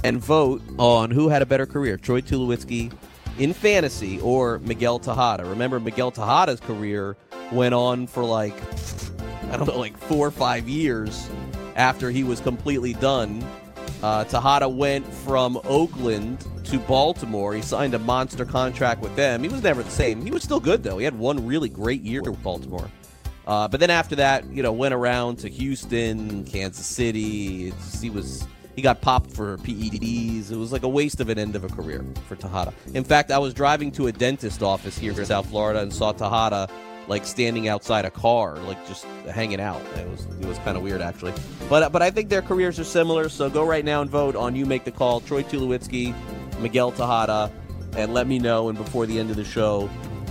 and 0.02 0.18
vote 0.18 0.60
on 0.76 1.12
who 1.12 1.28
had 1.28 1.40
a 1.40 1.46
better 1.46 1.66
career, 1.66 1.96
Troy 1.96 2.20
Tulowitzki 2.20 2.92
in 3.38 3.52
fantasy 3.52 4.18
or 4.22 4.58
Miguel 4.58 4.98
Tejada. 4.98 5.44
Remember, 5.44 5.78
Miguel 5.78 6.10
Tejada's 6.10 6.58
career 6.58 7.16
went 7.52 7.74
on 7.76 8.08
for 8.08 8.24
like, 8.24 8.60
I 9.52 9.56
don't 9.56 9.68
know, 9.68 9.78
like 9.78 9.96
four 9.96 10.26
or 10.26 10.32
five 10.32 10.68
years 10.68 11.30
after 11.76 12.10
he 12.10 12.24
was 12.24 12.40
completely 12.40 12.94
done. 12.94 13.46
Uh, 14.02 14.24
Tejada 14.24 14.68
went 14.68 15.06
from 15.06 15.60
Oakland 15.64 16.44
to 16.64 16.78
Baltimore. 16.80 17.54
He 17.54 17.62
signed 17.62 17.94
a 17.94 17.98
monster 17.98 18.44
contract 18.44 19.00
with 19.00 19.14
them. 19.16 19.42
He 19.42 19.48
was 19.48 19.62
never 19.62 19.82
the 19.82 19.90
same. 19.90 20.22
He 20.22 20.30
was 20.30 20.42
still 20.42 20.60
good, 20.60 20.82
though. 20.82 20.98
He 20.98 21.04
had 21.04 21.18
one 21.18 21.46
really 21.46 21.68
great 21.68 22.02
year 22.02 22.22
with 22.22 22.42
Baltimore. 22.42 22.90
Uh, 23.46 23.68
but 23.68 23.80
then 23.80 23.90
after 23.90 24.16
that, 24.16 24.44
you 24.50 24.62
know, 24.62 24.72
went 24.72 24.92
around 24.92 25.38
to 25.38 25.48
Houston, 25.48 26.44
Kansas 26.44 26.84
City. 26.84 27.72
He 28.00 28.10
was 28.10 28.46
he 28.74 28.82
got 28.82 29.00
popped 29.00 29.30
for 29.30 29.56
PEDs. 29.58 30.50
It 30.50 30.56
was 30.56 30.70
like 30.70 30.82
a 30.82 30.88
waste 30.88 31.20
of 31.20 31.30
an 31.30 31.38
end 31.38 31.56
of 31.56 31.64
a 31.64 31.68
career 31.68 32.04
for 32.28 32.36
Tejada. 32.36 32.74
In 32.92 33.04
fact, 33.04 33.30
I 33.30 33.38
was 33.38 33.54
driving 33.54 33.90
to 33.92 34.08
a 34.08 34.12
dentist 34.12 34.62
office 34.62 34.98
here 34.98 35.18
in 35.18 35.24
South 35.24 35.48
Florida 35.48 35.80
and 35.80 35.92
saw 35.92 36.12
Tejada 36.12 36.68
like 37.08 37.24
standing 37.24 37.68
outside 37.68 38.04
a 38.04 38.10
car, 38.10 38.56
like 38.58 38.86
just 38.86 39.04
hanging 39.30 39.60
out. 39.60 39.80
It 39.96 40.08
was 40.08 40.26
it 40.40 40.46
was 40.46 40.58
kind 40.58 40.76
of 40.76 40.82
weird 40.82 41.00
actually. 41.00 41.32
But 41.68 41.92
but 41.92 42.02
I 42.02 42.10
think 42.10 42.28
their 42.28 42.42
careers 42.42 42.78
are 42.78 42.84
similar. 42.84 43.28
So 43.28 43.48
go 43.48 43.64
right 43.64 43.84
now 43.84 44.02
and 44.02 44.10
vote 44.10 44.36
on 44.36 44.56
you 44.56 44.66
make 44.66 44.84
the 44.84 44.92
call. 44.92 45.20
Troy 45.20 45.42
Tulowitzki, 45.42 46.14
Miguel 46.60 46.92
Tejada, 46.92 47.52
and 47.96 48.12
let 48.12 48.26
me 48.26 48.38
know. 48.38 48.68
And 48.68 48.76
before 48.76 49.06
the 49.06 49.18
end 49.18 49.30
of 49.30 49.36
the 49.36 49.44
show, 49.44 49.88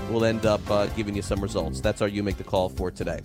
we'll 0.10 0.26
end 0.26 0.46
up 0.46 0.62
uh, 0.70 0.88
giving 0.88 1.16
you 1.16 1.22
some 1.22 1.42
results. 1.42 1.82
That's 1.82 2.02
our 2.02 2.08
you 2.08 2.24
make 2.24 2.38
the 2.38 2.44
call 2.44 2.70
for 2.70 2.92
today. 2.92 3.22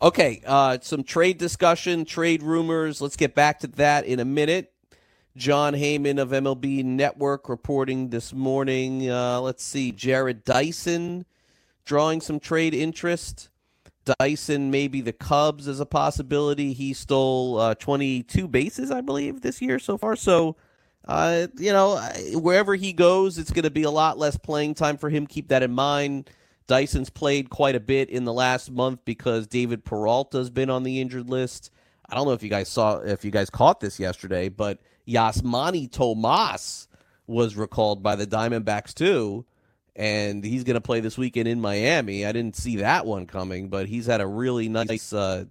Okay, 0.00 0.42
uh, 0.46 0.78
some 0.80 1.02
trade 1.02 1.38
discussion, 1.38 2.04
trade 2.04 2.42
rumors. 2.42 3.00
Let's 3.00 3.16
get 3.16 3.34
back 3.34 3.60
to 3.60 3.66
that 3.68 4.04
in 4.04 4.20
a 4.20 4.24
minute. 4.24 4.72
Jon 5.36 5.72
Heyman 5.72 6.20
of 6.20 6.30
MLB 6.30 6.84
Network 6.84 7.48
reporting 7.48 8.10
this 8.10 8.32
morning. 8.32 9.08
Uh, 9.08 9.40
let's 9.40 9.64
see, 9.64 9.92
Jarrod 9.92 10.44
Dyson 10.44 11.24
drawing 11.88 12.20
some 12.20 12.38
trade 12.38 12.74
interest. 12.74 13.48
Dyson, 14.20 14.70
maybe 14.70 15.00
the 15.00 15.12
Cubs 15.12 15.66
as 15.66 15.80
a 15.80 15.86
possibility. 15.86 16.72
He 16.72 16.94
stole 16.94 17.58
uh, 17.58 17.74
22 17.74 18.46
bases, 18.46 18.90
I 18.90 19.00
believe, 19.00 19.40
this 19.40 19.60
year 19.60 19.78
so 19.78 19.98
far. 19.98 20.14
So, 20.14 20.56
uh, 21.06 21.48
you 21.58 21.72
know, 21.72 21.98
wherever 22.34 22.74
he 22.74 22.92
goes, 22.92 23.38
it's 23.38 23.50
going 23.50 23.64
to 23.64 23.70
be 23.70 23.82
a 23.82 23.90
lot 23.90 24.18
less 24.18 24.36
playing 24.36 24.74
time 24.74 24.96
for 24.96 25.10
him. 25.10 25.26
Keep 25.26 25.48
that 25.48 25.62
in 25.62 25.72
mind. 25.72 26.30
Dyson's 26.66 27.10
played 27.10 27.50
quite 27.50 27.74
a 27.74 27.80
bit 27.80 28.10
in 28.10 28.24
the 28.24 28.32
last 28.32 28.70
month 28.70 29.00
because 29.04 29.46
David 29.46 29.84
Peralta's 29.84 30.50
been 30.50 30.70
on 30.70 30.82
the 30.82 31.00
injured 31.00 31.28
list. 31.28 31.70
I 32.08 32.14
don't 32.14 32.26
know 32.26 32.32
if 32.32 32.42
you 32.42 32.50
guys 32.50 32.68
saw 32.68 32.98
if 32.98 33.24
you 33.24 33.30
guys 33.30 33.50
caught 33.50 33.80
this 33.80 33.98
yesterday, 33.98 34.48
but 34.48 34.78
Yasmany 35.06 35.90
Tomas 35.90 36.88
was 37.26 37.56
recalled 37.56 38.02
by 38.02 38.16
the 38.16 38.26
Diamondbacks 38.26 38.94
too, 38.94 39.44
and 39.98 40.42
he's 40.42 40.64
going 40.64 40.74
to 40.74 40.80
play 40.80 41.00
this 41.00 41.18
weekend 41.18 41.48
in 41.48 41.60
Miami. 41.60 42.24
I 42.24 42.32
didn't 42.32 42.56
see 42.56 42.76
that 42.76 43.04
one 43.04 43.26
coming, 43.26 43.68
but 43.68 43.86
he's 43.86 44.06
had 44.06 44.22
a 44.22 44.26
really 44.26 44.68
nice 44.70 45.12
uh, 45.12 45.44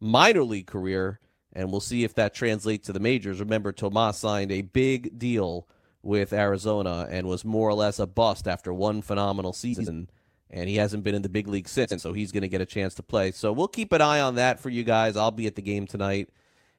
minor 0.00 0.42
league 0.42 0.66
career, 0.66 1.20
and 1.54 1.70
we'll 1.70 1.80
see 1.80 2.04
if 2.04 2.14
that 2.16 2.34
translates 2.34 2.86
to 2.86 2.92
the 2.92 3.00
majors. 3.00 3.40
Remember, 3.40 3.72
Tomas 3.72 4.18
signed 4.18 4.52
a 4.52 4.62
big 4.62 5.18
deal 5.18 5.66
with 6.02 6.32
Arizona 6.32 7.06
and 7.08 7.28
was 7.28 7.44
more 7.44 7.70
or 7.70 7.74
less 7.74 7.98
a 7.98 8.06
bust 8.06 8.48
after 8.48 8.74
one 8.74 9.00
phenomenal 9.00 9.52
season 9.52 10.10
and 10.52 10.68
he 10.68 10.76
hasn't 10.76 11.02
been 11.02 11.14
in 11.14 11.22
the 11.22 11.28
big 11.28 11.48
league 11.48 11.68
since, 11.68 12.02
so 12.02 12.12
he's 12.12 12.30
going 12.30 12.42
to 12.42 12.48
get 12.48 12.60
a 12.60 12.66
chance 12.66 12.94
to 12.94 13.02
play. 13.02 13.32
So 13.32 13.52
we'll 13.52 13.68
keep 13.68 13.92
an 13.92 14.02
eye 14.02 14.20
on 14.20 14.34
that 14.34 14.60
for 14.60 14.68
you 14.68 14.84
guys. 14.84 15.16
I'll 15.16 15.30
be 15.30 15.46
at 15.46 15.56
the 15.56 15.62
game 15.62 15.86
tonight, 15.86 16.28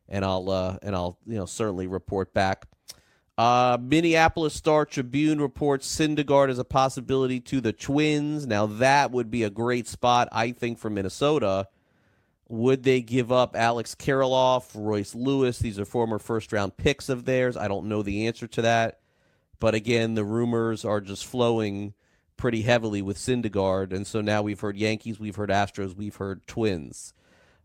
and 0.07 0.23
I'll 0.23 0.49
uh, 0.49 0.77
and 0.83 0.95
I'll 0.95 1.17
you 1.25 1.37
know 1.37 1.45
certainly 1.45 1.87
report 1.87 2.33
back. 2.33 2.65
Uh, 3.37 3.77
Minneapolis 3.81 4.53
Star 4.53 4.85
Tribune 4.85 5.41
reports 5.41 5.93
Syndergaard 5.93 6.49
as 6.49 6.59
a 6.59 6.63
possibility 6.63 7.39
to 7.39 7.61
the 7.61 7.73
Twins. 7.73 8.45
Now 8.45 8.67
that 8.67 9.11
would 9.11 9.31
be 9.31 9.43
a 9.43 9.49
great 9.49 9.87
spot, 9.87 10.29
I 10.31 10.51
think, 10.51 10.77
for 10.77 10.89
Minnesota. 10.89 11.67
Would 12.47 12.83
they 12.83 13.01
give 13.01 13.31
up 13.31 13.55
Alex 13.55 13.95
Kirilloff, 13.95 14.69
Royce 14.75 15.15
Lewis? 15.15 15.57
These 15.57 15.79
are 15.79 15.85
former 15.85 16.19
first 16.19 16.53
round 16.53 16.77
picks 16.77 17.09
of 17.09 17.25
theirs. 17.25 17.57
I 17.57 17.67
don't 17.67 17.87
know 17.87 18.03
the 18.03 18.27
answer 18.27 18.45
to 18.47 18.61
that. 18.61 18.99
But 19.59 19.73
again, 19.73 20.13
the 20.13 20.25
rumors 20.25 20.85
are 20.85 21.01
just 21.01 21.25
flowing 21.25 21.93
pretty 22.37 22.61
heavily 22.63 23.01
with 23.01 23.17
Syndergaard, 23.17 23.93
and 23.93 24.05
so 24.05 24.19
now 24.19 24.41
we've 24.41 24.59
heard 24.59 24.75
Yankees, 24.75 25.19
we've 25.19 25.37
heard 25.37 25.49
Astros, 25.49 25.95
we've 25.95 26.17
heard 26.17 26.45
Twins. 26.45 27.13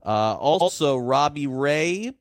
Uh, 0.04 0.36
also, 0.36 0.96
Robbie 0.96 1.48
Ray 1.48 2.14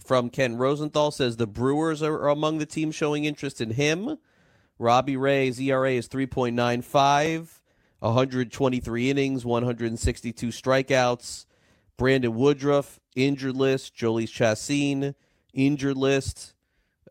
from 0.00 0.30
Ken 0.30 0.56
Rosenthal 0.56 1.10
says 1.10 1.36
the 1.36 1.46
Brewers 1.46 2.02
are, 2.02 2.28
among 2.28 2.58
the 2.58 2.66
teams 2.66 2.94
showing 2.94 3.24
interest 3.24 3.60
in 3.60 3.70
him. 3.70 4.18
Robbie 4.78 5.16
Ray's 5.16 5.60
ERA 5.60 5.92
is 5.92 6.08
3.95, 6.08 7.60
123 8.00 9.10
innings, 9.10 9.44
162 9.44 10.48
strikeouts. 10.48 11.46
Brandon 11.96 12.34
Woodruff, 12.34 12.98
injured 13.14 13.56
list. 13.56 13.94
Jhoulys 13.94 14.32
Chacin, 14.32 15.14
injured 15.52 15.96
list. 15.96 16.54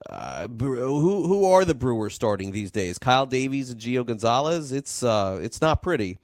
Uh, 0.10 0.48
who 0.50 1.28
who 1.28 1.46
are 1.46 1.64
the 1.64 1.74
Brewers 1.74 2.14
starting 2.14 2.52
these 2.52 2.72
days? 2.72 2.98
Kyle 2.98 3.26
Davies 3.26 3.70
and 3.70 3.80
Gio 3.80 4.06
Gonzalez. 4.06 4.74
It's 4.74 5.02
uh, 5.02 5.40
it's 5.42 5.62
not 5.62 5.82
pretty. 5.82 6.20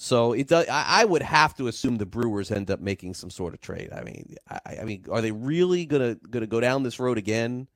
So 0.00 0.32
it 0.32 0.46
does. 0.46 0.68
I, 0.68 1.00
I 1.00 1.04
would 1.04 1.22
have 1.22 1.56
to 1.56 1.66
assume 1.66 1.96
the 1.96 2.06
Brewers 2.06 2.52
end 2.52 2.70
up 2.70 2.78
making 2.78 3.14
some 3.14 3.30
sort 3.30 3.52
of 3.52 3.60
trade. 3.60 3.90
I 3.92 4.02
mean, 4.04 4.36
I, 4.48 4.78
I 4.80 4.84
mean, 4.84 5.04
are 5.10 5.20
they 5.20 5.32
really 5.32 5.86
gonna 5.86 6.14
gonna 6.30 6.46
go 6.46 6.60
down 6.60 6.84
this 6.84 7.00
road 7.00 7.18
again? 7.18 7.66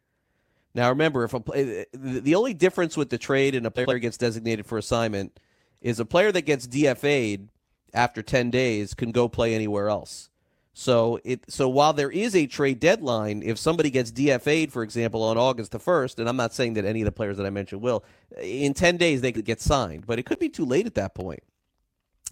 Now 0.72 0.88
remember, 0.90 1.24
if 1.24 1.34
a 1.34 1.40
play, 1.40 1.80
eh, 1.80 1.84
the 1.92 2.36
only 2.36 2.54
difference 2.54 2.96
with 2.96 3.10
the 3.10 3.18
trade 3.18 3.56
and 3.56 3.66
a 3.66 3.72
player 3.72 3.98
gets 3.98 4.16
designated 4.16 4.66
for 4.66 4.78
assignment 4.78 5.40
is 5.80 5.98
a 5.98 6.04
player 6.04 6.30
that 6.30 6.42
gets 6.42 6.68
DFA'd 6.68 7.48
after 7.92 8.22
ten 8.22 8.52
days 8.52 8.94
can 8.94 9.10
go 9.10 9.28
play 9.28 9.52
anywhere 9.52 9.88
else. 9.88 10.30
So 10.74 11.18
it 11.24 11.50
so 11.50 11.68
while 11.68 11.92
there 11.92 12.12
is 12.12 12.36
a 12.36 12.46
trade 12.46 12.78
deadline, 12.78 13.42
if 13.44 13.58
somebody 13.58 13.90
gets 13.90 14.12
DFA'd, 14.12 14.72
for 14.72 14.84
example, 14.84 15.24
on 15.24 15.36
August 15.36 15.72
the 15.72 15.80
first, 15.80 16.20
and 16.20 16.28
I'm 16.28 16.36
not 16.36 16.54
saying 16.54 16.74
that 16.74 16.84
any 16.84 17.00
of 17.00 17.06
the 17.06 17.10
players 17.10 17.36
that 17.38 17.46
I 17.46 17.50
mentioned 17.50 17.82
will, 17.82 18.04
eh, 18.36 18.42
in 18.42 18.74
ten 18.74 18.96
days 18.96 19.22
they 19.22 19.32
could 19.32 19.44
get 19.44 19.60
signed, 19.60 20.06
but 20.06 20.20
it 20.20 20.22
could 20.24 20.38
be 20.38 20.48
too 20.48 20.64
late 20.64 20.86
at 20.86 20.94
that 20.94 21.16
point. 21.16 21.42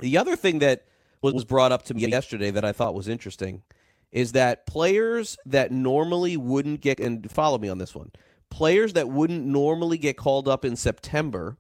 The 0.01 0.19
other 0.19 0.37
thing 0.37 0.59
that 0.61 0.85
was 1.23 1.45
brought 1.45 1.73
up 1.73 1.85
to 1.85 1.95
me 1.95 2.07
yesterday 2.07 2.51
that 2.51 2.65
I 2.65 2.73
thought 2.73 2.95
was 2.95 3.09
interesting 3.09 3.63
is 4.11 4.33
that 4.33 4.67
players 4.67 5.37
that 5.47 5.71
normally 5.71 6.37
wouldn't 6.37 6.81
get 6.81 6.99
and 6.99 7.31
follow 7.31 7.59
me 7.59 7.69
on 7.69 7.79
this 7.79 7.95
one, 7.95 8.11
players 8.51 8.95
that 8.95 9.09
wouldn't 9.09 9.45
normally 9.45 9.99
get 9.99 10.17
called 10.17 10.49
up 10.49 10.65
in 10.65 10.77
September 10.77 11.57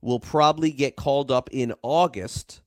will 0.00 0.20
probably 0.20 0.70
get 0.70 0.96
called 0.96 1.30
up 1.30 1.48
in 1.52 1.72
August 1.82 2.60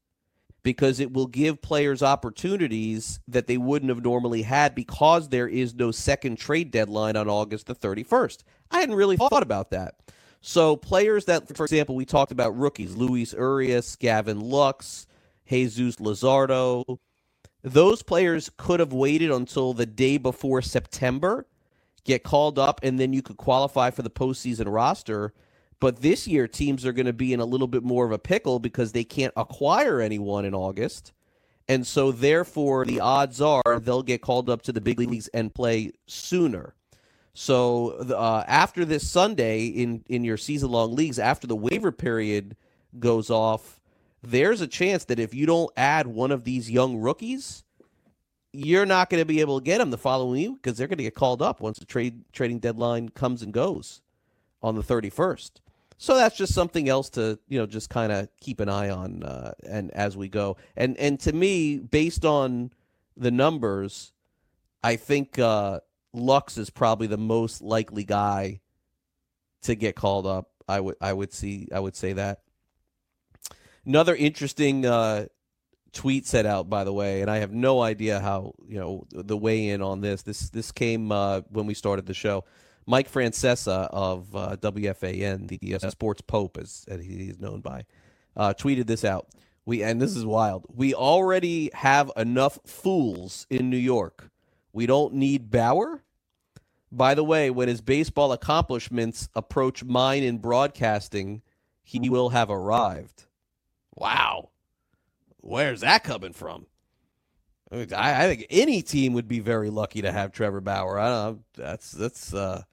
because 0.64 1.00
it 1.00 1.14
will 1.14 1.28
give 1.28 1.62
players 1.62 2.04
opportunities 2.04 3.20
that 3.28 3.48
they 3.48 3.58
wouldn't 3.58 3.90
have 3.90 4.04
normally 4.04 4.42
had 4.42 4.76
because 4.76 5.30
there 5.30 5.48
is 5.48 5.74
no 5.74 5.92
second 5.92 6.38
trade 6.38 6.72
deadline 6.72 7.16
on 7.16 7.30
August 7.30 7.68
the 7.68 7.76
31st. 7.76 8.44
I 8.72 8.80
hadn't 8.82 8.96
really 8.96 9.18
thought 9.18 9.44
about 9.44 9.72
that. 9.72 9.96
So 10.42 10.76
players 10.76 11.26
that, 11.26 11.56
for 11.56 11.66
example, 11.66 11.96
we 11.96 12.06
talked 12.06 12.32
about 12.32 12.58
rookies, 12.58 12.96
Luis 12.96 13.34
Urias, 13.34 13.96
Gavin 13.96 14.40
Lux, 14.40 15.06
Jesus 15.50 15.98
Luzardo, 15.98 17.00
those 17.62 18.04
players 18.04 18.50
could 18.56 18.80
have 18.80 18.94
waited 18.94 19.32
until 19.32 19.74
the 19.74 19.86
day 19.86 20.18
before 20.18 20.62
September, 20.62 21.46
get 22.06 22.24
called 22.24 22.58
up, 22.58 22.80
and 22.84 22.98
then 22.98 23.12
you 23.12 23.22
could 23.22 23.38
qualify 23.38 23.90
for 23.90 24.02
the 24.02 24.10
postseason 24.10 24.72
roster– 24.72 25.34
but 25.80 26.02
this 26.02 26.28
year, 26.28 26.48
teams 26.48 26.86
are 26.86 26.92
going 26.92 27.06
to 27.06 27.14
be 27.14 27.34
in 27.34 27.40
a 27.40 27.46
little 27.46 27.68
bit 27.68 27.84
more 27.84 28.06
of 28.06 28.12
a 28.12 28.20
pickle 28.20 28.60
because 28.60 28.92
they 28.92 29.04
can't 29.04 29.34
acquire 29.38 30.02
anyone 30.02 30.46
in 30.46 30.54
August. 30.54 31.14
And 31.68 31.86
so, 31.88 32.12
therefore, 32.12 32.86
the 32.86 33.00
odds 33.00 33.40
are 33.40 33.80
they'll 33.80 34.04
get 34.04 34.22
called 34.22 34.50
up 34.50 34.62
to 34.64 34.74
the 34.74 34.82
big 34.82 35.00
leagues 35.00 35.28
and 35.30 35.54
play 35.54 35.92
sooner. 36.08 36.74
So, 37.42 37.92
uh, 37.92 38.44
after 38.48 38.84
this 38.84 39.10
Sunday 39.10 39.68
in, 39.68 40.04
in 40.10 40.26
your 40.26 40.36
season 40.36 40.72
long 40.72 40.94
leagues, 40.94 41.18
after 41.18 41.48
the 41.48 41.56
waiver 41.56 41.94
period 41.94 42.58
goes 43.00 43.30
off, 43.30 43.80
there's 44.22 44.60
a 44.60 44.68
chance 44.68 45.06
that 45.06 45.20
if 45.20 45.34
you 45.34 45.46
don't 45.46 45.72
add 45.78 46.06
one 46.06 46.34
of 46.34 46.44
these 46.44 46.70
young 46.70 46.98
rookies, 46.98 47.64
you're 48.52 48.86
not 48.86 49.10
going 49.10 49.22
to 49.22 49.26
be 49.26 49.40
able 49.40 49.58
to 49.58 49.64
get 49.64 49.78
them 49.78 49.90
the 49.90 49.98
following 49.98 50.32
week 50.32 50.62
because 50.62 50.78
they're 50.78 50.90
going 50.90 50.98
to 50.98 51.04
get 51.04 51.16
called 51.16 51.42
up 51.42 51.62
once 51.62 51.80
the 51.80 51.86
trade 51.86 52.26
trading 52.34 52.60
deadline 52.60 53.08
comes 53.08 53.42
and 53.42 53.54
goes 53.54 54.02
on 54.62 54.76
the 54.76 54.84
31st. 54.84 55.52
So 55.98 56.16
that's 56.16 56.36
just 56.36 56.54
something 56.54 56.90
else 56.90 57.10
to 57.12 57.40
you 57.48 57.58
know 57.58 57.66
just 57.66 57.90
kind 57.90 58.12
of 58.12 58.28
keep 58.42 58.60
an 58.60 58.68
eye 58.68 58.90
on 58.90 59.24
uh, 59.24 59.54
and 59.66 59.92
as 59.92 60.18
we 60.18 60.28
go. 60.28 60.58
And 60.76 60.98
and 60.98 61.18
to 61.22 61.32
me, 61.32 61.78
based 61.78 62.26
on 62.26 62.74
the 63.16 63.32
numbers, 63.32 64.12
I 64.84 64.98
think 64.98 65.40
uh, 65.40 65.80
Lux 66.14 66.58
is 66.58 66.70
probably 66.70 67.08
the 67.08 67.18
most 67.18 67.62
likely 67.62 68.04
guy 68.04 68.62
to 69.64 69.76
get 69.76 69.96
called 69.96 70.26
up. 70.26 70.50
I 70.68 70.80
would 70.80 70.96
I 71.02 71.14
would 71.14 71.34
see 71.34 71.68
I 71.74 71.80
would 71.80 71.96
say 71.96 72.14
that. 72.14 72.42
Another 73.86 74.16
interesting 74.16 74.86
uh, 74.86 75.26
tweet 75.94 76.28
set 76.28 76.46
out, 76.46 76.70
by 76.70 76.84
the 76.84 76.94
way, 76.94 77.22
and 77.22 77.30
I 77.30 77.38
have 77.38 77.52
no 77.52 77.82
idea 77.82 78.20
how 78.20 78.54
you 78.68 78.80
know 78.80 79.06
the 79.12 79.38
weigh 79.38 79.70
in 79.70 79.82
on 79.82 80.02
this. 80.02 80.22
This 80.22 80.50
this 80.50 80.72
came 80.72 81.12
uh, 81.12 81.42
when 81.50 81.66
we 81.66 81.74
started 81.74 82.06
the 82.06 82.14
show. 82.14 82.46
Mike 82.86 83.12
Francesa 83.12 83.88
of 83.92 84.36
uh, 84.36 84.56
WFAN, 84.58 85.48
the 85.48 85.76
uh, 85.76 85.90
sports 85.92 86.22
pope, 86.22 86.58
as, 86.58 86.86
as 86.88 87.02
he 87.02 87.30
is 87.30 87.40
known 87.40 87.62
by, 87.62 87.86
uh, 88.36 88.54
tweeted 88.58 88.88
this 88.88 89.06
out. 89.06 89.28
We 89.66 89.84
and 89.84 90.02
this 90.02 90.16
is 90.16 90.26
wild. 90.26 90.66
We 90.74 90.96
already 90.96 91.70
have 91.74 92.12
enough 92.18 92.58
fools 92.66 93.46
in 93.50 93.70
New 93.70 93.78
York. 93.78 94.30
We 94.74 94.86
don't 94.86 95.14
need 95.14 95.52
Bauer. 95.52 96.04
By 96.92 97.14
the 97.14 97.24
way, 97.24 97.50
when 97.50 97.68
his 97.68 97.82
baseball 97.82 98.32
accomplishments 98.32 99.30
approach 99.36 99.84
mine 99.84 100.24
in 100.24 100.40
broadcasting, 100.40 101.42
he 101.84 102.10
will 102.10 102.30
have 102.30 102.50
arrived. 102.50 103.26
Wow. 103.96 104.50
Where's 105.38 105.82
that 105.82 106.04
coming 106.04 106.34
from? 106.34 106.66
I, 107.72 108.26
I 108.26 108.28
think 108.28 108.48
any 108.50 108.82
team 108.82 109.14
would 109.14 109.28
be 109.28 109.40
very 109.40 109.70
lucky 109.70 110.02
to 110.02 110.12
have 110.12 110.32
Trevor 110.32 110.62
Bauer. 110.62 111.00
I 111.00 111.08
don't 111.08 111.36
know. 111.36 111.44
That's 111.56 111.92
that's 111.92 112.34
uh, 112.34 112.64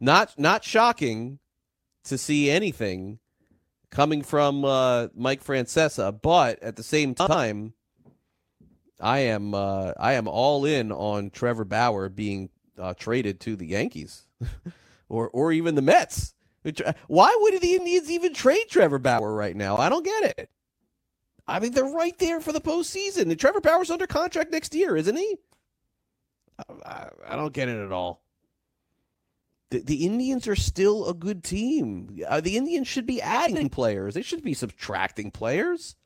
not 0.00 0.38
not 0.38 0.64
shocking 0.64 1.38
to 2.04 2.18
see 2.18 2.50
anything 2.50 3.20
coming 3.90 4.22
from 4.22 4.64
uh, 4.64 5.08
Mike 5.14 5.44
Francesa, 5.44 6.20
but 6.20 6.60
at 6.62 6.76
the 6.76 6.82
same 6.82 7.14
time, 7.14 7.74
I 9.00 9.20
am 9.20 9.54
uh, 9.54 9.92
I 9.98 10.14
am 10.14 10.28
all 10.28 10.64
in 10.64 10.92
on 10.92 11.30
Trevor 11.30 11.64
Bauer 11.64 12.08
being 12.08 12.50
uh, 12.78 12.94
traded 12.94 13.40
to 13.40 13.56
the 13.56 13.66
Yankees, 13.66 14.26
or 15.08 15.28
or 15.30 15.52
even 15.52 15.74
the 15.74 15.82
Mets. 15.82 16.34
Why 17.06 17.36
would 17.40 17.60
the 17.60 17.74
Indians 17.74 18.10
even 18.10 18.34
trade 18.34 18.66
Trevor 18.68 18.98
Bauer 18.98 19.32
right 19.32 19.56
now? 19.56 19.76
I 19.76 19.88
don't 19.88 20.04
get 20.04 20.36
it. 20.38 20.50
I 21.46 21.60
mean, 21.60 21.72
they're 21.72 21.84
right 21.84 22.18
there 22.18 22.40
for 22.40 22.52
the 22.52 22.60
postseason. 22.60 23.22
And 23.30 23.38
Trevor 23.38 23.60
Bauer's 23.60 23.90
under 23.90 24.06
contract 24.06 24.52
next 24.52 24.74
year, 24.74 24.94
isn't 24.96 25.16
he? 25.16 25.36
I, 26.84 27.08
I 27.26 27.36
don't 27.36 27.54
get 27.54 27.68
it 27.68 27.82
at 27.82 27.92
all 27.92 28.20
the, 29.70 29.80
the 29.80 30.06
Indians 30.06 30.48
are 30.48 30.56
still 30.56 31.08
a 31.08 31.14
good 31.14 31.44
team. 31.44 32.20
Uh, 32.26 32.40
the 32.40 32.56
Indians 32.56 32.88
should 32.88 33.06
be 33.06 33.20
adding 33.20 33.68
players. 33.68 34.14
They 34.14 34.22
should 34.22 34.42
be 34.42 34.54
subtracting 34.54 35.30
players. 35.30 35.96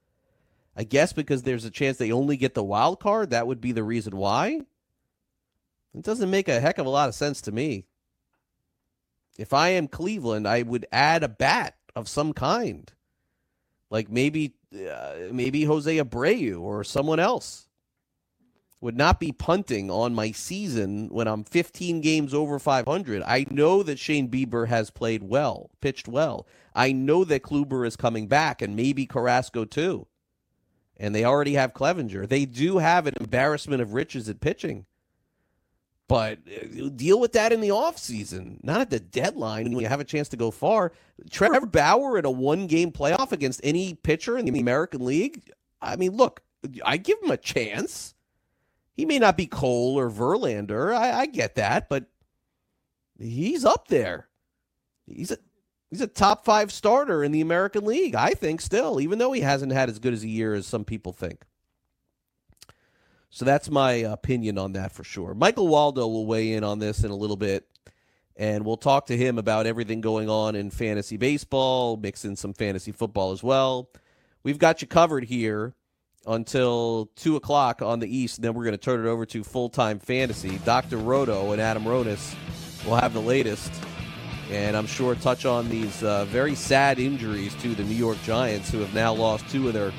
I 0.77 0.85
guess 0.85 1.13
because 1.13 1.43
there's 1.43 1.65
a 1.65 1.71
chance 1.71 1.99
they 1.99 2.13
only 2.13 2.37
get 2.37 2.55
the 2.55 2.65
wild 2.65 3.01
card. 3.01 3.31
That 3.31 3.47
would 3.47 3.61
be 3.61 3.73
the 3.73 3.83
reason 3.83 4.17
why. 4.17 4.61
It 5.95 6.03
doesn't 6.03 6.31
make 6.31 6.49
a 6.49 6.61
heck 6.61 6.79
of 6.79 6.87
a 6.87 6.91
lot 6.91 7.09
of 7.09 7.15
sense 7.15 7.43
to 7.43 7.53
me. 7.53 7.85
If 9.39 9.53
I 9.53 9.71
am 9.71 9.89
Cleveland, 9.89 10.47
I 10.49 10.63
would 10.63 10.87
add 10.93 11.23
a 11.23 11.29
bat 11.29 11.77
of 11.95 12.09
some 12.09 12.33
kind. 12.33 12.91
Like 13.91 14.11
maybe 14.11 14.55
uh, 14.75 15.29
maybe 15.31 15.65
Jose 15.65 15.95
Abreu 15.99 16.61
or 16.61 16.83
someone 16.85 17.21
else 17.21 17.69
would 18.81 18.97
not 18.97 19.21
be 19.21 19.31
punting 19.31 19.91
on 19.91 20.15
my 20.15 20.33
season 20.33 21.09
when 21.11 21.29
I'm 21.29 21.45
15 21.45 22.01
games 22.01 22.35
over 22.35 22.59
500. 22.59 23.23
I 23.23 23.47
know 23.51 23.83
that 23.83 23.99
Shane 23.99 24.29
Bieber 24.29 24.67
has 24.67 24.91
played 24.91 25.23
well, 25.23 25.71
pitched 25.81 26.09
well. 26.09 26.47
I 26.75 26.91
know 26.91 27.23
that 27.25 27.43
Kluber 27.43 27.87
is 27.87 27.95
coming 27.95 28.27
back 28.27 28.61
and 28.61 28.75
maybe 28.75 29.07
Carrasco 29.07 29.65
too. 29.65 30.07
And 31.03 31.13
they 31.13 31.25
already 31.25 31.55
have 31.55 31.75
Clevinger. 31.75 32.29
They 32.29 32.45
do 32.45 32.79
have 32.79 33.09
an 33.09 33.15
embarrassment 33.19 33.83
of 33.83 33.93
riches 33.93 34.29
at 34.29 34.41
pitching. 34.41 34.87
But 36.07 36.39
uh, 36.47 36.91
deal 36.95 37.19
with 37.19 37.33
that 37.33 37.53
in 37.53 37.61
the 37.61 37.71
offseason, 37.71 38.63
not 38.63 38.81
at 38.81 38.91
the 38.91 39.01
deadline 39.01 39.65
when 39.65 39.81
you 39.81 39.89
have 39.89 39.99
a 39.99 40.05
chance 40.05 40.29
to 40.29 40.37
go 40.37 40.53
far. 40.53 40.93
Trevor 41.29 41.67
Bauer 41.67 42.19
in 42.19 42.25
a 42.25 42.31
one 42.31 42.69
game 42.69 42.93
playoff 42.93 43.33
against 43.33 43.61
any 43.65 43.95
pitcher 43.95 44.39
in 44.39 44.45
the 44.45 44.61
American 44.61 45.05
League. 45.05 45.51
I 45.81 45.97
mean, 45.97 46.13
look, 46.13 46.41
I 46.85 46.99
give 46.99 47.19
him 47.21 47.33
a 47.33 47.37
chance. 47.37 48.15
He 48.95 49.05
may 49.05 49.19
not 49.19 49.37
be 49.37 49.47
Cole 49.47 49.99
or 49.99 50.09
Verlander. 50.09 50.95
I, 50.95 51.23
I 51.23 51.27
get 51.27 51.57
that, 51.57 51.89
but 51.89 52.05
he's 53.19 53.65
up 53.65 53.89
there. 53.89 54.29
He's 55.07 55.33
a 55.33 55.39
he's 55.93 56.01
a 56.01 56.07
top 56.07 56.43
five 56.45 56.73
starter 56.73 57.23
in 57.23 57.33
the 57.33 57.43
American 57.43 57.85
League, 57.85 58.15
I 58.15 58.31
think, 58.31 58.63
still, 58.63 58.99
even 58.99 59.19
though 59.19 59.33
he 59.33 59.43
hasn't 59.43 59.73
had 59.73 59.91
as 59.91 59.99
good 59.99 60.15
as 60.15 60.25
a 60.25 60.29
year 60.29 60.55
as 60.55 60.67
some 60.67 60.87
people 60.87 61.13
think. 61.13 61.45
So 63.29 63.45
that's 63.45 63.71
my 63.71 63.93
opinion 63.93 64.57
on 64.57 64.73
that 64.73 64.93
for 64.93 65.05
sure. 65.05 65.35
Michael 65.35 65.69
Waldo 65.69 66.09
will 66.09 66.27
weigh 66.27 66.55
in 66.55 66.65
on 66.65 66.79
this 66.79 67.05
in 67.05 67.11
a 67.11 67.17
little 67.17 67.37
bit, 67.37 67.69
and 68.37 68.65
we'll 68.65 68.79
talk 68.79 69.07
to 69.07 69.17
him 69.17 69.37
about 69.37 69.67
everything 69.67 70.01
going 70.01 70.31
on 70.31 70.57
in 70.57 70.71
fantasy 70.71 71.19
baseball, 71.19 71.99
mix 71.99 72.25
in 72.25 72.37
some 72.37 72.55
fantasy 72.55 72.93
football 72.93 73.33
as 73.33 73.43
well. 73.43 73.91
We've 74.43 74.59
got 74.59 74.81
you 74.81 74.89
covered 74.89 75.25
here 75.25 75.75
until 76.27 77.11
2 77.17 77.37
o'clock 77.37 77.83
on 77.83 77.99
the 77.99 78.17
East, 78.17 78.39
and 78.39 78.45
then 78.45 78.55
we're 78.55 78.65
going 78.65 78.73
to 78.73 78.79
turn 78.79 79.05
it 79.05 79.09
over 79.09 79.27
to 79.27 79.45
full 79.45 79.69
time 79.69 79.99
fantasy. 79.99 80.59
Dr. 80.65 80.97
Roto 80.97 81.53
and 81.53 81.61
Adam 81.61 81.85
Ronis 81.85 82.35
will 82.87 82.97
have 82.97 83.13
the 83.13 83.21
latest, 83.21 83.73
and 84.53 84.77
I'm 84.77 84.87
sure 84.87 85.15
touch 85.15 85.47
on 85.47 85.69
these 85.69 86.03
uh, 86.03 86.27
very 86.27 86.55
sad 86.55 86.99
injuries 86.99 87.55
to 87.63 87.75
the 87.75 87.83
New 87.85 87.95
York 87.95 88.19
Giants, 88.23 88.71
who 88.71 88.79
have 88.79 88.93
now 88.95 89.13
lost 89.13 89.49
two 89.49 89.67
of 89.69 89.75
their 89.75 89.93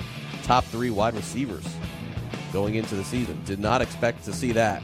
top 0.44 0.64
three 0.66 0.90
wide 0.90 1.16
receivers 1.16 1.66
going 2.52 2.76
into 2.76 2.96
the 2.96 3.04
season. 3.04 3.42
Did 3.46 3.60
not 3.60 3.82
expect 3.82 4.24
to 4.26 4.34
see 4.34 4.52
that. 4.52 4.84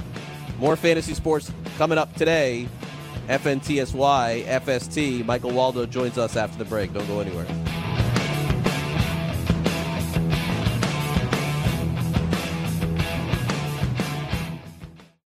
More 0.57 0.75
fantasy 0.75 1.13
sports 1.13 1.51
coming 1.77 1.97
up 1.97 2.13
today. 2.15 2.67
FNTSY, 3.27 4.45
FST. 4.45 5.25
Michael 5.25 5.51
Waldo 5.51 5.85
joins 5.85 6.17
us 6.17 6.35
after 6.35 6.57
the 6.57 6.65
break. 6.65 6.91
Don't 6.91 7.07
go 7.07 7.19
anywhere. 7.19 7.45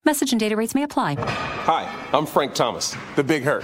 Message 0.03 0.33
and 0.33 0.39
data 0.39 0.57
rates 0.57 0.73
may 0.73 0.83
apply. 0.83 1.15
Hi, 1.19 2.09
I'm 2.11 2.25
Frank 2.25 2.55
Thomas, 2.55 2.97
the 3.15 3.23
Big 3.23 3.43
Hurt. 3.43 3.63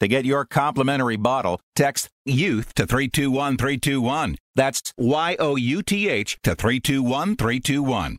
To 0.00 0.06
get 0.06 0.24
your 0.24 0.44
complimentary 0.44 1.16
bottle, 1.16 1.60
text 1.74 2.08
YOUTH 2.24 2.72
to 2.74 2.86
321321. 2.86 4.36
That's 4.54 4.92
Y 4.96 5.36
O 5.40 5.56
U 5.56 5.82
T 5.82 6.08
H 6.08 6.38
to 6.44 6.54
321321. 6.54 8.18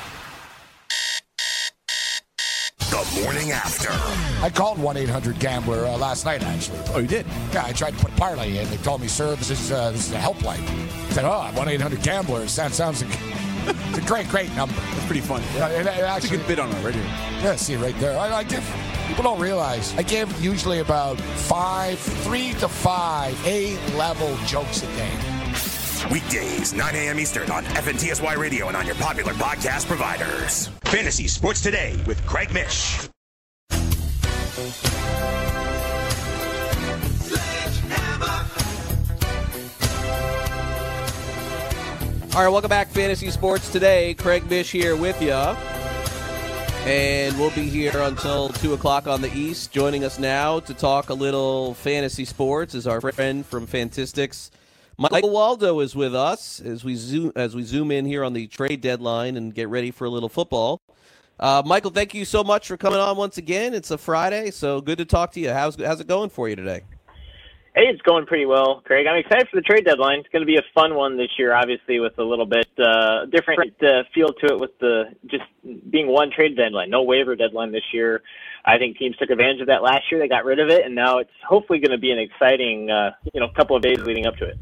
The 2.91 3.21
morning 3.23 3.51
after. 3.51 3.87
I 4.43 4.49
called 4.49 4.77
1 4.77 4.97
800 4.97 5.39
Gambler 5.39 5.85
uh, 5.85 5.97
last 5.97 6.25
night, 6.25 6.43
actually. 6.43 6.79
Oh, 6.93 6.99
you 6.99 7.07
did? 7.07 7.25
Yeah, 7.53 7.63
I 7.65 7.71
tried 7.71 7.97
to 7.97 8.05
put 8.05 8.13
parlay 8.17 8.57
in. 8.57 8.69
They 8.69 8.75
told 8.77 8.99
me, 8.99 9.07
sir, 9.07 9.33
this 9.37 9.49
is, 9.49 9.71
uh, 9.71 9.91
this 9.91 10.07
is 10.07 10.13
a 10.13 10.17
helpline. 10.17 10.59
I 10.59 11.09
said, 11.11 11.23
oh, 11.23 11.49
1 11.53 11.69
800 11.69 12.01
Gambler. 12.01 12.41
That 12.41 12.73
sounds 12.73 13.01
like 13.01 13.17
it's 13.87 13.97
a 13.97 14.01
great, 14.01 14.27
great 14.27 14.53
number. 14.57 14.75
It's 14.97 15.05
pretty 15.05 15.21
funny. 15.21 15.45
Yeah, 15.55 15.69
it, 15.69 15.85
it 15.85 15.87
actually, 15.87 16.15
it's 16.17 16.25
a 16.25 16.37
good 16.37 16.47
bit 16.47 16.59
on 16.59 16.69
our 16.69 16.81
radio. 16.81 17.01
Yeah, 17.01 17.55
see 17.55 17.77
right 17.77 17.97
there. 17.99 18.19
I, 18.19 18.39
I 18.39 18.43
give 18.43 18.63
people 19.07 19.23
don't 19.23 19.39
realize 19.39 19.95
I 19.97 20.03
give 20.03 20.43
usually 20.43 20.79
about 20.79 21.17
five, 21.19 21.97
three 21.97 22.51
to 22.55 22.67
five 22.67 23.39
A-level 23.47 24.35
jokes 24.47 24.83
a 24.83 24.87
day. 24.97 25.30
Weekdays, 26.09 26.73
9 26.73 26.95
a.m. 26.95 27.19
Eastern 27.19 27.51
on 27.51 27.63
FNTSY 27.65 28.37
Radio 28.37 28.67
and 28.67 28.77
on 28.77 28.85
your 28.85 28.95
popular 28.95 29.33
podcast 29.33 29.87
providers. 29.87 30.67
Fantasy 30.85 31.27
Sports 31.27 31.61
Today 31.61 32.01
with 32.07 32.25
Craig 32.25 32.53
Mish. 32.53 33.07
All 42.33 42.41
right, 42.41 42.49
welcome 42.49 42.69
back, 42.69 42.87
Fantasy 42.87 43.29
Sports 43.29 43.69
Today. 43.69 44.13
Craig 44.13 44.49
Mish 44.49 44.71
here 44.71 44.95
with 44.95 45.21
you. 45.21 45.33
And 46.89 47.37
we'll 47.37 47.51
be 47.51 47.69
here 47.69 47.91
until 47.95 48.49
2 48.49 48.73
o'clock 48.73 49.05
on 49.05 49.21
the 49.21 49.31
East. 49.33 49.71
Joining 49.71 50.05
us 50.05 50.17
now 50.17 50.61
to 50.61 50.73
talk 50.73 51.09
a 51.09 51.13
little 51.13 51.73
fantasy 51.73 52.23
sports 52.23 52.73
is 52.73 52.87
our 52.87 53.01
friend 53.01 53.45
from 53.45 53.67
Fantistics. 53.67 54.49
Michael 55.09 55.31
Waldo 55.31 55.79
is 55.79 55.95
with 55.95 56.13
us 56.13 56.61
as 56.61 56.83
we 56.83 56.93
zoom 56.93 57.31
as 57.35 57.55
we 57.55 57.63
zoom 57.63 57.89
in 57.89 58.05
here 58.05 58.23
on 58.23 58.33
the 58.33 58.45
trade 58.45 58.81
deadline 58.81 59.35
and 59.35 59.53
get 59.53 59.67
ready 59.67 59.89
for 59.89 60.05
a 60.05 60.09
little 60.09 60.29
football. 60.29 60.79
Uh, 61.39 61.63
Michael, 61.65 61.89
thank 61.89 62.13
you 62.13 62.23
so 62.23 62.43
much 62.43 62.67
for 62.67 62.77
coming 62.77 62.99
on 62.99 63.17
once 63.17 63.39
again. 63.39 63.73
It's 63.73 63.89
a 63.89 63.97
Friday, 63.97 64.51
so 64.51 64.79
good 64.79 64.99
to 64.99 65.05
talk 65.05 65.31
to 65.31 65.39
you. 65.39 65.49
How's 65.49 65.75
how's 65.83 66.01
it 66.01 66.07
going 66.07 66.29
for 66.29 66.49
you 66.49 66.55
today? 66.55 66.83
Hey, 67.73 67.85
it's 67.87 68.01
going 68.03 68.27
pretty 68.27 68.45
well, 68.45 68.81
Craig. 68.85 69.07
I'm 69.07 69.17
excited 69.17 69.47
for 69.49 69.55
the 69.55 69.63
trade 69.63 69.85
deadline. 69.85 70.19
It's 70.19 70.29
going 70.29 70.41
to 70.41 70.45
be 70.45 70.57
a 70.57 70.65
fun 70.75 70.93
one 70.93 71.17
this 71.17 71.29
year, 71.39 71.55
obviously, 71.55 71.99
with 71.99 72.19
a 72.19 72.23
little 72.23 72.45
bit 72.45 72.67
uh, 72.77 73.25
different 73.25 73.73
uh, 73.81 74.03
feel 74.13 74.27
to 74.27 74.53
it 74.53 74.59
with 74.59 74.77
the 74.79 75.05
just 75.25 75.45
being 75.89 76.09
one 76.09 76.29
trade 76.29 76.55
deadline, 76.55 76.91
no 76.91 77.01
waiver 77.01 77.35
deadline 77.35 77.71
this 77.71 77.85
year. 77.91 78.21
I 78.65 78.77
think 78.77 78.97
teams 78.97 79.17
took 79.17 79.31
advantage 79.31 79.61
of 79.61 79.67
that 79.67 79.81
last 79.81 80.11
year. 80.11 80.19
They 80.21 80.27
got 80.27 80.45
rid 80.45 80.59
of 80.59 80.69
it, 80.69 80.85
and 80.85 80.93
now 80.93 81.17
it's 81.17 81.31
hopefully 81.47 81.79
going 81.79 81.91
to 81.91 81.97
be 81.97 82.11
an 82.11 82.19
exciting, 82.19 82.91
uh, 82.91 83.11
you 83.33 83.39
know, 83.39 83.47
couple 83.55 83.75
of 83.75 83.81
days 83.81 83.97
leading 84.01 84.27
up 84.27 84.35
to 84.35 84.45
it. 84.45 84.59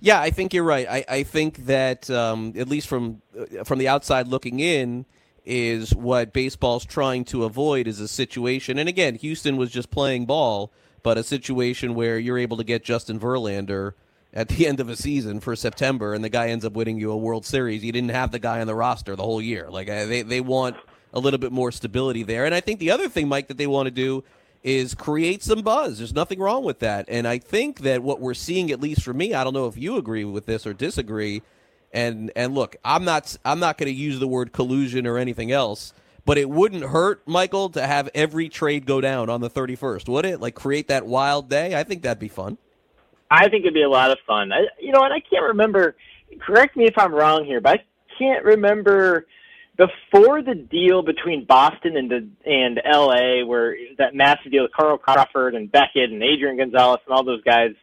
Yeah, 0.00 0.20
I 0.20 0.30
think 0.30 0.52
you're 0.52 0.64
right. 0.64 0.86
I, 0.88 1.04
I 1.08 1.22
think 1.22 1.66
that 1.66 2.10
um, 2.10 2.52
at 2.56 2.68
least 2.68 2.86
from 2.86 3.22
uh, 3.38 3.64
from 3.64 3.78
the 3.78 3.88
outside 3.88 4.28
looking 4.28 4.60
in, 4.60 5.06
is 5.44 5.94
what 5.94 6.32
baseball's 6.32 6.84
trying 6.84 7.24
to 7.26 7.44
avoid 7.44 7.86
is 7.86 8.00
a 8.00 8.08
situation. 8.08 8.78
And 8.78 8.88
again, 8.88 9.14
Houston 9.14 9.56
was 9.56 9.70
just 9.70 9.90
playing 9.90 10.26
ball 10.26 10.72
but 11.06 11.16
a 11.16 11.22
situation 11.22 11.94
where 11.94 12.18
you're 12.18 12.36
able 12.36 12.56
to 12.56 12.64
get 12.64 12.82
Justin 12.82 13.20
Verlander 13.20 13.92
at 14.34 14.48
the 14.48 14.66
end 14.66 14.80
of 14.80 14.88
a 14.88 14.96
season 14.96 15.38
for 15.38 15.54
September, 15.54 16.14
and 16.14 16.24
the 16.24 16.28
guy 16.28 16.48
ends 16.48 16.64
up 16.64 16.72
winning 16.72 16.98
you 16.98 17.12
a 17.12 17.16
World 17.16 17.46
Series. 17.46 17.84
You 17.84 17.92
didn't 17.92 18.10
have 18.10 18.32
the 18.32 18.40
guy 18.40 18.60
on 18.60 18.66
the 18.66 18.74
roster 18.74 19.14
the 19.14 19.22
whole 19.22 19.40
year. 19.40 19.70
Like 19.70 19.88
uh, 19.88 20.06
they 20.06 20.22
they 20.22 20.40
want 20.40 20.74
a 21.12 21.20
little 21.20 21.38
bit 21.38 21.52
more 21.52 21.70
stability 21.70 22.24
there, 22.24 22.44
and 22.44 22.52
I 22.52 22.60
think 22.60 22.80
the 22.80 22.90
other 22.90 23.08
thing, 23.08 23.28
Mike, 23.28 23.46
that 23.46 23.56
they 23.56 23.68
want 23.68 23.86
to 23.86 23.92
do 23.92 24.24
is 24.66 24.94
create 24.94 25.42
some 25.42 25.62
buzz. 25.62 25.98
There's 25.98 26.14
nothing 26.14 26.38
wrong 26.38 26.64
with 26.64 26.80
that, 26.80 27.06
and 27.08 27.26
I 27.26 27.38
think 27.38 27.80
that 27.80 28.02
what 28.02 28.20
we're 28.20 28.34
seeing, 28.34 28.70
at 28.70 28.80
least 28.80 29.02
for 29.02 29.14
me, 29.14 29.32
I 29.32 29.44
don't 29.44 29.54
know 29.54 29.66
if 29.66 29.78
you 29.78 29.96
agree 29.96 30.24
with 30.24 30.44
this 30.44 30.66
or 30.66 30.74
disagree. 30.74 31.42
And 31.92 32.30
and 32.36 32.54
look, 32.54 32.76
I'm 32.84 33.04
not 33.04 33.36
I'm 33.44 33.60
not 33.60 33.78
going 33.78 33.86
to 33.86 33.98
use 33.98 34.18
the 34.18 34.28
word 34.28 34.52
collusion 34.52 35.06
or 35.06 35.16
anything 35.16 35.52
else 35.52 35.94
but 36.26 36.36
it 36.36 36.50
wouldn't 36.50 36.82
hurt, 36.82 37.22
Michael, 37.26 37.70
to 37.70 37.86
have 37.86 38.10
every 38.12 38.48
trade 38.48 38.84
go 38.84 39.00
down 39.00 39.30
on 39.30 39.40
the 39.40 39.48
31st, 39.48 40.08
would 40.08 40.26
it? 40.26 40.40
Like 40.40 40.56
create 40.56 40.88
that 40.88 41.06
wild 41.06 41.48
day? 41.48 41.78
I 41.78 41.84
think 41.84 42.02
that'd 42.02 42.18
be 42.18 42.28
fun. 42.28 42.58
I 43.30 43.48
think 43.48 43.62
it'd 43.62 43.74
be 43.74 43.82
a 43.82 43.88
lot 43.88 44.10
of 44.10 44.18
fun. 44.26 44.52
I, 44.52 44.66
you 44.80 44.92
know, 44.92 45.02
and 45.02 45.14
I 45.14 45.20
can't 45.20 45.44
remember. 45.44 45.96
Correct 46.40 46.76
me 46.76 46.86
if 46.86 46.98
I'm 46.98 47.14
wrong 47.14 47.44
here, 47.44 47.60
but 47.60 47.80
I 47.80 47.84
can't 48.18 48.44
remember 48.44 49.26
before 49.76 50.42
the 50.42 50.54
deal 50.54 51.02
between 51.02 51.44
Boston 51.44 51.96
and 51.96 52.10
the, 52.10 52.28
and 52.50 52.80
L.A., 52.84 53.44
where 53.44 53.76
that 53.98 54.14
massive 54.14 54.50
deal 54.50 54.62
with 54.62 54.72
Carl 54.72 54.98
Crawford 54.98 55.54
and 55.54 55.70
Beckett 55.70 56.10
and 56.10 56.22
Adrian 56.22 56.56
Gonzalez 56.56 57.00
and 57.06 57.14
all 57.14 57.24
those 57.24 57.42
guys 57.42 57.74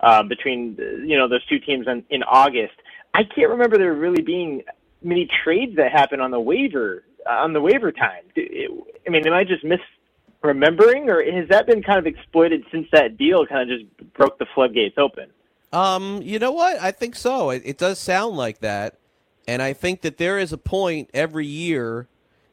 uh, 0.00 0.22
between 0.22 0.76
you 1.06 1.16
know 1.16 1.28
those 1.28 1.44
two 1.46 1.58
teams 1.58 1.86
in, 1.86 2.04
in 2.10 2.22
August. 2.22 2.74
I 3.12 3.24
can't 3.24 3.50
remember 3.50 3.76
there 3.76 3.92
really 3.92 4.22
being 4.22 4.62
many 5.02 5.28
trades 5.44 5.76
that 5.76 5.90
happened 5.92 6.22
on 6.22 6.30
the 6.30 6.40
waiver 6.40 7.04
on 7.28 7.52
the 7.52 7.60
waiver 7.60 7.92
time. 7.92 8.22
I 8.36 9.10
mean, 9.10 9.26
am 9.26 9.32
I 9.32 9.44
just 9.44 9.64
misremembering, 9.64 11.08
or 11.08 11.22
has 11.22 11.48
that 11.48 11.66
been 11.66 11.82
kind 11.82 11.98
of 11.98 12.06
exploited 12.06 12.64
since 12.70 12.86
that 12.92 13.16
deal 13.18 13.46
kind 13.46 13.70
of 13.70 13.78
just 13.78 14.14
broke 14.14 14.38
the 14.38 14.46
floodgates 14.54 14.96
open? 14.98 15.30
Um, 15.72 16.20
you 16.22 16.38
know 16.38 16.52
what? 16.52 16.80
I 16.80 16.90
think 16.90 17.14
so. 17.14 17.50
It, 17.50 17.62
it 17.64 17.78
does 17.78 17.98
sound 17.98 18.36
like 18.36 18.60
that, 18.60 18.98
and 19.50 19.60
I 19.60 19.72
think 19.72 20.02
that 20.02 20.16
there 20.16 20.38
is 20.38 20.52
a 20.52 20.58
point 20.58 21.10
every 21.12 21.44
year 21.44 22.06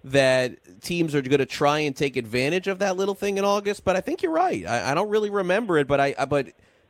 that 0.03 0.81
teams 0.81 1.13
are 1.13 1.21
going 1.21 1.37
to 1.37 1.45
try 1.45 1.79
and 1.79 1.95
take 1.95 2.17
advantage 2.17 2.67
of 2.67 2.79
that 2.79 2.97
little 2.97 3.13
thing 3.13 3.37
in 3.37 3.45
August. 3.45 3.85
But 3.85 3.95
I 3.95 4.01
think 4.01 4.23
you're 4.23 4.31
right. 4.31 4.65
I, 4.65 4.91
I 4.91 4.93
don't 4.95 5.09
really 5.09 5.29
remember 5.29 5.77
it, 5.77 5.87
but 5.87 5.99
I, 5.99 6.15
I 6.17 6.25
but 6.25 6.47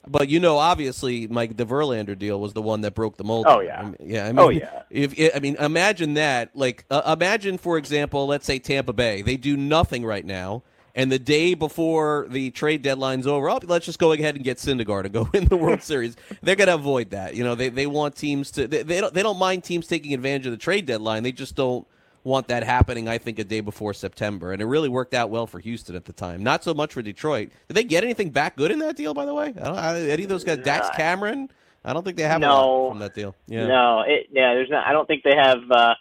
but 0.07 0.29
you 0.29 0.39
know, 0.39 0.57
obviously, 0.57 1.27
Mike 1.27 1.57
the 1.57 1.65
Verlander 1.65 2.17
deal 2.17 2.39
was 2.39 2.53
the 2.53 2.61
one 2.61 2.81
that 2.81 2.93
broke 2.95 3.17
the 3.17 3.25
mold. 3.25 3.47
Oh 3.49 3.59
yeah, 3.59 3.81
I 3.81 3.83
mean, 3.83 3.95
yeah. 3.99 4.23
I 4.23 4.27
mean, 4.27 4.39
oh 4.39 4.49
yeah. 4.49 4.83
If 4.89 5.35
I 5.35 5.39
mean, 5.39 5.57
imagine 5.57 6.13
that. 6.13 6.55
Like, 6.55 6.85
uh, 6.89 7.15
imagine 7.17 7.57
for 7.57 7.77
example, 7.77 8.27
let's 8.27 8.45
say 8.45 8.59
Tampa 8.59 8.93
Bay. 8.93 9.21
They 9.21 9.35
do 9.35 9.57
nothing 9.57 10.05
right 10.05 10.25
now, 10.25 10.63
and 10.97 11.11
the 11.11 11.19
day 11.19 11.53
before 11.53 12.25
the 12.27 12.49
trade 12.49 12.81
deadline's 12.81 13.27
over, 13.27 13.51
oh, 13.51 13.59
let's 13.65 13.85
just 13.85 13.99
go 13.99 14.13
ahead 14.13 14.33
and 14.33 14.43
get 14.43 14.57
Syndergaard 14.57 15.05
and 15.05 15.13
go 15.13 15.29
win 15.33 15.45
the 15.45 15.55
World 15.55 15.83
Series. 15.83 16.17
They're 16.41 16.55
going 16.55 16.67
to 16.67 16.73
avoid 16.73 17.11
that. 17.11 17.35
You 17.35 17.43
know, 17.43 17.53
they 17.53 17.69
they 17.69 17.85
want 17.85 18.15
teams 18.15 18.49
to. 18.51 18.67
They, 18.67 18.81
they 18.81 18.99
don't 18.99 19.13
they 19.13 19.21
don't 19.21 19.37
mind 19.37 19.63
teams 19.63 19.87
taking 19.87 20.15
advantage 20.15 20.47
of 20.47 20.51
the 20.51 20.57
trade 20.57 20.87
deadline. 20.87 21.21
They 21.21 21.31
just 21.31 21.55
don't 21.55 21.87
want 22.23 22.47
that 22.47 22.63
happening, 22.63 23.07
I 23.07 23.19
think, 23.19 23.37
a 23.37 23.43
day 23.43 23.61
before 23.61 23.93
September. 23.93 24.51
And 24.51 24.61
it 24.61 24.65
really 24.65 24.89
worked 24.89 25.13
out 25.13 25.29
well 25.29 25.45
for 25.45 25.59
Houston 25.59 25.95
at 25.95 26.03
the 26.03 26.13
time. 26.13 26.43
Not 26.43 26.63
so 26.63 26.73
much 26.73 26.93
for 26.93 27.03
Detroit. 27.03 27.51
Did 27.67 27.75
they 27.75 27.83
get 27.83 28.03
anything 28.03 28.31
back 28.31 28.57
good 28.57 28.71
in 28.71 28.79
that 28.79 28.97
deal, 28.97 29.13
by 29.13 29.25
the 29.25 29.33
way? 29.35 29.49
I 29.49 29.51
don't, 29.51 29.77
I, 29.77 30.01
any 30.09 30.23
of 30.23 30.29
those 30.29 30.43
guys, 30.43 30.57
Daz 30.57 30.89
Cameron? 30.95 31.49
I 31.85 31.93
don't 31.93 32.03
think 32.03 32.17
they 32.17 32.23
have 32.23 32.41
no, 32.41 32.89
from 32.89 32.99
that 32.99 33.13
deal. 33.13 33.35
Yeah. 33.45 33.67
No, 33.67 34.01
it, 34.01 34.27
yeah, 34.31 34.55
there's 34.55 34.69
not. 34.69 34.85
I 34.85 34.91
don't 34.91 35.07
think 35.07 35.23
they 35.23 35.35
have 35.35 35.59
uh, 35.71 35.93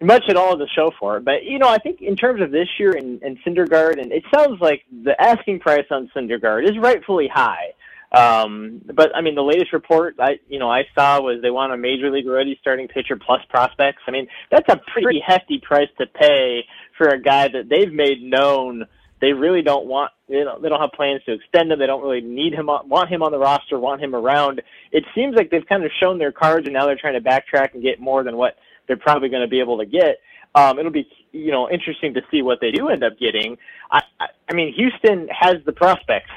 much 0.00 0.24
at 0.28 0.36
all 0.36 0.56
to 0.56 0.66
show 0.74 0.92
for 0.98 1.16
it. 1.16 1.24
But 1.24 1.44
you 1.44 1.58
know, 1.58 1.68
I 1.68 1.78
think 1.78 2.00
in 2.00 2.16
terms 2.16 2.40
of 2.40 2.50
this 2.50 2.68
year 2.78 2.92
and, 2.92 3.22
and 3.22 3.38
Syndergaard, 3.44 4.00
and 4.00 4.12
it 4.12 4.24
sounds 4.34 4.60
like 4.60 4.84
the 5.04 5.20
asking 5.20 5.60
price 5.60 5.86
on 5.90 6.10
Syndergaard 6.14 6.68
is 6.68 6.78
rightfully 6.78 7.28
high. 7.32 7.72
Um, 8.10 8.80
but 8.94 9.14
I 9.14 9.20
mean, 9.20 9.34
the 9.34 9.42
latest 9.42 9.72
report 9.72 10.16
I 10.18 10.38
you 10.48 10.58
know 10.58 10.70
I 10.70 10.84
saw 10.94 11.20
was 11.20 11.42
they 11.42 11.50
want 11.50 11.72
a 11.72 11.76
major 11.76 12.10
league 12.10 12.26
ready 12.26 12.56
starting 12.60 12.88
pitcher 12.88 13.16
plus 13.16 13.40
prospects. 13.50 14.02
I 14.06 14.12
mean, 14.12 14.28
that's 14.50 14.68
a 14.68 14.80
pretty 14.92 15.20
hefty 15.24 15.60
price 15.60 15.90
to 15.98 16.06
pay 16.06 16.64
for 16.96 17.08
a 17.08 17.20
guy 17.20 17.48
that 17.48 17.68
they've 17.68 17.92
made 17.92 18.22
known 18.22 18.86
they 19.20 19.32
really 19.32 19.62
don't 19.62 19.86
want 19.86 20.12
you 20.28 20.44
know 20.44 20.58
they 20.60 20.68
don't 20.68 20.80
have 20.80 20.92
plans 20.92 21.22
to 21.24 21.32
extend 21.32 21.72
him. 21.72 21.78
They 21.78 21.86
don't 21.86 22.02
really 22.02 22.20
need 22.20 22.54
him 22.54 22.68
on, 22.68 22.88
want 22.88 23.08
him 23.10 23.22
on 23.22 23.32
the 23.32 23.38
roster, 23.38 23.78
want 23.78 24.02
him 24.02 24.14
around. 24.14 24.62
It 24.92 25.04
seems 25.14 25.34
like 25.34 25.50
they've 25.50 25.66
kind 25.66 25.84
of 25.84 25.90
shown 26.00 26.18
their 26.18 26.32
cards, 26.32 26.66
and 26.66 26.74
now 26.74 26.86
they're 26.86 26.96
trying 26.96 27.14
to 27.14 27.20
backtrack 27.20 27.74
and 27.74 27.82
get 27.82 28.00
more 28.00 28.22
than 28.22 28.36
what 28.36 28.56
they're 28.86 28.96
probably 28.96 29.28
going 29.28 29.42
to 29.42 29.48
be 29.48 29.60
able 29.60 29.78
to 29.78 29.86
get. 29.86 30.18
Um, 30.54 30.78
it'll 30.78 30.92
be 30.92 31.08
you 31.32 31.50
know 31.50 31.68
interesting 31.70 32.14
to 32.14 32.22
see 32.30 32.42
what 32.42 32.58
they 32.60 32.70
do 32.70 32.88
end 32.88 33.02
up 33.02 33.18
getting. 33.18 33.58
I, 33.90 34.02
I, 34.20 34.26
I 34.48 34.54
mean, 34.54 34.72
Houston 34.74 35.28
has 35.28 35.56
the 35.64 35.72
prospects 35.72 36.30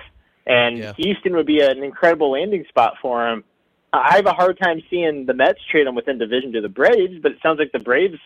and 0.45 0.77
yeah. 0.77 0.93
Houston 0.97 1.35
would 1.35 1.45
be 1.45 1.61
an 1.61 1.83
incredible 1.83 2.31
landing 2.31 2.65
spot 2.69 2.95
for 3.01 3.27
him. 3.27 3.43
I 3.93 4.15
have 4.15 4.25
a 4.25 4.33
hard 4.33 4.57
time 4.57 4.81
seeing 4.89 5.25
the 5.25 5.33
Mets 5.33 5.59
trade 5.69 5.85
him 5.85 5.95
within 5.95 6.17
division 6.17 6.53
to 6.53 6.61
the 6.61 6.69
Braves, 6.69 7.19
but 7.21 7.33
it 7.33 7.39
sounds 7.43 7.59
like 7.59 7.71
the 7.71 7.79
Braves 7.79 8.19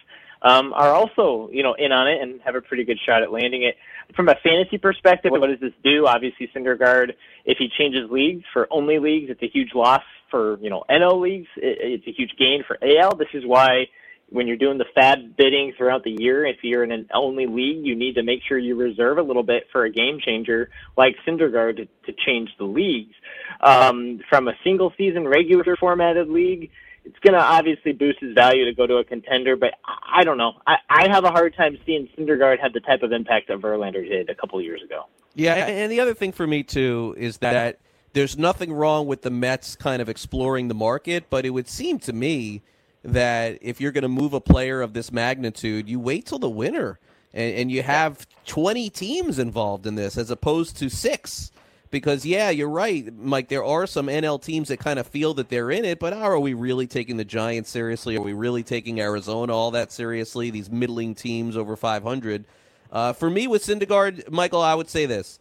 um, 0.46 0.74
are 0.74 0.94
also, 0.94 1.50
you 1.52 1.64
know, 1.64 1.74
in 1.74 1.92
on 1.92 2.08
it 2.08 2.22
and 2.22 2.40
have 2.42 2.54
a 2.54 2.62
pretty 2.62 2.84
good 2.84 3.00
shot 3.04 3.24
at 3.24 3.32
landing 3.32 3.64
it. 3.64 3.76
From 4.16 4.30
a 4.30 4.36
fantasy 4.44 4.78
perspective, 4.78 5.32
what 5.32 5.48
does 5.48 5.60
this 5.60 5.74
do? 5.84 6.06
Obviously, 6.06 6.50
Syndergaard, 6.56 7.14
if 7.46 7.58
he 7.58 7.68
changes 7.76 8.10
leagues 8.12 8.44
for 8.54 8.68
only 8.70 9.00
leagues, 9.00 9.32
it's 9.32 9.42
a 9.42 9.50
huge 9.52 9.74
loss 9.74 10.04
for, 10.30 10.60
you 10.60 10.70
know, 10.70 10.84
NL 10.88 11.20
leagues. 11.20 11.48
It's 11.58 12.06
a 12.08 12.12
huge 12.12 12.32
gain 12.38 12.64
for 12.68 12.78
AL. 12.84 13.16
This 13.16 13.30
is 13.34 13.44
why 13.44 13.88
when 14.30 14.48
you're 14.48 14.58
doing 14.58 14.78
the 14.78 14.86
FAAB 14.96 15.36
bidding 15.36 15.74
throughout 15.76 16.04
the 16.04 16.16
year, 16.20 16.46
if 16.46 16.58
you're 16.62 16.84
in 16.84 16.92
an 16.92 17.08
only 17.12 17.48
league, 17.48 17.84
you 17.84 17.96
need 17.96 18.14
to 18.16 18.24
make 18.24 18.42
sure 18.48 18.60
you 18.60 18.76
reserve 18.76 19.18
a 19.18 19.24
little 19.24 19.44
bit 19.44 19.64
for 19.72 19.86
a 19.86 19.92
game 19.92 20.20
changer 20.24 20.70
like 20.96 21.16
Syndergaard 21.28 21.78
to, 21.78 21.86
to 21.86 22.20
change 22.26 22.50
the 22.60 22.66
leagues. 22.66 23.16
Um, 23.62 24.20
from 24.30 24.48
a 24.48 24.54
single 24.64 24.94
season 24.96 25.28
regular 25.28 25.76
formatted 25.76 26.30
league, 26.30 26.70
it's 27.06 27.20
going 27.20 27.34
to 27.34 27.40
obviously 27.40 27.94
boost 27.94 28.20
his 28.20 28.34
value 28.34 28.66
to 28.66 28.74
go 28.74 28.88
to 28.88 28.96
a 28.96 29.04
contender, 29.04 29.56
but 29.56 29.76
I 29.86 30.24
don't 30.24 30.38
know. 30.38 30.54
I, 30.66 30.78
I 30.90 31.08
have 31.08 31.24
a 31.24 31.30
hard 31.30 31.56
time 31.56 31.78
seeing 31.86 32.10
Syndergaard 32.18 32.60
have 32.60 32.74
the 32.74 32.80
type 32.80 33.04
of 33.04 33.12
impact 33.12 33.48
that 33.48 33.60
Verlander 33.60 34.08
did 34.08 34.30
a 34.30 34.36
couple 34.36 34.60
years 34.62 34.82
ago. 34.82 35.06
Yeah, 35.36 35.54
and 35.54 35.92
the 35.92 36.00
other 36.00 36.14
thing 36.14 36.32
for 36.32 36.48
me 36.48 36.64
too 36.64 37.14
is 37.18 37.38
that 37.40 37.80
there's 38.14 38.38
nothing 38.38 38.74
wrong 38.74 39.08
with 39.08 39.22
the 39.22 39.30
Mets 39.30 39.76
kind 39.76 40.02
of 40.02 40.10
exploring 40.10 40.68
the 40.68 40.74
market, 40.74 41.26
but 41.30 41.46
it 41.46 41.52
would 41.52 41.68
seem 41.68 42.00
to 42.00 42.14
me 42.14 42.62
that 43.04 43.60
if 43.62 43.80
you're 43.80 43.92
going 43.92 44.04
to 44.04 44.08
move 44.08 44.34
a 44.34 44.42
player 44.42 44.82
of 44.82 44.94
this 44.94 45.12
magnitude, 45.12 45.88
you 45.88 46.00
wait 46.00 46.26
till 46.26 46.40
the 46.40 46.50
winter 46.50 46.98
and, 47.34 47.56
and 47.56 47.72
you 47.72 47.84
have 47.84 48.26
20 48.46 48.90
teams 48.90 49.38
involved 49.38 49.86
in 49.86 49.96
this 49.96 50.18
as 50.18 50.32
opposed 50.32 50.78
to 50.78 50.90
six. 50.90 51.52
Because, 51.96 52.26
yeah, 52.26 52.50
you're 52.50 52.68
right, 52.68 53.08
Mike. 53.18 53.48
There 53.48 53.64
are 53.64 53.88
some 53.88 54.08
NL 54.08 54.44
teams 54.44 54.68
that 54.68 54.82
kind 54.82 55.00
of 55.00 55.08
feel 55.08 55.34
that 55.36 55.48
they're 55.48 55.72
in 55.72 55.86
it, 55.86 55.98
but 55.98 56.12
are 56.12 56.38
we 56.38 56.54
really 56.54 56.88
taking 56.88 57.16
the 57.16 57.24
Giants 57.24 57.70
seriously? 57.70 58.18
Are 58.18 58.22
we 58.22 58.34
really 58.34 58.64
taking 58.64 59.00
Arizona 59.00 59.56
all 59.56 59.72
that 59.72 59.94
seriously? 59.94 60.50
These 60.50 60.70
middling 60.70 61.16
teams 61.16 61.56
over 61.56 61.78
500. 61.78 62.44
Uh, 62.92 63.14
for 63.14 63.30
me, 63.30 63.48
with 63.48 63.64
Syndergaard, 63.64 64.30
Michael, 64.30 64.62
I 64.62 64.76
would 64.76 64.90
say 64.90 65.06
this: 65.06 65.40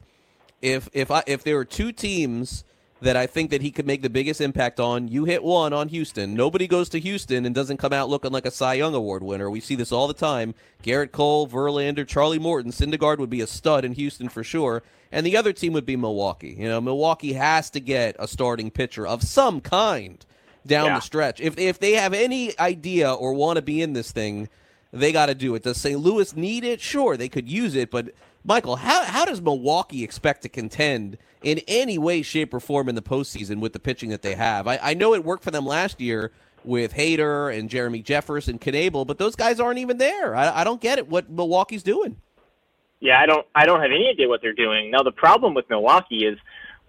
if 0.63 0.89
if 0.93 1.11
I, 1.11 1.25
if 1.27 1.43
there 1.43 1.57
were 1.57 1.65
two 1.65 1.91
teams 1.91 2.63
that 3.01 3.17
I 3.17 3.27
think 3.27 3.51
that 3.51 3.61
he 3.61 3.73
could 3.73 3.87
make 3.87 4.03
the 4.03 4.09
biggest 4.09 4.41
impact 4.41 4.79
on. 4.79 5.09
You 5.09 5.25
hit 5.25 5.43
one 5.43 5.73
on 5.73 5.89
Houston. 5.89 6.35
Nobody 6.35 6.69
goes 6.69 6.89
to 6.91 7.01
Houston 7.01 7.45
and 7.45 7.53
doesn't 7.53 7.79
come 7.79 7.93
out 7.93 8.09
looking 8.09 8.31
like 8.31 8.47
a 8.47 8.51
Cy 8.53 8.75
Young 8.75 8.95
Award 8.95 9.25
winner. 9.25 9.51
We 9.51 9.61
see 9.61 9.75
this 9.75 9.91
all 9.91 10.07
the 10.07 10.15
time. 10.15 10.55
Gerrit 10.85 11.11
Cole, 11.11 11.49
Verlander, 11.49 12.07
Charlie 12.07 12.39
Morton, 12.39 12.71
Syndergaard 12.71 13.19
would 13.19 13.29
be 13.29 13.41
a 13.41 13.47
stud 13.47 13.85
in 13.85 13.93
Houston 13.95 14.29
for 14.29 14.45
sure. 14.45 14.85
And 15.15 15.25
the 15.25 15.37
other 15.37 15.53
team 15.53 15.73
would 15.75 15.87
be 15.87 15.95
Milwaukee. 15.95 16.57
You 16.59 16.69
know, 16.69 16.81
Milwaukee 16.81 17.35
has 17.35 17.71
to 17.71 17.81
get 17.81 18.17
a 18.19 18.27
starting 18.27 18.73
pitcher 18.73 19.07
of 19.07 19.23
some 19.23 19.61
kind 19.61 20.27
down 20.67 20.87
yeah. 20.87 20.95
the 20.97 21.01
stretch. 21.01 21.41
If 21.41 21.57
if 21.57 21.79
they 21.79 21.93
have 21.93 22.13
any 22.13 22.59
idea 22.59 23.13
or 23.13 23.33
want 23.33 23.57
to 23.57 23.63
be 23.63 23.81
in 23.81 23.93
this 23.93 24.11
thing, 24.11 24.49
they 24.93 25.13
got 25.13 25.27
to 25.27 25.35
do 25.37 25.55
it. 25.55 25.63
Does 25.63 25.77
St. 25.77 26.01
Louis 26.01 26.35
need 26.35 26.65
it? 26.65 26.81
Sure, 26.81 27.17
they 27.17 27.29
could 27.29 27.49
use 27.49 27.77
it, 27.77 27.93
but 27.93 28.11
Michael, 28.45 28.75
how 28.75 29.05
how 29.05 29.25
does 29.25 29.41
Milwaukee 29.41 30.03
expect 30.03 30.43
to 30.43 30.49
contend 30.49 31.17
in 31.45 31.61
any 31.69 31.97
way, 31.97 32.23
shape, 32.23 32.53
or 32.53 32.59
form 32.59 32.89
in 32.89 32.97
the 32.97 33.03
postseason 33.03 33.61
with 33.61 33.73
the 33.73 33.79
pitching 33.79 34.11
that 34.11 34.23
they 34.23 34.35
have? 34.35 34.67
I, 34.67 34.81
I 34.83 34.95
know 34.95 35.15
it 35.15 35.25
worked 35.25 35.45
for 35.45 35.53
them 35.53 35.65
last 35.65 36.01
year 36.01 36.33
with 36.65 36.95
Hader 36.95 37.57
and 37.57 37.71
Jeremy 37.71 38.03
Jeffress 38.03 38.49
and 38.49 38.61
Knebel, 38.61 39.07
but 39.07 39.19
those 39.19 39.37
guys 39.37 39.61
aren't 39.61 39.79
even 39.79 39.99
there. 39.99 40.35
I, 40.35 40.63
I 40.63 40.65
don't 40.65 40.81
get 40.81 40.99
it. 40.99 41.09
What 41.09 41.31
Milwaukee's 41.31 41.85
doing? 41.85 42.17
Yeah, 43.05 43.21
I 43.21 43.27
don't. 43.27 43.47
I 43.55 43.67
don't 43.67 43.83
have 43.83 43.91
any 43.91 44.09
idea 44.09 44.29
what 44.29 44.41
they're 44.41 44.55
doing. 44.55 44.91
Now 44.91 45.03
the 45.03 45.13
problem 45.13 45.53
with 45.53 45.69
Milwaukee 45.69 46.25
is, 46.25 46.39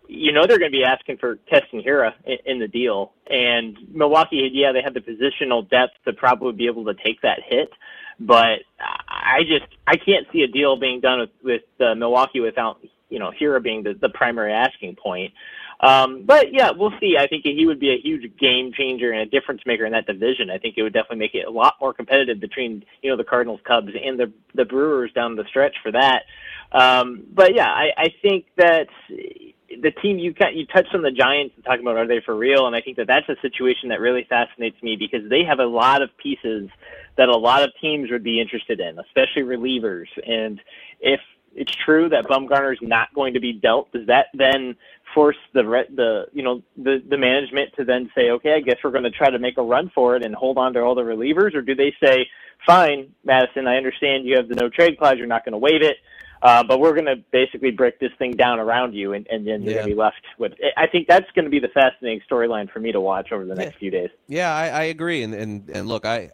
you 0.07 0.31
know, 0.31 0.47
they're 0.47 0.57
going 0.57 0.71
to 0.71 0.77
be 0.77 0.85
asking 0.85 1.17
for 1.17 1.35
Keston 1.35 1.83
Hiura 1.83 2.13
in, 2.25 2.37
in 2.45 2.59
the 2.59 2.69
deal, 2.69 3.11
and 3.29 3.77
Milwaukee, 3.93 4.49
yeah, 4.53 4.71
they 4.71 4.81
have 4.81 4.93
the 4.93 5.01
positional 5.01 5.69
depth 5.69 5.91
to 6.05 6.13
probably 6.13 6.53
be 6.53 6.67
able 6.67 6.85
to 6.85 6.93
take 6.93 7.21
that 7.23 7.39
hit, 7.45 7.69
but 8.17 8.59
I 8.79 9.41
just 9.45 9.65
I 9.85 9.97
can't 9.97 10.25
see 10.31 10.43
a 10.43 10.47
deal 10.47 10.77
being 10.77 11.01
done 11.01 11.19
with 11.19 11.29
with 11.43 11.85
uh, 11.85 11.95
Milwaukee 11.95 12.39
without 12.39 12.79
you 13.09 13.19
know 13.19 13.33
Hiura 13.37 13.61
being 13.61 13.83
the, 13.83 13.93
the 13.93 14.07
primary 14.07 14.53
asking 14.53 14.95
point. 14.95 15.33
Um, 15.81 16.23
but 16.25 16.53
yeah, 16.53 16.71
we'll 16.71 16.93
see. 16.99 17.17
I 17.19 17.27
think 17.27 17.43
he 17.43 17.65
would 17.65 17.79
be 17.79 17.91
a 17.91 17.99
huge 18.01 18.37
game 18.37 18.71
changer 18.73 19.11
and 19.11 19.21
a 19.21 19.25
difference 19.25 19.61
maker 19.65 19.85
in 19.85 19.91
that 19.91 20.07
division. 20.07 20.49
I 20.49 20.57
think 20.57 20.75
it 20.77 20.83
would 20.83 20.93
definitely 20.93 21.17
make 21.17 21.35
it 21.35 21.45
a 21.47 21.51
lot 21.51 21.75
more 21.81 21.93
competitive 21.93 22.39
between 22.39 22.83
you 23.01 23.09
know 23.09 23.17
the 23.17 23.23
Cardinals, 23.23 23.59
Cubs, 23.65 23.91
and 24.01 24.19
the 24.19 24.31
the 24.53 24.65
Brewers 24.65 25.11
down 25.13 25.35
the 25.35 25.45
stretch 25.49 25.75
for 25.83 25.91
that. 25.91 26.23
Um, 26.71 27.25
but 27.33 27.55
yeah, 27.55 27.69
I, 27.69 27.89
I 27.97 28.07
think 28.21 28.45
that 28.57 28.87
the 29.09 29.91
team 30.01 30.17
you 30.17 30.33
you 30.53 30.65
touched 30.67 30.93
on 30.93 31.01
the 31.01 31.11
Giants 31.11 31.55
and 31.55 31.65
talking 31.65 31.81
about 31.81 31.97
are 31.97 32.07
they 32.07 32.21
for 32.25 32.35
real, 32.35 32.67
and 32.67 32.75
I 32.75 32.81
think 32.81 32.97
that 32.97 33.07
that's 33.07 33.27
a 33.29 33.35
situation 33.41 33.89
that 33.89 33.99
really 33.99 34.25
fascinates 34.29 34.81
me 34.81 34.95
because 34.95 35.29
they 35.29 35.43
have 35.43 35.59
a 35.59 35.65
lot 35.65 36.01
of 36.01 36.09
pieces 36.17 36.69
that 37.17 37.29
a 37.29 37.37
lot 37.37 37.63
of 37.63 37.71
teams 37.81 38.11
would 38.11 38.23
be 38.23 38.41
interested 38.41 38.79
in, 38.79 38.99
especially 38.99 39.43
relievers. 39.43 40.07
And 40.25 40.61
if 40.99 41.19
it's 41.55 41.73
true 41.73 42.09
that 42.09 42.25
Bumgarner's 42.25 42.79
not 42.81 43.13
going 43.13 43.33
to 43.33 43.39
be 43.39 43.53
dealt, 43.53 43.91
does 43.91 44.05
that 44.07 44.27
then 44.33 44.75
force 45.13 45.37
the 45.53 45.63
the 45.95 46.25
you 46.33 46.43
know 46.43 46.61
the 46.77 47.01
the 47.09 47.17
management 47.17 47.71
to 47.77 47.85
then 47.85 48.11
say, 48.15 48.29
okay, 48.31 48.53
I 48.53 48.59
guess 48.59 48.77
we're 48.83 48.91
going 48.91 49.03
to 49.03 49.11
try 49.11 49.29
to 49.29 49.39
make 49.39 49.57
a 49.57 49.63
run 49.63 49.89
for 49.95 50.15
it 50.15 50.23
and 50.23 50.35
hold 50.35 50.57
on 50.57 50.73
to 50.73 50.81
all 50.81 50.95
the 50.95 51.01
relievers, 51.01 51.55
or 51.55 51.61
do 51.61 51.73
they 51.73 51.95
say, 52.03 52.27
fine, 52.65 53.13
Madison, 53.23 53.67
I 53.67 53.77
understand 53.77 54.25
you 54.25 54.35
have 54.37 54.49
the 54.49 54.55
no 54.55 54.69
trade 54.69 54.97
clause, 54.99 55.15
you're 55.17 55.27
not 55.27 55.45
going 55.45 55.53
to 55.53 55.57
waive 55.57 55.81
it. 55.81 55.97
Uh, 56.41 56.63
but 56.63 56.79
we're 56.79 56.93
going 56.93 57.05
to 57.05 57.15
basically 57.31 57.71
break 57.71 57.97
this 57.99 58.11
thing 58.19 58.31
down 58.31 58.59
around 58.59 58.93
you, 58.93 59.13
and, 59.13 59.25
and 59.31 59.47
then 59.47 59.63
you're 59.63 59.71
Yeah. 59.71 59.79
going 59.79 59.89
to 59.89 59.95
be 59.95 59.99
left 59.99 60.21
with. 60.37 60.53
I 60.77 60.85
think 60.85 61.07
that's 61.07 61.31
going 61.31 61.45
to 61.45 61.49
be 61.49 61.59
the 61.59 61.69
fascinating 61.69 62.21
storyline 62.29 62.69
for 62.69 62.79
me 62.79 62.91
to 62.91 62.99
watch 63.01 63.31
over 63.31 63.45
the 63.45 63.55
next 63.55 63.77
few 63.77 63.89
days. 63.89 64.09
Yeah, 64.27 64.53
I, 64.53 64.67
I 64.67 64.83
agree. 64.83 65.23
And, 65.23 65.33
and 65.33 65.69
and 65.69 65.87
look, 65.87 66.05
I, 66.05 66.29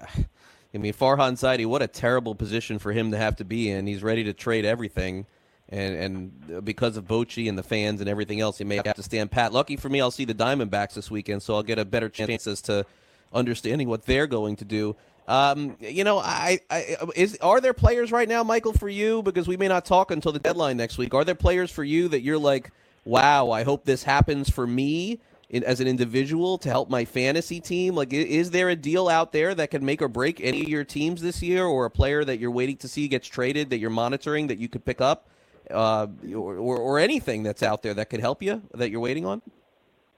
I 0.74 0.78
mean, 0.78 0.94
Farhan 0.94 1.34
Zaidi, 1.34 1.66
what 1.66 1.82
a 1.82 1.88
terrible 1.88 2.34
position 2.34 2.80
for 2.80 2.92
him 2.94 3.12
to 3.12 3.18
have 3.18 3.36
to 3.38 3.46
be 3.46 3.70
in. 3.70 3.88
He's 3.88 4.04
ready 4.04 4.24
to 4.24 4.34
trade 4.34 4.64
everything, 4.64 5.26
and 5.68 5.96
and 5.96 6.66
because 6.66 6.96
of 6.96 7.06
Bochy 7.06 7.50
and 7.50 7.58
the 7.58 7.64
fans 7.64 8.00
and 8.00 8.10
everything 8.10 8.40
else, 8.40 8.58
he 8.58 8.64
may 8.64 8.78
have 8.78 8.96
to 8.96 9.04
stand 9.04 9.32
pat. 9.32 9.52
Lucky 9.52 9.76
for 9.76 9.90
me, 9.90 10.00
I'll 10.00 10.12
see 10.12 10.26
the 10.26 10.34
Diamondbacks 10.34 10.94
this 10.94 11.12
weekend, 11.12 11.44
so 11.44 11.56
I'll 11.56 11.64
get 11.64 11.78
a 11.78 11.86
better 11.86 12.08
chance 12.08 12.48
as 12.48 12.62
to 12.64 12.86
understanding 13.34 13.90
what 13.90 14.06
they're 14.06 14.28
going 14.28 14.56
to 14.58 14.66
do. 14.66 14.96
Um, 15.28 15.78
you 15.80 16.04
know, 16.04 16.20
I, 16.20 16.60
I 16.70 16.98
is 17.16 17.38
are 17.42 17.60
there 17.60 17.74
players 17.74 18.12
right 18.12 18.28
now, 18.28 18.44
Michael, 18.44 18.74
for 18.74 18.90
you? 18.90 19.22
Because 19.24 19.48
we 19.48 19.58
may 19.58 19.68
not 19.68 19.86
talk 19.86 20.12
until 20.12 20.32
the 20.32 20.40
deadline 20.40 20.78
next 20.78 20.98
week. 20.98 21.14
Are 21.14 21.26
there 21.26 21.36
players 21.36 21.70
for 21.70 21.84
you 21.84 22.08
that 22.10 22.22
you're 22.22 22.38
like, 22.38 22.72
wow, 23.04 23.52
I 23.52 23.64
hope 23.64 23.84
this 23.84 24.04
happens 24.04 24.50
for 24.50 24.66
me 24.66 25.20
in, 25.52 25.64
as 25.66 25.80
an 25.80 25.88
individual 25.88 26.58
to 26.58 26.70
help 26.70 26.90
my 26.90 27.06
fantasy 27.06 27.60
team? 27.60 27.94
Like, 27.94 28.12
is 28.12 28.50
there 28.52 28.70
a 28.70 28.76
deal 28.76 29.08
out 29.08 29.32
there 29.34 29.54
that 29.54 29.70
can 29.70 29.86
make 29.86 30.02
or 30.02 30.08
break 30.08 30.42
any 30.42 30.62
of 30.62 30.70
your 30.70 30.84
teams 30.84 31.22
this 31.22 31.44
year, 31.44 31.66
or 31.66 31.86
a 31.86 31.92
player 31.92 32.24
that 32.24 32.40
you're 32.40 32.52
waiting 32.52 32.78
to 32.78 32.88
see 32.88 33.08
gets 33.08 33.28
traded 33.28 33.70
that 33.70 33.78
you're 33.78 33.90
monitoring 33.90 34.48
that 34.48 34.58
you 34.58 34.68
could 34.68 34.84
pick 34.84 35.02
up, 35.02 35.28
uh, 35.70 36.08
or, 36.34 36.56
or 36.56 36.78
or 36.78 37.00
anything 37.00 37.44
that's 37.44 37.62
out 37.62 37.84
there 37.84 37.94
that 37.94 38.10
could 38.10 38.22
help 38.22 38.42
you 38.42 38.62
that 38.74 38.90
you're 38.90 39.02
waiting 39.02 39.26
on? 39.26 39.42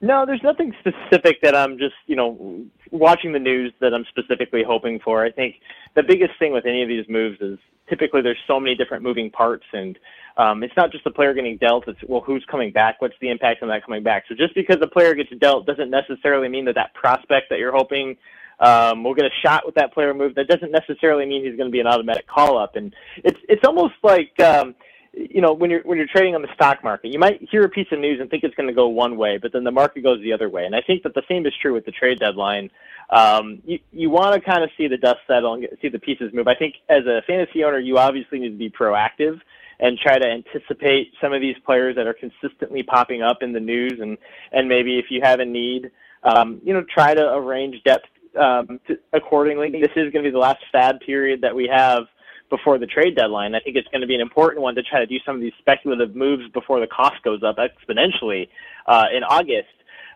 No, 0.00 0.24
there's 0.26 0.42
nothing 0.42 0.74
specific 0.80 1.40
that 1.42 1.56
I'm 1.56 1.78
just, 1.78 1.94
you 2.06 2.16
know, 2.16 2.64
watching 2.90 3.32
the 3.32 3.38
news 3.38 3.72
that 3.80 3.94
I'm 3.94 4.04
specifically 4.10 4.62
hoping 4.62 5.00
for. 5.00 5.24
I 5.24 5.30
think 5.30 5.56
the 5.94 6.02
biggest 6.02 6.38
thing 6.38 6.52
with 6.52 6.66
any 6.66 6.82
of 6.82 6.88
these 6.88 7.06
moves 7.08 7.40
is 7.40 7.58
typically 7.88 8.20
there's 8.20 8.42
so 8.46 8.60
many 8.60 8.74
different 8.74 9.02
moving 9.02 9.30
parts 9.30 9.64
and 9.72 9.98
um, 10.36 10.62
it's 10.62 10.76
not 10.76 10.90
just 10.90 11.04
the 11.04 11.10
player 11.10 11.32
getting 11.32 11.56
dealt, 11.58 11.86
it's, 11.86 11.98
well, 12.08 12.20
who's 12.20 12.44
coming 12.50 12.72
back? 12.72 13.00
What's 13.00 13.14
the 13.20 13.30
impact 13.30 13.62
on 13.62 13.68
that 13.68 13.84
coming 13.84 14.02
back? 14.02 14.24
So 14.28 14.34
just 14.34 14.54
because 14.54 14.78
a 14.82 14.86
player 14.86 15.14
gets 15.14 15.30
dealt 15.38 15.66
doesn't 15.66 15.90
necessarily 15.90 16.48
mean 16.48 16.64
that 16.64 16.74
that 16.74 16.92
prospect 16.94 17.50
that 17.50 17.58
you're 17.58 17.72
hoping 17.72 18.16
um, 18.60 19.04
will 19.04 19.14
get 19.14 19.24
a 19.24 19.30
shot 19.44 19.64
with 19.64 19.74
that 19.76 19.92
player 19.94 20.12
move. 20.12 20.34
That 20.34 20.48
doesn't 20.48 20.72
necessarily 20.72 21.26
mean 21.26 21.44
he's 21.44 21.56
going 21.56 21.68
to 21.68 21.72
be 21.72 21.80
an 21.80 21.86
automatic 21.86 22.26
call 22.26 22.58
up. 22.58 22.76
And 22.76 22.94
it's, 23.16 23.38
it's 23.48 23.64
almost 23.64 23.94
like, 24.02 24.38
um, 24.40 24.74
you 25.16 25.40
know, 25.40 25.52
when 25.52 25.70
you're 25.70 25.82
when 25.82 25.96
you're 25.96 26.08
trading 26.08 26.34
on 26.34 26.42
the 26.42 26.52
stock 26.54 26.82
market, 26.82 27.12
you 27.12 27.18
might 27.18 27.40
hear 27.48 27.62
a 27.64 27.68
piece 27.68 27.86
of 27.92 28.00
news 28.00 28.18
and 28.20 28.28
think 28.28 28.42
it's 28.42 28.54
going 28.56 28.66
to 28.66 28.74
go 28.74 28.88
one 28.88 29.16
way, 29.16 29.38
but 29.38 29.52
then 29.52 29.62
the 29.62 29.70
market 29.70 30.02
goes 30.02 30.20
the 30.22 30.32
other 30.32 30.48
way. 30.48 30.64
And 30.64 30.74
I 30.74 30.80
think 30.80 31.04
that 31.04 31.14
the 31.14 31.22
same 31.28 31.46
is 31.46 31.52
true 31.62 31.72
with 31.72 31.84
the 31.84 31.92
trade 31.92 32.18
deadline. 32.18 32.68
Um, 33.10 33.62
you 33.64 33.78
you 33.92 34.10
want 34.10 34.34
to 34.34 34.40
kind 34.40 34.64
of 34.64 34.70
see 34.76 34.88
the 34.88 34.96
dust 34.96 35.20
settle 35.28 35.54
and 35.54 35.62
get, 35.62 35.78
see 35.80 35.88
the 35.88 36.00
pieces 36.00 36.32
move. 36.32 36.48
I 36.48 36.56
think 36.56 36.74
as 36.88 37.06
a 37.06 37.22
fantasy 37.26 37.62
owner, 37.62 37.78
you 37.78 37.98
obviously 37.98 38.40
need 38.40 38.50
to 38.50 38.58
be 38.58 38.70
proactive 38.70 39.40
and 39.80 39.98
try 39.98 40.18
to 40.18 40.26
anticipate 40.26 41.12
some 41.20 41.32
of 41.32 41.40
these 41.40 41.56
players 41.64 41.96
that 41.96 42.06
are 42.06 42.14
consistently 42.14 42.82
popping 42.82 43.22
up 43.22 43.42
in 43.42 43.52
the 43.52 43.60
news, 43.60 43.94
and 44.00 44.16
and 44.52 44.68
maybe 44.68 44.98
if 44.98 45.06
you 45.10 45.20
have 45.22 45.40
a 45.40 45.44
need, 45.44 45.90
um, 46.22 46.60
you 46.64 46.72
know, 46.72 46.84
try 46.92 47.14
to 47.14 47.34
arrange 47.34 47.82
depth 47.84 48.06
um, 48.38 48.80
to, 48.86 48.98
accordingly. 49.12 49.70
This 49.70 49.90
is 49.96 50.12
going 50.12 50.24
to 50.24 50.30
be 50.30 50.30
the 50.30 50.38
last 50.38 50.60
FAAB 50.72 51.00
period 51.00 51.40
that 51.42 51.54
we 51.54 51.68
have 51.68 52.04
before 52.50 52.78
the 52.78 52.86
trade 52.86 53.16
deadline. 53.16 53.54
I 53.54 53.60
think 53.60 53.76
it's 53.76 53.88
going 53.88 54.02
to 54.02 54.06
be 54.06 54.14
an 54.14 54.20
important 54.20 54.62
one 54.62 54.74
to 54.74 54.82
try 54.82 55.00
to 55.00 55.06
do 55.06 55.16
some 55.24 55.34
of 55.34 55.40
these 55.40 55.52
speculative 55.58 56.14
moves 56.14 56.48
before 56.52 56.80
the 56.80 56.86
cost 56.86 57.22
goes 57.22 57.42
up 57.42 57.56
exponentially 57.56 58.48
uh, 58.86 59.06
in 59.14 59.22
August. 59.24 59.68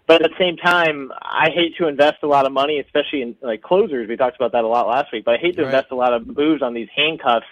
But 0.07 0.23
at 0.23 0.31
the 0.31 0.37
same 0.39 0.57
time, 0.57 1.13
I 1.21 1.51
hate 1.51 1.77
to 1.77 1.87
invest 1.87 2.19
a 2.23 2.27
lot 2.27 2.47
of 2.47 2.53
money, 2.53 2.81
especially 2.81 3.23
in 3.23 3.37
like 3.43 3.63
closers. 3.63 4.09
We 4.09 4.17
talked 4.17 4.37
about 4.37 4.53
that 4.53 4.65
a 4.65 4.69
lot 4.69 4.89
last 4.89 5.13
week. 5.13 5.25
But 5.25 5.35
I 5.35 5.39
hate 5.39 5.57
to 5.57 5.63
Right. 5.63 5.69
invest 5.75 5.91
a 5.91 5.95
lot 5.95 6.15
of 6.15 6.27
moves 6.27 6.63
on 6.63 6.73
these 6.73 6.89
handcuffs 6.97 7.47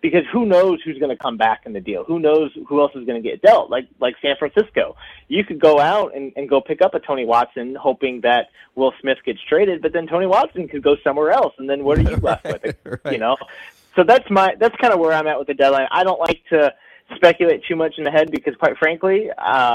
because 0.00 0.24
who 0.32 0.46
knows 0.46 0.80
who's 0.82 0.98
going 0.98 1.10
to 1.10 1.22
come 1.22 1.36
back 1.36 1.62
in 1.66 1.72
the 1.72 1.80
deal? 1.80 2.04
Who 2.04 2.18
knows 2.18 2.50
who 2.66 2.80
else 2.80 2.92
is 2.94 3.06
going 3.06 3.22
to 3.22 3.28
get 3.28 3.42
dealt? 3.42 3.70
Like 3.70 3.86
like 4.00 4.16
San 4.22 4.36
Francisco, 4.38 4.96
you 5.28 5.44
could 5.44 5.60
go 5.60 5.78
out 5.78 6.14
and, 6.14 6.32
and 6.36 6.48
go 6.48 6.60
pick 6.60 6.82
up 6.82 6.94
a 6.94 7.00
Tony 7.00 7.24
Watson, 7.24 7.74
hoping 7.74 8.20
that 8.22 8.48
Will 8.74 8.92
Smith 9.00 9.18
gets 9.24 9.40
traded, 9.48 9.82
but 9.82 9.92
then 9.92 10.06
Tony 10.06 10.26
Watson 10.26 10.68
could 10.68 10.82
go 10.82 10.96
somewhere 11.04 11.30
else, 11.30 11.54
and 11.58 11.68
then 11.68 11.84
what 11.84 11.98
are 11.98 12.02
you 12.02 12.16
left 12.22 12.44
with? 12.44 12.76
You 13.10 13.18
know, 13.18 13.36
so 13.96 14.04
that's 14.04 14.28
my 14.30 14.54
that's 14.58 14.76
kind 14.76 14.92
of 14.92 15.00
where 15.00 15.12
I'm 15.12 15.26
at 15.26 15.38
with 15.38 15.48
the 15.48 15.54
deadline. 15.54 15.88
I 15.90 16.04
don't 16.04 16.20
like 16.20 16.42
to 16.50 16.74
speculate 17.16 17.64
too 17.64 17.76
much 17.76 17.94
in 17.98 18.04
the 18.04 18.10
head 18.10 18.30
because, 18.30 18.54
quite 18.56 18.76
frankly, 18.78 19.30
uh, 19.30 19.34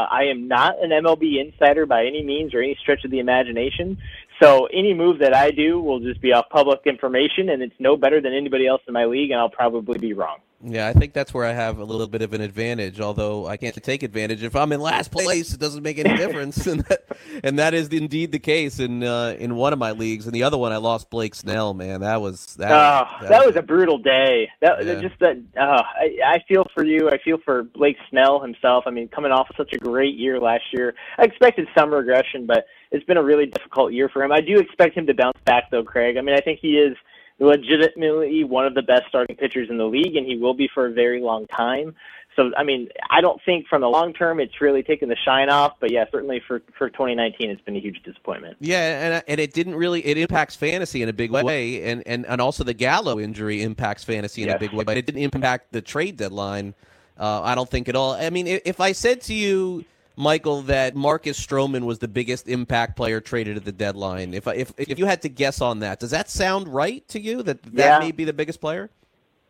I 0.09 0.25
am 0.25 0.47
not 0.47 0.81
an 0.81 0.91
MLB 0.91 1.39
insider 1.39 1.85
by 1.85 2.05
any 2.05 2.23
means 2.23 2.53
or 2.53 2.61
any 2.61 2.77
stretch 2.81 3.03
of 3.03 3.11
the 3.11 3.19
imagination. 3.19 3.97
So 4.41 4.65
any 4.65 4.93
move 4.93 5.19
that 5.19 5.33
I 5.33 5.51
do 5.51 5.79
will 5.79 5.99
just 5.99 6.21
be 6.21 6.33
off 6.33 6.49
public 6.49 6.81
information, 6.85 7.49
and 7.49 7.61
it's 7.61 7.75
no 7.79 7.95
better 7.95 8.19
than 8.19 8.33
anybody 8.33 8.67
else 8.67 8.81
in 8.87 8.93
my 8.93 9.05
league, 9.05 9.31
and 9.31 9.39
I'll 9.39 9.49
probably 9.49 9.97
be 9.97 10.13
wrong. 10.13 10.39
Yeah, 10.67 10.87
I 10.87 10.93
think 10.93 11.13
that's 11.13 11.31
where 11.31 11.45
I 11.45 11.51
have 11.51 11.77
a 11.77 11.83
little 11.83 12.07
bit 12.07 12.23
of 12.23 12.33
an 12.33 12.41
advantage. 12.41 12.99
Although 12.99 13.45
I 13.45 13.55
can't 13.55 13.75
take 13.83 14.01
advantage 14.01 14.41
if 14.41 14.55
I'm 14.55 14.71
in 14.71 14.81
last 14.81 15.11
place, 15.11 15.53
it 15.53 15.59
doesn't 15.59 15.83
make 15.83 15.99
any 15.99 16.17
difference, 16.17 16.65
and 16.67 16.81
that, 16.85 17.05
and 17.43 17.59
that 17.59 17.75
is 17.75 17.89
indeed 17.89 18.31
the 18.31 18.39
case 18.39 18.79
in 18.79 19.03
uh, 19.03 19.35
in 19.37 19.55
one 19.55 19.73
of 19.73 19.79
my 19.79 19.91
leagues. 19.91 20.25
And 20.25 20.33
the 20.33 20.41
other 20.41 20.57
one, 20.57 20.71
I 20.71 20.77
lost 20.77 21.11
Blake 21.11 21.35
Snell. 21.35 21.75
Man, 21.75 22.01
that 22.01 22.19
was 22.19 22.55
that. 22.55 22.71
oh, 22.71 23.05
was, 23.21 23.29
that 23.29 23.45
was 23.45 23.55
a 23.55 23.61
brutal 23.61 23.99
day. 23.99 24.49
That 24.61 24.83
Yeah. 24.83 25.01
just 25.01 25.19
that. 25.19 25.37
Uh, 25.55 25.83
I, 25.83 26.17
I 26.25 26.43
feel 26.47 26.65
for 26.73 26.83
you. 26.83 27.09
I 27.11 27.19
feel 27.19 27.37
for 27.45 27.61
Blake 27.61 27.97
Snell 28.09 28.39
himself. 28.39 28.85
I 28.87 28.89
mean, 28.89 29.07
coming 29.07 29.31
off 29.31 29.49
of 29.51 29.55
such 29.57 29.73
a 29.73 29.77
great 29.77 30.15
year 30.15 30.39
last 30.39 30.63
year, 30.73 30.95
I 31.19 31.25
expected 31.25 31.67
some 31.77 31.93
regression, 31.93 32.47
but 32.47 32.65
it's 32.91 33.05
been 33.05 33.17
a 33.17 33.23
really 33.23 33.45
difficult 33.45 33.93
year 33.93 34.09
for 34.09 34.23
him. 34.23 34.31
I 34.31 34.41
do 34.41 34.57
expect 34.57 34.97
him 34.97 35.05
to 35.07 35.13
bounce 35.13 35.37
back, 35.45 35.69
though, 35.69 35.83
Craig. 35.83 36.17
I 36.17 36.21
mean, 36.21 36.35
I 36.35 36.41
think 36.41 36.59
he 36.59 36.77
is 36.77 36.97
legitimately 37.39 38.43
one 38.43 38.65
of 38.65 38.73
the 38.73 38.81
best 38.81 39.03
starting 39.09 39.35
pitchers 39.35 39.69
in 39.69 39.77
the 39.77 39.85
league, 39.85 40.15
and 40.15 40.25
he 40.25 40.37
will 40.37 40.53
be 40.53 40.69
for 40.73 40.87
a 40.87 40.91
very 40.91 41.21
long 41.21 41.47
time. 41.47 41.95
So, 42.35 42.51
I 42.57 42.63
mean, 42.63 42.89
I 43.09 43.21
don't 43.21 43.41
think 43.45 43.67
from 43.67 43.81
the 43.81 43.87
long 43.87 44.13
term 44.13 44.39
it's 44.39 44.59
really 44.59 44.83
taken 44.83 45.07
the 45.07 45.15
shine 45.15 45.49
off, 45.49 45.73
but 45.79 45.91
yeah, 45.91 46.05
certainly 46.11 46.41
for 46.45 46.61
for 46.77 46.89
2019, 46.89 47.49
it's 47.49 47.61
been 47.61 47.77
a 47.77 47.79
huge 47.79 48.01
disappointment. 48.03 48.57
Yeah, 48.59 49.15
and 49.15 49.23
and 49.27 49.39
it 49.39 49.53
didn't 49.53 49.75
really 49.75 50.05
it 50.05 50.17
impacts 50.17 50.55
fantasy 50.55 51.01
in 51.01 51.07
a 51.07 51.13
big 51.13 51.31
way, 51.31 51.83
and 51.83 52.03
and, 52.05 52.25
and 52.25 52.41
also 52.41 52.63
the 52.63 52.73
Gallo 52.73 53.19
injury 53.19 53.63
impacts 53.63 54.03
fantasy 54.03 54.43
in 54.43 54.49
a 54.49 54.59
big 54.59 54.73
way, 54.73 54.83
but 54.83 54.97
it 54.97 55.05
didn't 55.05 55.21
impact 55.21 55.71
the 55.71 55.81
trade 55.81 56.17
deadline. 56.17 56.73
Uh, 57.17 57.41
I 57.41 57.55
don't 57.55 57.69
think 57.69 57.87
at 57.87 57.95
all. 57.95 58.11
I 58.11 58.29
mean, 58.29 58.47
if 58.47 58.81
I 58.81 58.91
said 58.91 59.21
to 59.21 59.33
you, 59.33 59.85
Michael, 60.17 60.61
that 60.63 60.95
Marcus 60.95 61.39
Stroman 61.43 61.83
was 61.83 61.99
the 61.99 62.07
biggest 62.07 62.47
impact 62.47 62.95
player 62.95 63.19
traded 63.19 63.57
at 63.57 63.65
the 63.65 63.71
deadline, 63.71 64.33
if 64.33 64.47
if 64.47 64.73
if 64.77 64.97
you 64.97 65.05
had 65.05 65.21
to 65.23 65.29
guess 65.29 65.61
on 65.61 65.79
that, 65.79 65.99
does 65.99 66.11
that 66.11 66.29
sound 66.29 66.67
right 66.67 67.07
to 67.09 67.19
you? 67.19 67.43
That 67.43 67.61
that 67.63 67.73
Yeah. 67.73 67.99
may 67.99 68.11
be 68.11 68.23
the 68.23 68.33
biggest 68.33 68.61
player? 68.61 68.89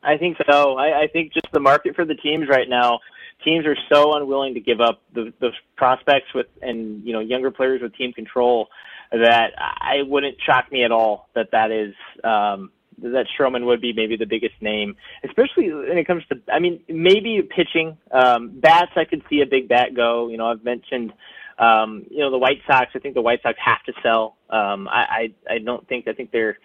I 0.03 0.17
think 0.17 0.37
so. 0.49 0.77
I, 0.77 1.01
I 1.01 1.07
think 1.07 1.33
just 1.33 1.51
the 1.51 1.59
market 1.59 1.95
for 1.95 2.05
the 2.05 2.13
teams 2.15 2.47
right 2.47 2.69
now, 2.69 2.99
teams 3.43 3.65
are 3.65 3.75
so 3.91 4.13
unwilling 4.15 4.53
to 4.53 4.59
give 4.59 4.79
up 4.79 5.01
the, 5.13 5.33
the 5.39 5.51
prospects 5.75 6.33
with 6.33 6.47
and 6.61 7.03
you 7.03 7.13
know 7.13 7.19
younger 7.19 7.51
players 7.51 7.81
with 7.81 7.95
team 7.95 8.13
control 8.13 8.67
that 9.11 9.51
I 9.57 10.01
wouldn't 10.05 10.37
shock 10.41 10.71
me 10.71 10.83
at 10.83 10.91
all 10.91 11.29
that 11.35 11.51
that 11.51 11.71
is 11.71 11.93
um, 12.23 12.71
that 13.01 13.27
Stroman 13.37 13.65
would 13.65 13.81
be 13.81 13.93
maybe 13.93 14.15
the 14.15 14.25
biggest 14.25 14.55
name, 14.61 14.95
especially 15.23 15.71
when 15.73 15.97
it 15.97 16.05
comes 16.05 16.23
to. 16.27 16.39
I 16.51 16.59
mean, 16.59 16.81
maybe 16.87 17.41
pitching. 17.41 17.97
Um, 18.11 18.59
bats, 18.59 18.91
I 18.95 19.05
could 19.05 19.23
see 19.29 19.41
a 19.41 19.45
big 19.45 19.67
bat 19.67 19.93
go. 19.95 20.29
You 20.29 20.37
know, 20.37 20.47
I've 20.47 20.63
mentioned. 20.63 21.13
Um, 21.57 22.05
you 22.09 22.19
know, 22.19 22.31
the 22.31 22.37
White 22.37 22.61
Sox. 22.67 22.91
I 22.95 22.99
think 22.99 23.15
the 23.15 23.21
White 23.21 23.41
Sox 23.41 23.57
have 23.63 23.81
to 23.83 23.93
sell. 24.03 24.35
Um, 24.49 24.87
I, 24.89 25.31
I 25.49 25.53
I 25.55 25.57
don't 25.59 25.87
think. 25.87 26.07
I 26.07 26.13
think 26.13 26.31
they're. 26.31 26.57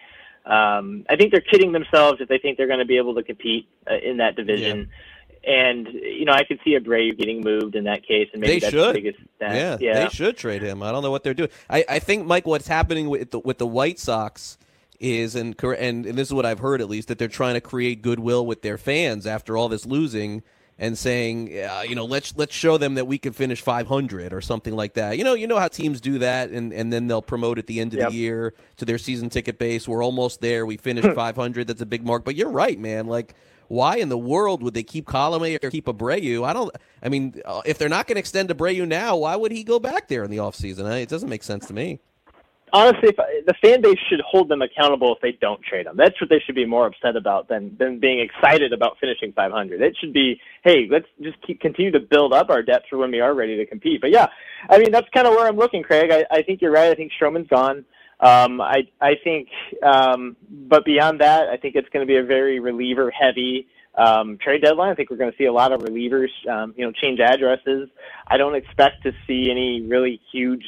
Um, 0.45 1.05
I 1.07 1.15
think 1.17 1.31
they're 1.31 1.39
kidding 1.39 1.71
themselves 1.71 2.19
if 2.19 2.27
they 2.27 2.39
think 2.39 2.57
they're 2.57 2.67
going 2.67 2.79
to 2.79 2.85
be 2.85 2.97
able 2.97 3.13
to 3.15 3.23
compete 3.23 3.67
uh, 3.89 3.95
in 4.03 4.17
that 4.17 4.35
division. 4.35 4.89
And 5.43 5.87
you 5.87 6.25
know, 6.25 6.33
I 6.33 6.43
could 6.43 6.59
see 6.63 6.77
Abreu 6.77 7.17
getting 7.17 7.41
moved 7.41 7.75
in 7.75 7.85
that 7.85 8.05
case, 8.05 8.29
and 8.33 8.41
maybe 8.41 8.53
they 8.53 8.59
that's 8.59 8.71
should. 8.71 8.95
the 8.95 9.01
biggest. 9.01 9.19
Yeah, 9.39 9.77
yeah, 9.79 10.03
they 10.03 10.09
should 10.09 10.37
trade 10.37 10.61
him. 10.61 10.83
I 10.83 10.91
don't 10.91 11.01
know 11.03 11.09
what 11.09 11.23
they're 11.23 11.33
doing. 11.33 11.49
I, 11.69 11.83
I 11.89 11.99
think 11.99 12.27
Mike, 12.27 12.45
what's 12.45 12.67
happening 12.67 13.09
with 13.09 13.31
the, 13.31 13.39
with 13.39 13.57
the 13.57 13.65
White 13.65 13.97
Sox 13.97 14.57
is, 15.01 15.35
and, 15.35 15.55
and 15.63 16.05
and 16.05 16.17
this 16.17 16.27
is 16.29 16.33
what 16.33 16.45
I've 16.45 16.59
heard 16.59 16.79
at 16.81 16.89
least, 16.89 17.07
that 17.09 17.17
they're 17.17 17.27
trying 17.27 17.55
to 17.55 17.61
create 17.61 18.01
goodwill 18.01 18.45
with 18.45 18.61
their 18.61 18.77
fans 18.77 19.25
after 19.27 19.57
all 19.57 19.67
this 19.69 19.85
losing, 19.85 20.43
and 20.79 20.97
saying, 20.97 21.49
uh, 21.59 21.83
you 21.87 21.95
know, 21.95 22.05
let's 22.05 22.35
let's 22.37 22.55
show 22.55 22.77
them 22.77 22.95
that 22.95 23.05
we 23.05 23.17
can 23.17 23.33
finish 23.33 23.61
500 23.61 24.33
or 24.33 24.41
something 24.41 24.75
like 24.75 24.93
that. 24.95 25.17
You 25.17 25.23
know, 25.23 25.33
you 25.33 25.45
know 25.47 25.59
how 25.59 25.67
teams 25.67 26.01
do 26.01 26.19
that, 26.19 26.49
and 26.49 26.71
and 26.73 26.91
then 26.93 27.07
they'll 27.07 27.21
promote 27.21 27.57
at 27.57 27.67
the 27.67 27.79
end 27.79 27.93
of 27.93 27.99
Yep. 27.99 28.09
the 28.09 28.15
year 28.15 28.53
to 28.77 28.85
their 28.85 28.97
season 28.97 29.29
ticket 29.29 29.59
base. 29.59 29.87
We're 29.87 30.03
almost 30.03 30.41
there. 30.41 30.65
We 30.65 30.77
finished 30.77 31.09
500. 31.15 31.67
That's 31.67 31.81
a 31.81 31.85
big 31.85 32.05
mark. 32.05 32.23
But 32.23 32.35
you're 32.35 32.49
right, 32.51 32.79
man. 32.79 33.07
Like. 33.07 33.35
Why 33.67 33.95
in 33.99 34.09
the 34.09 34.17
world 34.17 34.61
would 34.63 34.73
they 34.73 34.83
keep 34.83 35.05
Colome 35.07 35.55
or 35.63 35.69
keep 35.69 35.85
Abreu? 35.85 36.45
I 36.45 36.51
don't. 36.51 36.75
I 37.01 37.07
mean, 37.07 37.41
uh, 37.45 37.61
if 37.65 37.77
they're 37.77 37.87
not 37.87 38.05
going 38.05 38.15
to 38.17 38.19
extend 38.19 38.49
Abreu 38.49 38.85
now, 38.85 39.15
why 39.15 39.37
would 39.37 39.53
he 39.53 39.63
go 39.63 39.79
back 39.79 40.09
there 40.09 40.25
in 40.25 40.29
the 40.29 40.39
offseason? 40.39 40.91
It 41.01 41.07
doesn't 41.07 41.29
make 41.29 41.41
sense 41.41 41.67
to 41.67 41.73
me. 41.73 42.01
Honestly, 42.73 43.09
if, 43.09 43.45
the 43.45 43.53
fan 43.61 43.81
base 43.81 43.97
should 44.09 44.21
hold 44.21 44.49
them 44.49 44.61
accountable 44.61 45.15
if 45.15 45.21
they 45.21 45.33
don't 45.33 45.61
trade 45.63 45.85
them. 45.85 45.95
That's 45.97 46.19
what 46.19 46.29
they 46.29 46.39
should 46.45 46.55
be 46.55 46.65
more 46.65 46.87
upset 46.87 47.15
about 47.15 47.47
than 47.47 47.75
than 47.77 47.99
being 47.99 48.19
excited 48.19 48.73
about 48.73 48.97
finishing 48.99 49.33
500. 49.33 49.81
It 49.81 49.95
should 49.99 50.13
be, 50.13 50.39
hey, 50.63 50.87
let's 50.89 51.07
just 51.21 51.37
keep 51.45 51.59
continue 51.59 51.91
to 51.91 51.99
build 51.99 52.33
up 52.33 52.49
our 52.49 52.61
depth 52.61 52.85
for 52.89 52.97
when 52.97 53.11
we 53.11 53.19
are 53.19 53.33
ready 53.33 53.57
to 53.57 53.65
compete. 53.65 54.01
But 54.01 54.11
yeah, 54.11 54.27
I 54.69 54.77
mean 54.77 54.91
that's 54.91 55.07
kind 55.13 55.27
of 55.27 55.33
where 55.33 55.47
I'm 55.47 55.57
looking, 55.57 55.83
Craig. 55.83 56.11
I, 56.11 56.25
I 56.31 56.41
think 56.41 56.61
you're 56.61 56.71
right. 56.71 56.91
I 56.91 56.95
think 56.95 57.11
Stroman's 57.19 57.47
gone. 57.47 57.85
Um, 58.19 58.61
I 58.61 58.83
I 58.99 59.15
think, 59.23 59.49
um, 59.83 60.35
but 60.49 60.85
beyond 60.85 61.21
that, 61.21 61.49
I 61.49 61.57
think 61.57 61.75
it's 61.75 61.89
going 61.89 62.05
to 62.05 62.07
be 62.07 62.17
a 62.17 62.23
very 62.23 62.59
reliever 62.59 63.11
heavy 63.11 63.67
um, 63.95 64.37
trade 64.41 64.61
deadline. 64.61 64.91
I 64.91 64.95
think 64.95 65.09
we're 65.09 65.17
going 65.17 65.31
to 65.31 65.37
see 65.37 65.45
a 65.45 65.53
lot 65.53 65.71
of 65.71 65.81
relievers, 65.81 66.29
um, 66.49 66.73
you 66.77 66.85
know, 66.85 66.91
change 66.91 67.19
addresses. 67.19 67.89
I 68.27 68.37
don't 68.37 68.55
expect 68.55 69.03
to 69.03 69.11
see 69.27 69.49
any 69.51 69.81
really 69.81 70.21
huge, 70.31 70.65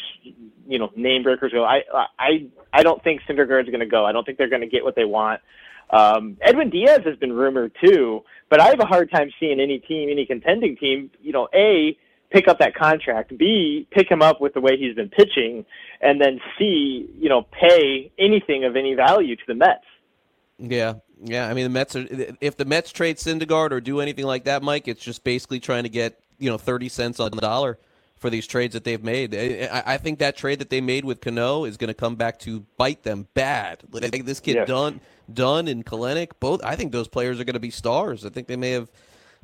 you 0.68 0.80
know, 0.80 0.92
name 0.96 1.24
breakers 1.24 1.52
go. 1.52 1.64
I 1.64 1.84
I 2.20 2.48
I 2.72 2.84
don't 2.84 3.04
think 3.04 3.22
Syndergaard's 3.28 3.70
going 3.70 3.80
to 3.80 3.86
go. 3.86 4.06
I 4.06 4.12
don't 4.12 4.26
think 4.26 4.38
they're 4.38 4.50
going 4.50 4.62
to 4.62 4.68
get 4.68 4.84
what 4.84 4.96
they 4.96 5.06
want. 5.06 5.42
Um, 5.90 6.38
Edwin 6.42 6.70
Diaz 6.70 7.02
has 7.06 7.18
been 7.18 7.32
rumored 7.34 7.76
too, 7.84 8.24
but 8.50 8.60
I 8.60 8.68
have 8.70 8.80
a 8.80 8.86
hard 8.86 9.12
time 9.12 9.30
seeing 9.40 9.60
any 9.60 9.80
team, 9.80 10.10
any 10.10 10.26
contending 10.26 10.76
team, 10.76 11.12
you 11.22 11.32
know, 11.32 11.48
a 11.54 11.98
pick 12.32 12.48
up 12.48 12.60
that 12.60 12.76
contract, 12.76 13.38
b 13.38 13.88
pick 13.92 14.10
him 14.10 14.22
up 14.22 14.42
with 14.42 14.54
the 14.54 14.62
way 14.62 14.76
he's 14.76 14.96
been 14.96 15.10
pitching, 15.10 15.66
and 16.02 16.20
then 16.20 16.42
c 16.58 17.10
you 17.18 17.30
know 17.30 17.44
pay 17.44 18.12
anything 18.18 18.66
of 18.66 18.76
any 18.76 18.96
value 18.96 19.36
to 19.36 19.44
the 19.48 19.54
Mets. 19.54 19.86
Yeah, 20.58 20.96
yeah. 21.22 21.50
I 21.50 21.54
mean, 21.54 21.64
the 21.64 21.70
Mets 21.70 21.96
are. 21.96 22.06
If 22.40 22.58
the 22.58 22.66
Mets 22.66 22.92
trade 22.92 23.18
Syndergaard 23.18 23.72
or 23.72 23.82
do 23.82 24.00
anything 24.00 24.26
like 24.26 24.46
that, 24.46 24.64
Mike, 24.64 24.88
it's 24.88 25.04
just 25.04 25.24
basically 25.24 25.60
trying 25.60 25.84
to 25.84 25.90
get 25.90 26.20
you 26.40 26.50
know 26.50 26.58
thirty 26.58 26.90
cents 26.90 27.20
on 27.20 27.32
the 27.32 27.42
dollar 27.42 27.80
for 28.24 28.30
these 28.30 28.48
trades 28.48 28.74
that 28.74 28.86
they've 28.86 29.04
made. 29.04 29.36
I, 29.36 29.84
I 29.86 29.98
think 29.98 30.20
that 30.20 30.38
trade 30.38 30.60
that 30.60 30.70
they 30.70 30.80
made 30.80 31.04
with 31.04 31.20
Cano 31.20 31.66
is 31.66 31.76
going 31.76 31.90
to 31.90 31.94
come 31.94 32.16
back 32.16 32.40
to 32.40 32.62
bite 32.78 33.04
them 33.04 33.28
bad. 33.34 33.84
Like 33.92 34.26
this 34.26 34.40
kid 34.40 34.56
Yes. 34.56 34.68
Dunn, 34.68 35.02
Dunn 35.32 35.68
and 35.68 35.86
Kelenic, 35.86 36.32
both. 36.40 36.64
I 36.64 36.78
think 36.78 36.94
those 36.94 37.10
players 37.10 37.42
are 37.42 37.44
going 37.44 37.56
to 37.56 37.60
be 37.60 37.70
stars. 37.70 38.26
I 38.26 38.30
think 38.30 38.48
they 38.48 38.56
may 38.56 38.72
have 38.72 38.90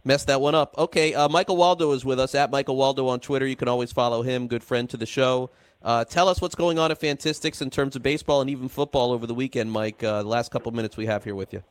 messed 0.06 0.28
that 0.28 0.40
one 0.40 0.56
up. 0.56 0.78
Okay, 0.78 1.14
uh, 1.14 1.28
Michael 1.28 1.58
Waldo 1.58 1.92
is 1.92 2.06
with 2.06 2.22
us 2.22 2.34
at 2.36 2.52
Michael 2.52 2.78
Waldo 2.78 3.08
on 3.10 3.20
Twitter. 3.20 3.46
You 3.46 3.58
can 3.58 3.68
always 3.68 3.92
follow 3.92 4.22
him. 4.22 4.48
Good 4.48 4.64
friend 4.64 4.90
to 4.92 4.98
the 4.98 5.06
show. 5.06 5.50
Uh, 5.82 6.04
tell 6.04 6.28
us 6.28 6.42
what's 6.42 6.56
going 6.56 6.78
on 6.78 6.92
at 6.92 7.00
Fantistics 7.00 7.62
in 7.62 7.70
terms 7.70 7.96
of 7.96 8.04
baseball 8.04 8.42
and 8.42 8.50
even 8.50 8.68
football 8.68 9.12
over 9.12 9.26
the 9.26 9.34
weekend, 9.34 9.72
Mike. 9.72 10.04
Uh, 10.04 10.22
the 10.22 10.28
last 10.28 10.52
couple 10.52 10.72
minutes 10.72 10.98
we 10.98 11.06
have 11.06 11.24
here 11.24 11.36
with 11.36 11.54
you. 11.54 11.64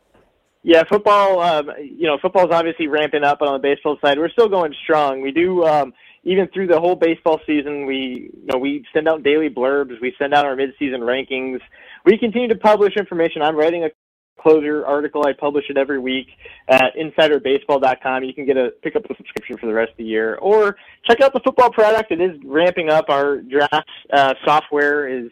Yeah, 0.63 0.83
football. 0.89 1.41
Um, 1.41 1.71
you 1.81 2.07
know, 2.07 2.19
football's 2.21 2.51
obviously 2.51 2.89
ramping 2.89 3.23
up, 3.23 3.39
but 3.39 3.49
on 3.49 3.55
the 3.55 3.63
baseball 3.63 3.97
side, 4.03 4.19
we're 4.19 4.31
still 4.31 4.49
going 4.49 4.75
strong. 4.83 5.21
We 5.21 5.31
do 5.31 5.65
um, 5.65 5.93
even 6.25 6.49
through 6.49 6.67
the 6.67 6.81
whole 6.81 6.97
baseball 6.97 7.41
season. 7.47 7.87
We, 7.87 8.31
you 8.35 8.47
know, 8.47 8.59
we 8.59 8.85
send 8.93 9.09
out 9.09 9.23
daily 9.23 9.51
blurbs. 9.51 10.01
We 10.01 10.15
send 10.19 10.35
out 10.35 10.45
our 10.45 10.57
midseason 10.57 11.01
rankings. 11.01 11.61
We 12.05 12.19
continue 12.19 12.49
to 12.49 12.57
publish 12.57 12.97
information. 12.97 13.43
I'm 13.43 13.57
writing 13.57 13.85
a 13.85 13.91
closer 14.39 14.86
article. 14.86 15.26
I 15.26 15.32
publish 15.32 15.64
it 15.68 15.76
every 15.76 15.99
week 15.99 16.28
at 16.68 16.95
InsiderBaseball.com. 16.97 18.24
You 18.24 18.34
can 18.34 18.47
get 18.47 18.57
a 18.57 18.70
pick 18.82 18.97
up 18.97 19.05
a 19.05 19.16
subscription 19.16 19.59
for 19.59 19.66
the 19.66 19.74
rest 19.74 19.93
of 19.93 19.99
the 19.99 20.05
year, 20.05 20.36
or 20.36 20.76
check 21.05 21.20
out 21.20 21.32
the 21.32 21.41
football 21.41 21.70
product. 21.70 22.12
It 22.12 22.20
is 22.20 22.39
ramping 22.45 22.91
up. 22.91 23.07
Our 23.09 23.39
draft 23.39 23.89
uh, 24.12 24.34
software 24.45 25.09
is 25.09 25.30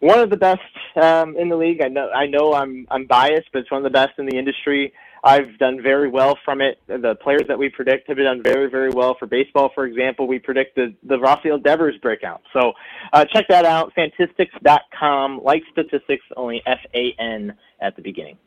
one 0.00 0.18
of 0.18 0.30
the 0.30 0.36
best 0.36 0.60
um, 0.96 1.36
in 1.36 1.48
the 1.48 1.56
league. 1.56 1.82
I 1.82 1.88
know 1.88 2.10
I 2.10 2.26
know 2.26 2.54
I'm 2.54 2.86
I'm 2.90 3.06
biased, 3.06 3.48
but 3.52 3.60
it's 3.60 3.70
one 3.70 3.78
of 3.78 3.84
the 3.84 3.90
best 3.90 4.18
in 4.18 4.26
the 4.26 4.36
industry. 4.36 4.92
I've 5.24 5.58
done 5.58 5.82
very 5.82 6.08
well 6.08 6.38
from 6.44 6.60
it. 6.60 6.80
The 6.86 7.16
players 7.22 7.42
that 7.48 7.58
we 7.58 7.68
predict 7.68 8.08
have 8.08 8.16
done 8.18 8.42
very 8.42 8.68
very 8.70 8.90
well. 8.90 9.16
For 9.18 9.26
baseball, 9.26 9.70
for 9.74 9.84
example, 9.84 10.26
we 10.26 10.38
predict 10.38 10.76
the 10.76 10.94
the 11.02 11.18
Rafael 11.18 11.58
Devers 11.58 11.96
breakout. 12.00 12.42
So 12.52 12.72
uh, 13.12 13.24
check 13.24 13.46
that 13.48 13.64
out. 13.64 13.92
Fantistics.com. 13.94 15.40
Like 15.42 15.62
statistics, 15.72 16.24
only 16.36 16.62
F 16.66 16.80
A 16.94 17.14
N 17.18 17.54
at 17.80 17.96
the 17.96 18.02
beginning. 18.02 18.38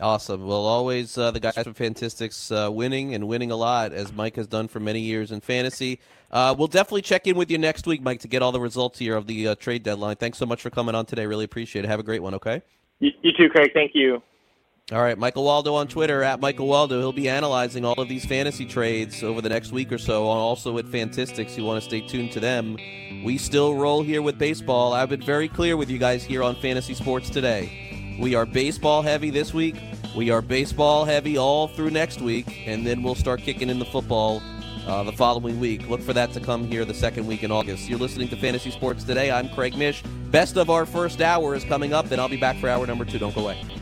Awesome. 0.00 0.46
Well, 0.46 0.64
always 0.64 1.16
uh, 1.18 1.30
the 1.30 1.38
guys 1.38 1.54
from 1.54 1.74
Fantistics 1.74 2.50
uh, 2.50 2.70
winning 2.72 3.14
and 3.14 3.28
winning 3.28 3.50
a 3.50 3.56
lot, 3.56 3.92
as 3.92 4.12
Mike 4.12 4.36
has 4.36 4.46
done 4.46 4.66
for 4.66 4.80
many 4.80 5.00
years 5.00 5.30
in 5.30 5.40
fantasy. 5.40 6.00
Uh, 6.30 6.54
we'll 6.58 6.66
definitely 6.66 7.02
check 7.02 7.26
in 7.26 7.36
with 7.36 7.50
you 7.50 7.58
next 7.58 7.86
week, 7.86 8.00
Mike, 8.02 8.20
to 8.20 8.28
get 8.28 8.40
all 8.40 8.52
the 8.52 8.60
results 8.60 8.98
here 8.98 9.14
of 9.16 9.26
the 9.26 9.48
uh, 9.48 9.54
trade 9.56 9.82
deadline. 9.82 10.16
Thanks 10.16 10.38
so 10.38 10.46
much 10.46 10.62
for 10.62 10.70
coming 10.70 10.94
on 10.94 11.04
today. 11.04 11.26
Really 11.26 11.44
appreciate 11.44 11.84
it. 11.84 11.88
Have 11.88 12.00
a 12.00 12.02
great 12.02 12.22
one, 12.22 12.34
okay? 12.34 12.62
You, 13.00 13.10
you 13.20 13.32
too, 13.36 13.50
Craig. 13.50 13.72
Thank 13.74 13.92
you. 13.94 14.22
All 14.92 15.00
right, 15.00 15.16
Michael 15.16 15.44
Waldo 15.44 15.74
on 15.74 15.88
Twitter 15.88 16.22
at 16.22 16.38
Michael 16.38 16.66
Waldo. 16.66 16.98
He'll 16.98 17.14
be 17.14 17.26
analyzing 17.26 17.82
all 17.82 17.94
of 17.94 18.08
these 18.08 18.26
fantasy 18.26 18.66
trades 18.66 19.22
over 19.22 19.40
the 19.40 19.48
next 19.48 19.72
week 19.72 19.90
or 19.90 19.96
so. 19.96 20.26
Also 20.26 20.76
at 20.76 20.86
Fantistics, 20.86 21.56
you 21.56 21.64
want 21.64 21.82
to 21.82 21.88
stay 21.88 22.06
tuned 22.06 22.30
to 22.32 22.40
them. 22.40 22.76
We 23.24 23.38
still 23.38 23.74
roll 23.74 24.02
here 24.02 24.20
with 24.20 24.36
baseball. 24.38 24.92
I've 24.92 25.08
been 25.08 25.22
very 25.22 25.48
clear 25.48 25.78
with 25.78 25.88
you 25.88 25.96
guys 25.96 26.22
here 26.22 26.42
on 26.42 26.56
Fantasy 26.56 26.92
Sports 26.92 27.30
today. 27.30 28.18
We 28.20 28.34
are 28.34 28.44
baseball 28.44 29.00
heavy 29.00 29.30
this 29.30 29.54
week. 29.54 29.76
We 30.14 30.28
are 30.28 30.42
baseball 30.42 31.06
heavy 31.06 31.38
all 31.38 31.68
through 31.68 31.90
next 31.90 32.20
week, 32.20 32.66
and 32.66 32.86
then 32.86 33.02
we'll 33.02 33.14
start 33.14 33.40
kicking 33.40 33.70
in 33.70 33.78
the 33.78 33.86
football 33.86 34.42
uh, 34.86 35.04
the 35.04 35.12
following 35.12 35.58
week. 35.58 35.88
Look 35.88 36.02
for 36.02 36.12
that 36.12 36.34
to 36.34 36.40
come 36.40 36.64
here 36.66 36.84
the 36.84 36.92
second 36.92 37.26
week 37.26 37.42
in 37.44 37.50
August. 37.50 37.88
You're 37.88 37.98
listening 37.98 38.28
to 38.28 38.36
Fantasy 38.36 38.70
Sports 38.70 39.04
today. 39.04 39.30
I'm 39.30 39.48
Craig 39.48 39.74
Mish. 39.74 40.02
Best 40.30 40.58
of 40.58 40.68
our 40.68 40.84
first 40.84 41.22
hour 41.22 41.54
is 41.54 41.64
coming 41.64 41.94
up, 41.94 42.10
then 42.10 42.20
I'll 42.20 42.28
be 42.28 42.36
back 42.36 42.58
for 42.58 42.68
hour 42.68 42.86
number 42.86 43.06
two. 43.06 43.18
Don't 43.18 43.34
go 43.34 43.40
away. 43.40 43.81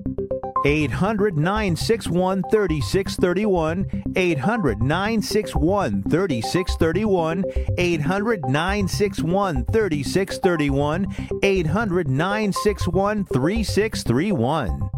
800 0.65 1.37
961 1.37 2.43
3631. 2.51 3.85
800 4.15 4.81
961 4.81 6.03
3631. 6.03 7.43
800 7.77 8.49
961 8.49 9.65
3631. 9.65 11.07
800 11.43 12.07
961 12.09 13.25
3631. 13.25 14.89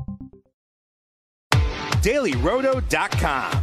DailyRoto.com. 2.02 3.63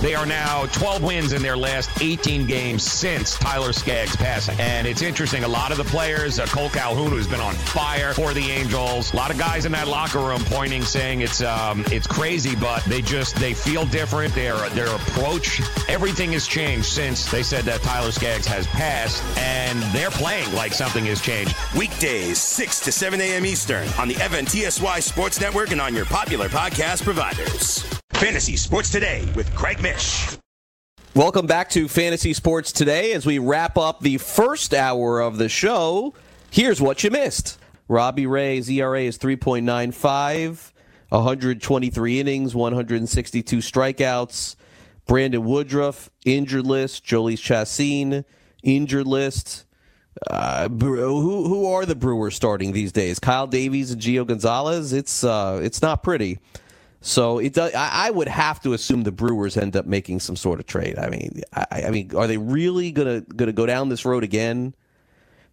They 0.00 0.14
are 0.14 0.26
now 0.26 0.66
12 0.66 1.02
wins 1.02 1.32
in 1.32 1.42
their 1.42 1.56
last 1.56 1.90
18 2.00 2.46
games 2.46 2.84
since 2.84 3.36
Tyler 3.36 3.72
Skaggs 3.72 4.14
passing. 4.14 4.58
And 4.60 4.86
it's 4.86 5.02
interesting, 5.02 5.42
a 5.42 5.48
lot 5.48 5.72
of 5.72 5.76
the 5.76 5.84
players, 5.84 6.38
uh, 6.38 6.46
Cole 6.46 6.70
Calhoun, 6.70 7.10
who's 7.10 7.26
been 7.26 7.40
on 7.40 7.54
fire 7.54 8.14
for 8.14 8.32
the 8.32 8.48
Angels, 8.48 9.12
a 9.12 9.16
lot 9.16 9.32
of 9.32 9.38
guys 9.38 9.66
in 9.66 9.72
that 9.72 9.88
locker 9.88 10.20
room 10.20 10.42
pointing, 10.44 10.82
saying 10.82 11.22
it's 11.22 11.42
um, 11.42 11.84
it's 11.90 12.06
crazy, 12.06 12.54
but 12.54 12.84
they 12.84 13.02
just 13.02 13.34
they 13.36 13.54
feel 13.54 13.86
different. 13.86 14.32
Their 14.34 14.56
their 14.70 14.86
approach, 14.94 15.60
everything 15.88 16.32
has 16.32 16.46
changed 16.46 16.86
since 16.86 17.28
they 17.30 17.42
said 17.42 17.64
that 17.64 17.80
Tyler 17.82 18.12
Skaggs 18.12 18.46
has 18.46 18.66
passed, 18.68 19.22
and 19.38 19.82
they're 19.94 20.10
playing 20.10 20.52
like 20.54 20.72
something 20.72 21.04
has 21.06 21.20
changed. 21.20 21.56
Weekdays, 21.76 22.38
6 22.38 22.80
to 22.80 22.92
7 22.92 23.20
a.m. 23.20 23.44
Eastern 23.44 23.88
on 23.98 24.06
the 24.06 24.14
FNTSY 24.14 25.02
Sports 25.02 25.40
Network 25.40 25.72
and 25.72 25.80
on 25.80 25.94
your 25.94 26.06
popular 26.06 26.48
podcast 26.48 27.02
providers. 27.02 27.84
Fantasy 28.18 28.56
Sports 28.56 28.90
Today 28.90 29.24
with 29.36 29.54
Craig 29.54 29.80
Mish. 29.92 30.36
Welcome 31.14 31.46
back 31.46 31.70
to 31.70 31.88
Fantasy 31.88 32.34
Sports 32.34 32.72
Today 32.72 33.12
as 33.12 33.24
we 33.24 33.38
wrap 33.38 33.78
up 33.78 34.00
the 34.00 34.18
first 34.18 34.74
hour 34.74 35.20
of 35.20 35.38
the 35.38 35.48
show. 35.48 36.12
Here's 36.50 36.80
what 36.80 37.02
you 37.02 37.10
missed. 37.10 37.58
Robbie 37.88 38.26
Ray's 38.26 38.68
ERA 38.68 39.00
is 39.00 39.16
3.95, 39.16 40.72
123 41.08 42.20
innings, 42.20 42.54
162 42.54 43.56
strikeouts. 43.58 44.56
Brandon 45.06 45.42
Woodruff, 45.42 46.10
injured 46.26 46.66
list. 46.66 47.06
Jhoulys 47.06 47.38
Chacin, 47.38 48.26
injured 48.62 49.06
list. 49.06 49.64
Uh, 50.28 50.68
who 50.68 51.48
who 51.48 51.66
are 51.66 51.86
the 51.86 51.94
Brewers 51.94 52.34
starting 52.34 52.72
these 52.72 52.92
days? 52.92 53.18
Kyle 53.18 53.46
Davies 53.46 53.90
and 53.90 54.02
Gio 54.02 54.26
Gonzalez. 54.26 54.92
It's 54.92 55.24
uh, 55.24 55.60
it's 55.62 55.80
not 55.80 56.02
pretty. 56.02 56.40
So 57.00 57.38
it 57.38 57.54
does, 57.54 57.72
I, 57.74 58.08
I 58.08 58.10
would 58.10 58.28
have 58.28 58.60
to 58.62 58.72
assume 58.72 59.04
the 59.04 59.12
Brewers 59.12 59.56
end 59.56 59.76
up 59.76 59.86
making 59.86 60.20
some 60.20 60.36
sort 60.36 60.58
of 60.58 60.66
trade. 60.66 60.98
I 60.98 61.08
mean, 61.08 61.42
I, 61.52 61.84
I 61.86 61.90
mean, 61.90 62.14
are 62.16 62.26
they 62.26 62.38
really 62.38 62.90
gonna 62.90 63.20
gonna 63.20 63.52
go 63.52 63.66
down 63.66 63.88
this 63.88 64.04
road 64.04 64.24
again? 64.24 64.74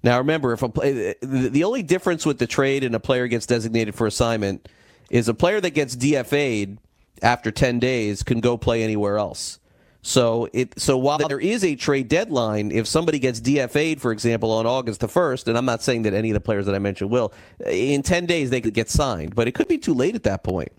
Now 0.02 0.18
remember, 0.18 0.54
if 0.54 0.64
a 0.64 0.70
play, 0.70 1.16
the, 1.22 1.50
the 1.50 1.64
only 1.64 1.84
difference 1.84 2.26
with 2.26 2.40
the 2.40 2.48
trade 2.48 2.84
and 2.84 2.96
a 2.96 3.00
player 3.00 3.28
gets 3.28 3.46
designated 3.46 3.94
for 3.96 4.08
assignment 4.08 4.68
is 5.10 5.28
a 5.28 5.34
player 5.34 5.62
that 5.62 5.72
gets 5.72 5.96
DFA'd 5.96 6.80
after 7.22 7.52
ten 7.52 7.80
days 7.80 8.24
can 8.24 8.40
go 8.40 8.58
play 8.58 8.84
anywhere 8.84 9.18
else. 9.18 9.60
So 10.02 10.50
it 10.54 10.80
so 10.80 10.98
while 10.98 11.18
there 11.18 11.40
is 11.40 11.64
a 11.64 11.76
trade 11.76 12.08
deadline, 12.08 12.72
if 12.72 12.88
somebody 12.88 13.20
gets 13.20 13.40
DFA'd, 13.40 14.02
for 14.02 14.12
example, 14.12 14.52
on 14.52 14.66
August 14.66 15.00
the 15.00 15.08
first, 15.08 15.48
and 15.48 15.58
I'm 15.58 15.66
not 15.66 15.84
saying 15.84 16.04
that 16.04 16.14
any 16.14 16.32
of 16.32 16.36
the 16.36 16.40
players 16.40 16.66
that 16.66 16.76
I 16.76 16.80
mentioned 16.80 17.12
will, 17.12 17.34
in 17.68 18.02
ten 18.02 18.26
days 18.26 18.50
they 18.50 18.62
could 18.62 18.74
get 18.74 18.90
signed, 18.90 19.36
but 19.36 19.48
it 19.48 19.54
could 19.54 19.68
be 19.68 19.78
too 19.78 19.94
late 19.94 20.16
at 20.16 20.24
that 20.24 20.44
point. 20.44 20.72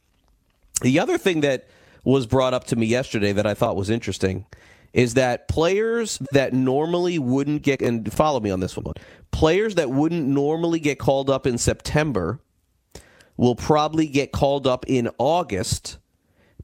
The 0.82 0.98
other 0.98 1.18
thing 1.18 1.40
that 1.40 1.68
was 2.04 2.26
brought 2.26 2.54
up 2.54 2.64
to 2.64 2.76
me 2.76 2.86
yesterday 2.86 3.32
that 3.32 3.46
I 3.46 3.54
thought 3.54 3.76
was 3.76 3.90
interesting 3.90 4.46
is 4.92 5.14
that 5.14 5.48
players 5.48 6.18
that 6.32 6.52
normally 6.52 7.18
wouldn't 7.18 7.62
get 7.62 7.82
and 7.82 8.10
follow 8.12 8.40
me 8.40 8.50
on 8.50 8.60
this 8.60 8.76
one 8.76 8.94
players 9.30 9.74
that 9.74 9.90
wouldn't 9.90 10.26
normally 10.26 10.78
get 10.78 10.98
called 10.98 11.28
up 11.28 11.46
in 11.46 11.58
September 11.58 12.40
will 13.36 13.56
probably 13.56 14.06
get 14.06 14.32
called 14.32 14.66
up 14.66 14.84
in 14.88 15.10
August 15.18 15.98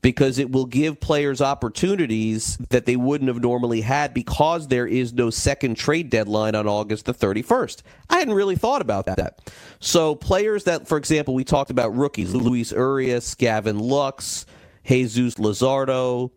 because 0.02 0.38
it 0.38 0.50
will 0.50 0.66
give 0.66 1.00
players 1.00 1.40
opportunities 1.40 2.58
that 2.70 2.86
they 2.86 2.96
wouldn't 2.96 3.28
have 3.28 3.40
normally 3.40 3.80
had 3.80 4.12
because 4.12 4.68
there 4.68 4.86
is 4.86 5.12
no 5.12 5.30
second 5.30 5.76
trade 5.76 6.10
deadline 6.10 6.56
on 6.56 6.66
August 6.66 7.06
the 7.06 7.14
31st. 7.14 7.82
I 8.10 8.18
hadn't 8.18 8.34
really 8.34 8.56
thought 8.56 8.82
about 8.82 9.06
that. 9.06 9.52
So, 9.78 10.16
players 10.16 10.64
that, 10.64 10.88
for 10.88 10.98
example, 10.98 11.34
we 11.34 11.44
talked 11.44 11.70
about 11.70 11.94
rookies 11.96 12.34
Luis 12.34 12.72
Urias, 12.72 13.34
Gavin 13.36 13.78
Lux, 13.78 14.44
Jesus 14.84 15.36
Luzardo, 15.36 16.32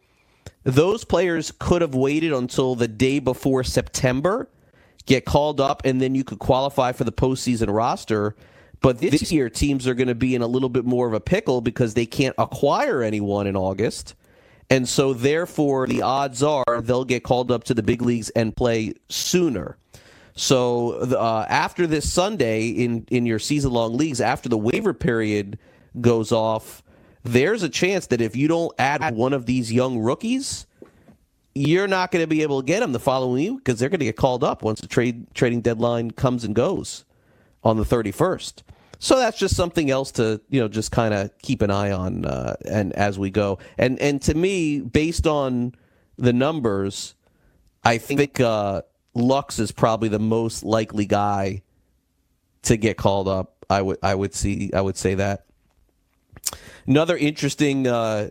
those 0.64 1.04
players 1.04 1.52
could 1.60 1.82
have 1.82 1.96
waited 1.96 2.34
until 2.34 2.76
the 2.76 2.88
day 2.88 3.20
before 3.20 3.64
September, 3.64 4.48
get 5.06 5.26
called 5.26 5.60
up, 5.60 5.82
and 5.86 6.02
then 6.02 6.16
you 6.16 6.24
could 6.24 6.40
qualify 6.40 6.92
for 6.92 7.04
the 7.04 7.12
postseason 7.12 7.74
roster 7.74 8.36
but 8.86 9.00
this 9.00 9.32
year, 9.32 9.50
teams 9.50 9.88
are 9.88 9.96
going 9.96 10.10
to 10.10 10.14
be 10.14 10.36
in 10.36 10.44
a 10.44 10.48
little 10.48 10.70
bit 10.70 10.86
more 10.86 11.08
of 11.08 11.14
a 11.14 11.20
pickle 11.20 11.60
because 11.60 11.96
they 11.96 12.06
can't 12.06 12.36
acquire 12.38 13.02
anyone 13.02 13.48
in 13.48 13.56
August. 13.56 14.14
And 14.70 14.88
so, 14.88 15.12
therefore, 15.12 15.88
the 15.88 16.04
odds 16.04 16.44
are 16.44 16.82
they'll 16.84 17.04
get 17.04 17.24
called 17.24 17.52
up 17.52 17.64
to 17.64 17.74
the 17.74 17.82
big 17.82 18.04
leagues 18.04 18.30
and 18.30 18.56
play 18.56 18.94
sooner. 19.10 19.80
So, 20.36 21.00
uh, 21.00 21.48
after 21.50 21.88
this 21.88 22.14
Sunday 22.14 22.68
in, 22.68 23.08
in 23.10 23.26
your 23.26 23.40
season 23.40 23.72
long 23.72 23.98
leagues, 23.98 24.22
after 24.22 24.50
the 24.50 24.58
waiver 24.58 24.94
period 24.94 25.58
goes 26.00 26.32
off, 26.32 26.84
there's 27.24 27.64
a 27.64 27.70
chance 27.70 28.06
that 28.08 28.22
if 28.22 28.36
you 28.36 28.48
don't 28.48 28.72
add 28.78 29.16
one 29.16 29.34
of 29.34 29.48
these 29.48 29.74
young 29.74 29.98
rookies, 29.98 30.68
you're 31.56 31.88
not 31.88 32.12
going 32.12 32.22
to 32.22 32.28
be 32.28 32.44
able 32.44 32.62
to 32.62 32.66
get 32.68 32.82
them 32.82 32.92
the 32.92 33.00
following 33.00 33.34
week 33.34 33.66
because 33.66 33.80
they're 33.80 33.90
going 33.90 33.98
to 33.98 34.06
get 34.06 34.16
called 34.16 34.44
up 34.44 34.62
once 34.62 34.80
the 34.80 34.88
trade 34.88 35.26
trading 35.34 35.62
deadline 35.62 36.12
comes 36.12 36.44
and 36.44 36.54
goes 36.54 37.04
on 37.64 37.78
the 37.78 37.84
31st. 37.84 38.62
So 39.00 39.18
that's 39.18 39.38
just 39.38 39.56
something 39.56 39.90
else 39.90 40.12
to 40.14 40.42
you 40.50 40.60
know 40.60 40.68
just 40.68 40.92
kind 40.92 41.14
of 41.14 41.38
keep 41.40 41.62
an 41.62 41.72
eye 41.72 41.92
on 41.92 42.26
uh, 42.26 42.56
and 42.66 42.94
as 42.94 43.20
we 43.20 43.30
go. 43.30 43.60
And 43.78 44.00
and 44.00 44.22
to 44.24 44.34
me, 44.34 44.82
based 44.82 45.28
on 45.28 45.74
the 46.18 46.34
numbers, 46.34 47.16
I 47.84 47.98
think 47.98 48.40
uh, 48.40 48.84
Lux 49.14 49.60
is 49.60 49.72
probably 49.72 50.10
the 50.10 50.20
most 50.20 50.64
likely 50.64 51.06
guy 51.06 51.62
to 52.64 52.78
get 52.78 52.98
called 52.98 53.28
up. 53.28 53.66
I 53.70 53.82
would 53.82 53.98
I 54.04 54.16
would 54.16 54.34
see 54.34 54.72
I 54.74 54.82
would 54.82 54.98
say 54.98 55.16
that. 55.16 55.46
Another 56.88 57.18
interesting 57.18 57.88
uh, 57.88 58.30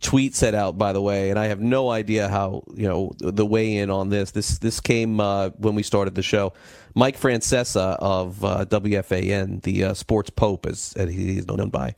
tweet 0.00 0.34
set 0.34 0.54
out, 0.54 0.76
by 0.76 0.92
the 0.92 1.00
way, 1.00 1.30
and 1.30 1.38
I 1.38 1.46
have 1.46 1.60
no 1.60 1.90
idea 1.90 2.28
how 2.28 2.64
you 2.74 2.88
know 2.88 3.12
the 3.18 3.46
weigh 3.46 3.76
in 3.76 3.90
on 3.90 4.08
this. 4.08 4.30
This 4.30 4.58
this 4.58 4.80
came 4.80 5.20
uh, 5.20 5.50
when 5.50 5.74
we 5.74 5.82
started 5.82 6.14
the 6.14 6.22
show. 6.22 6.52
Mike 6.94 7.18
Francesa 7.18 7.96
of 8.00 8.44
uh, 8.44 8.64
WFAN, 8.66 9.62
the 9.62 9.84
uh, 9.84 9.94
sports 9.94 10.30
pope, 10.30 10.66
as, 10.66 10.92
as 10.96 11.10
he's 11.10 11.46
known 11.46 11.70
by, 11.70 11.94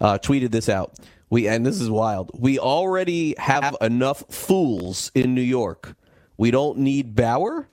uh, 0.00 0.18
tweeted 0.18 0.50
this 0.50 0.68
out. 0.68 0.98
We 1.30 1.46
and 1.46 1.66
this 1.66 1.80
is 1.80 1.90
wild. 1.90 2.30
We 2.34 2.58
already 2.58 3.34
have 3.38 3.76
enough 3.80 4.24
fools 4.30 5.12
in 5.14 5.34
New 5.34 5.42
York. 5.42 5.94
We 6.38 6.50
don't 6.50 6.78
need 6.78 7.14
Bauer. 7.14 7.68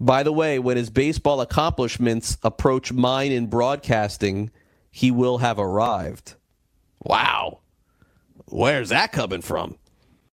By 0.00 0.22
the 0.22 0.32
way, 0.32 0.58
when 0.58 0.76
his 0.76 0.90
baseball 0.90 1.40
accomplishments 1.40 2.38
approach 2.42 2.92
mine 2.92 3.30
in 3.30 3.46
broadcasting, 3.46 4.50
he 4.90 5.10
will 5.10 5.38
have 5.38 5.58
arrived. 5.58 6.34
Wow. 7.04 7.60
Where's 8.46 8.88
that 8.88 9.12
coming 9.12 9.42
from? 9.42 9.76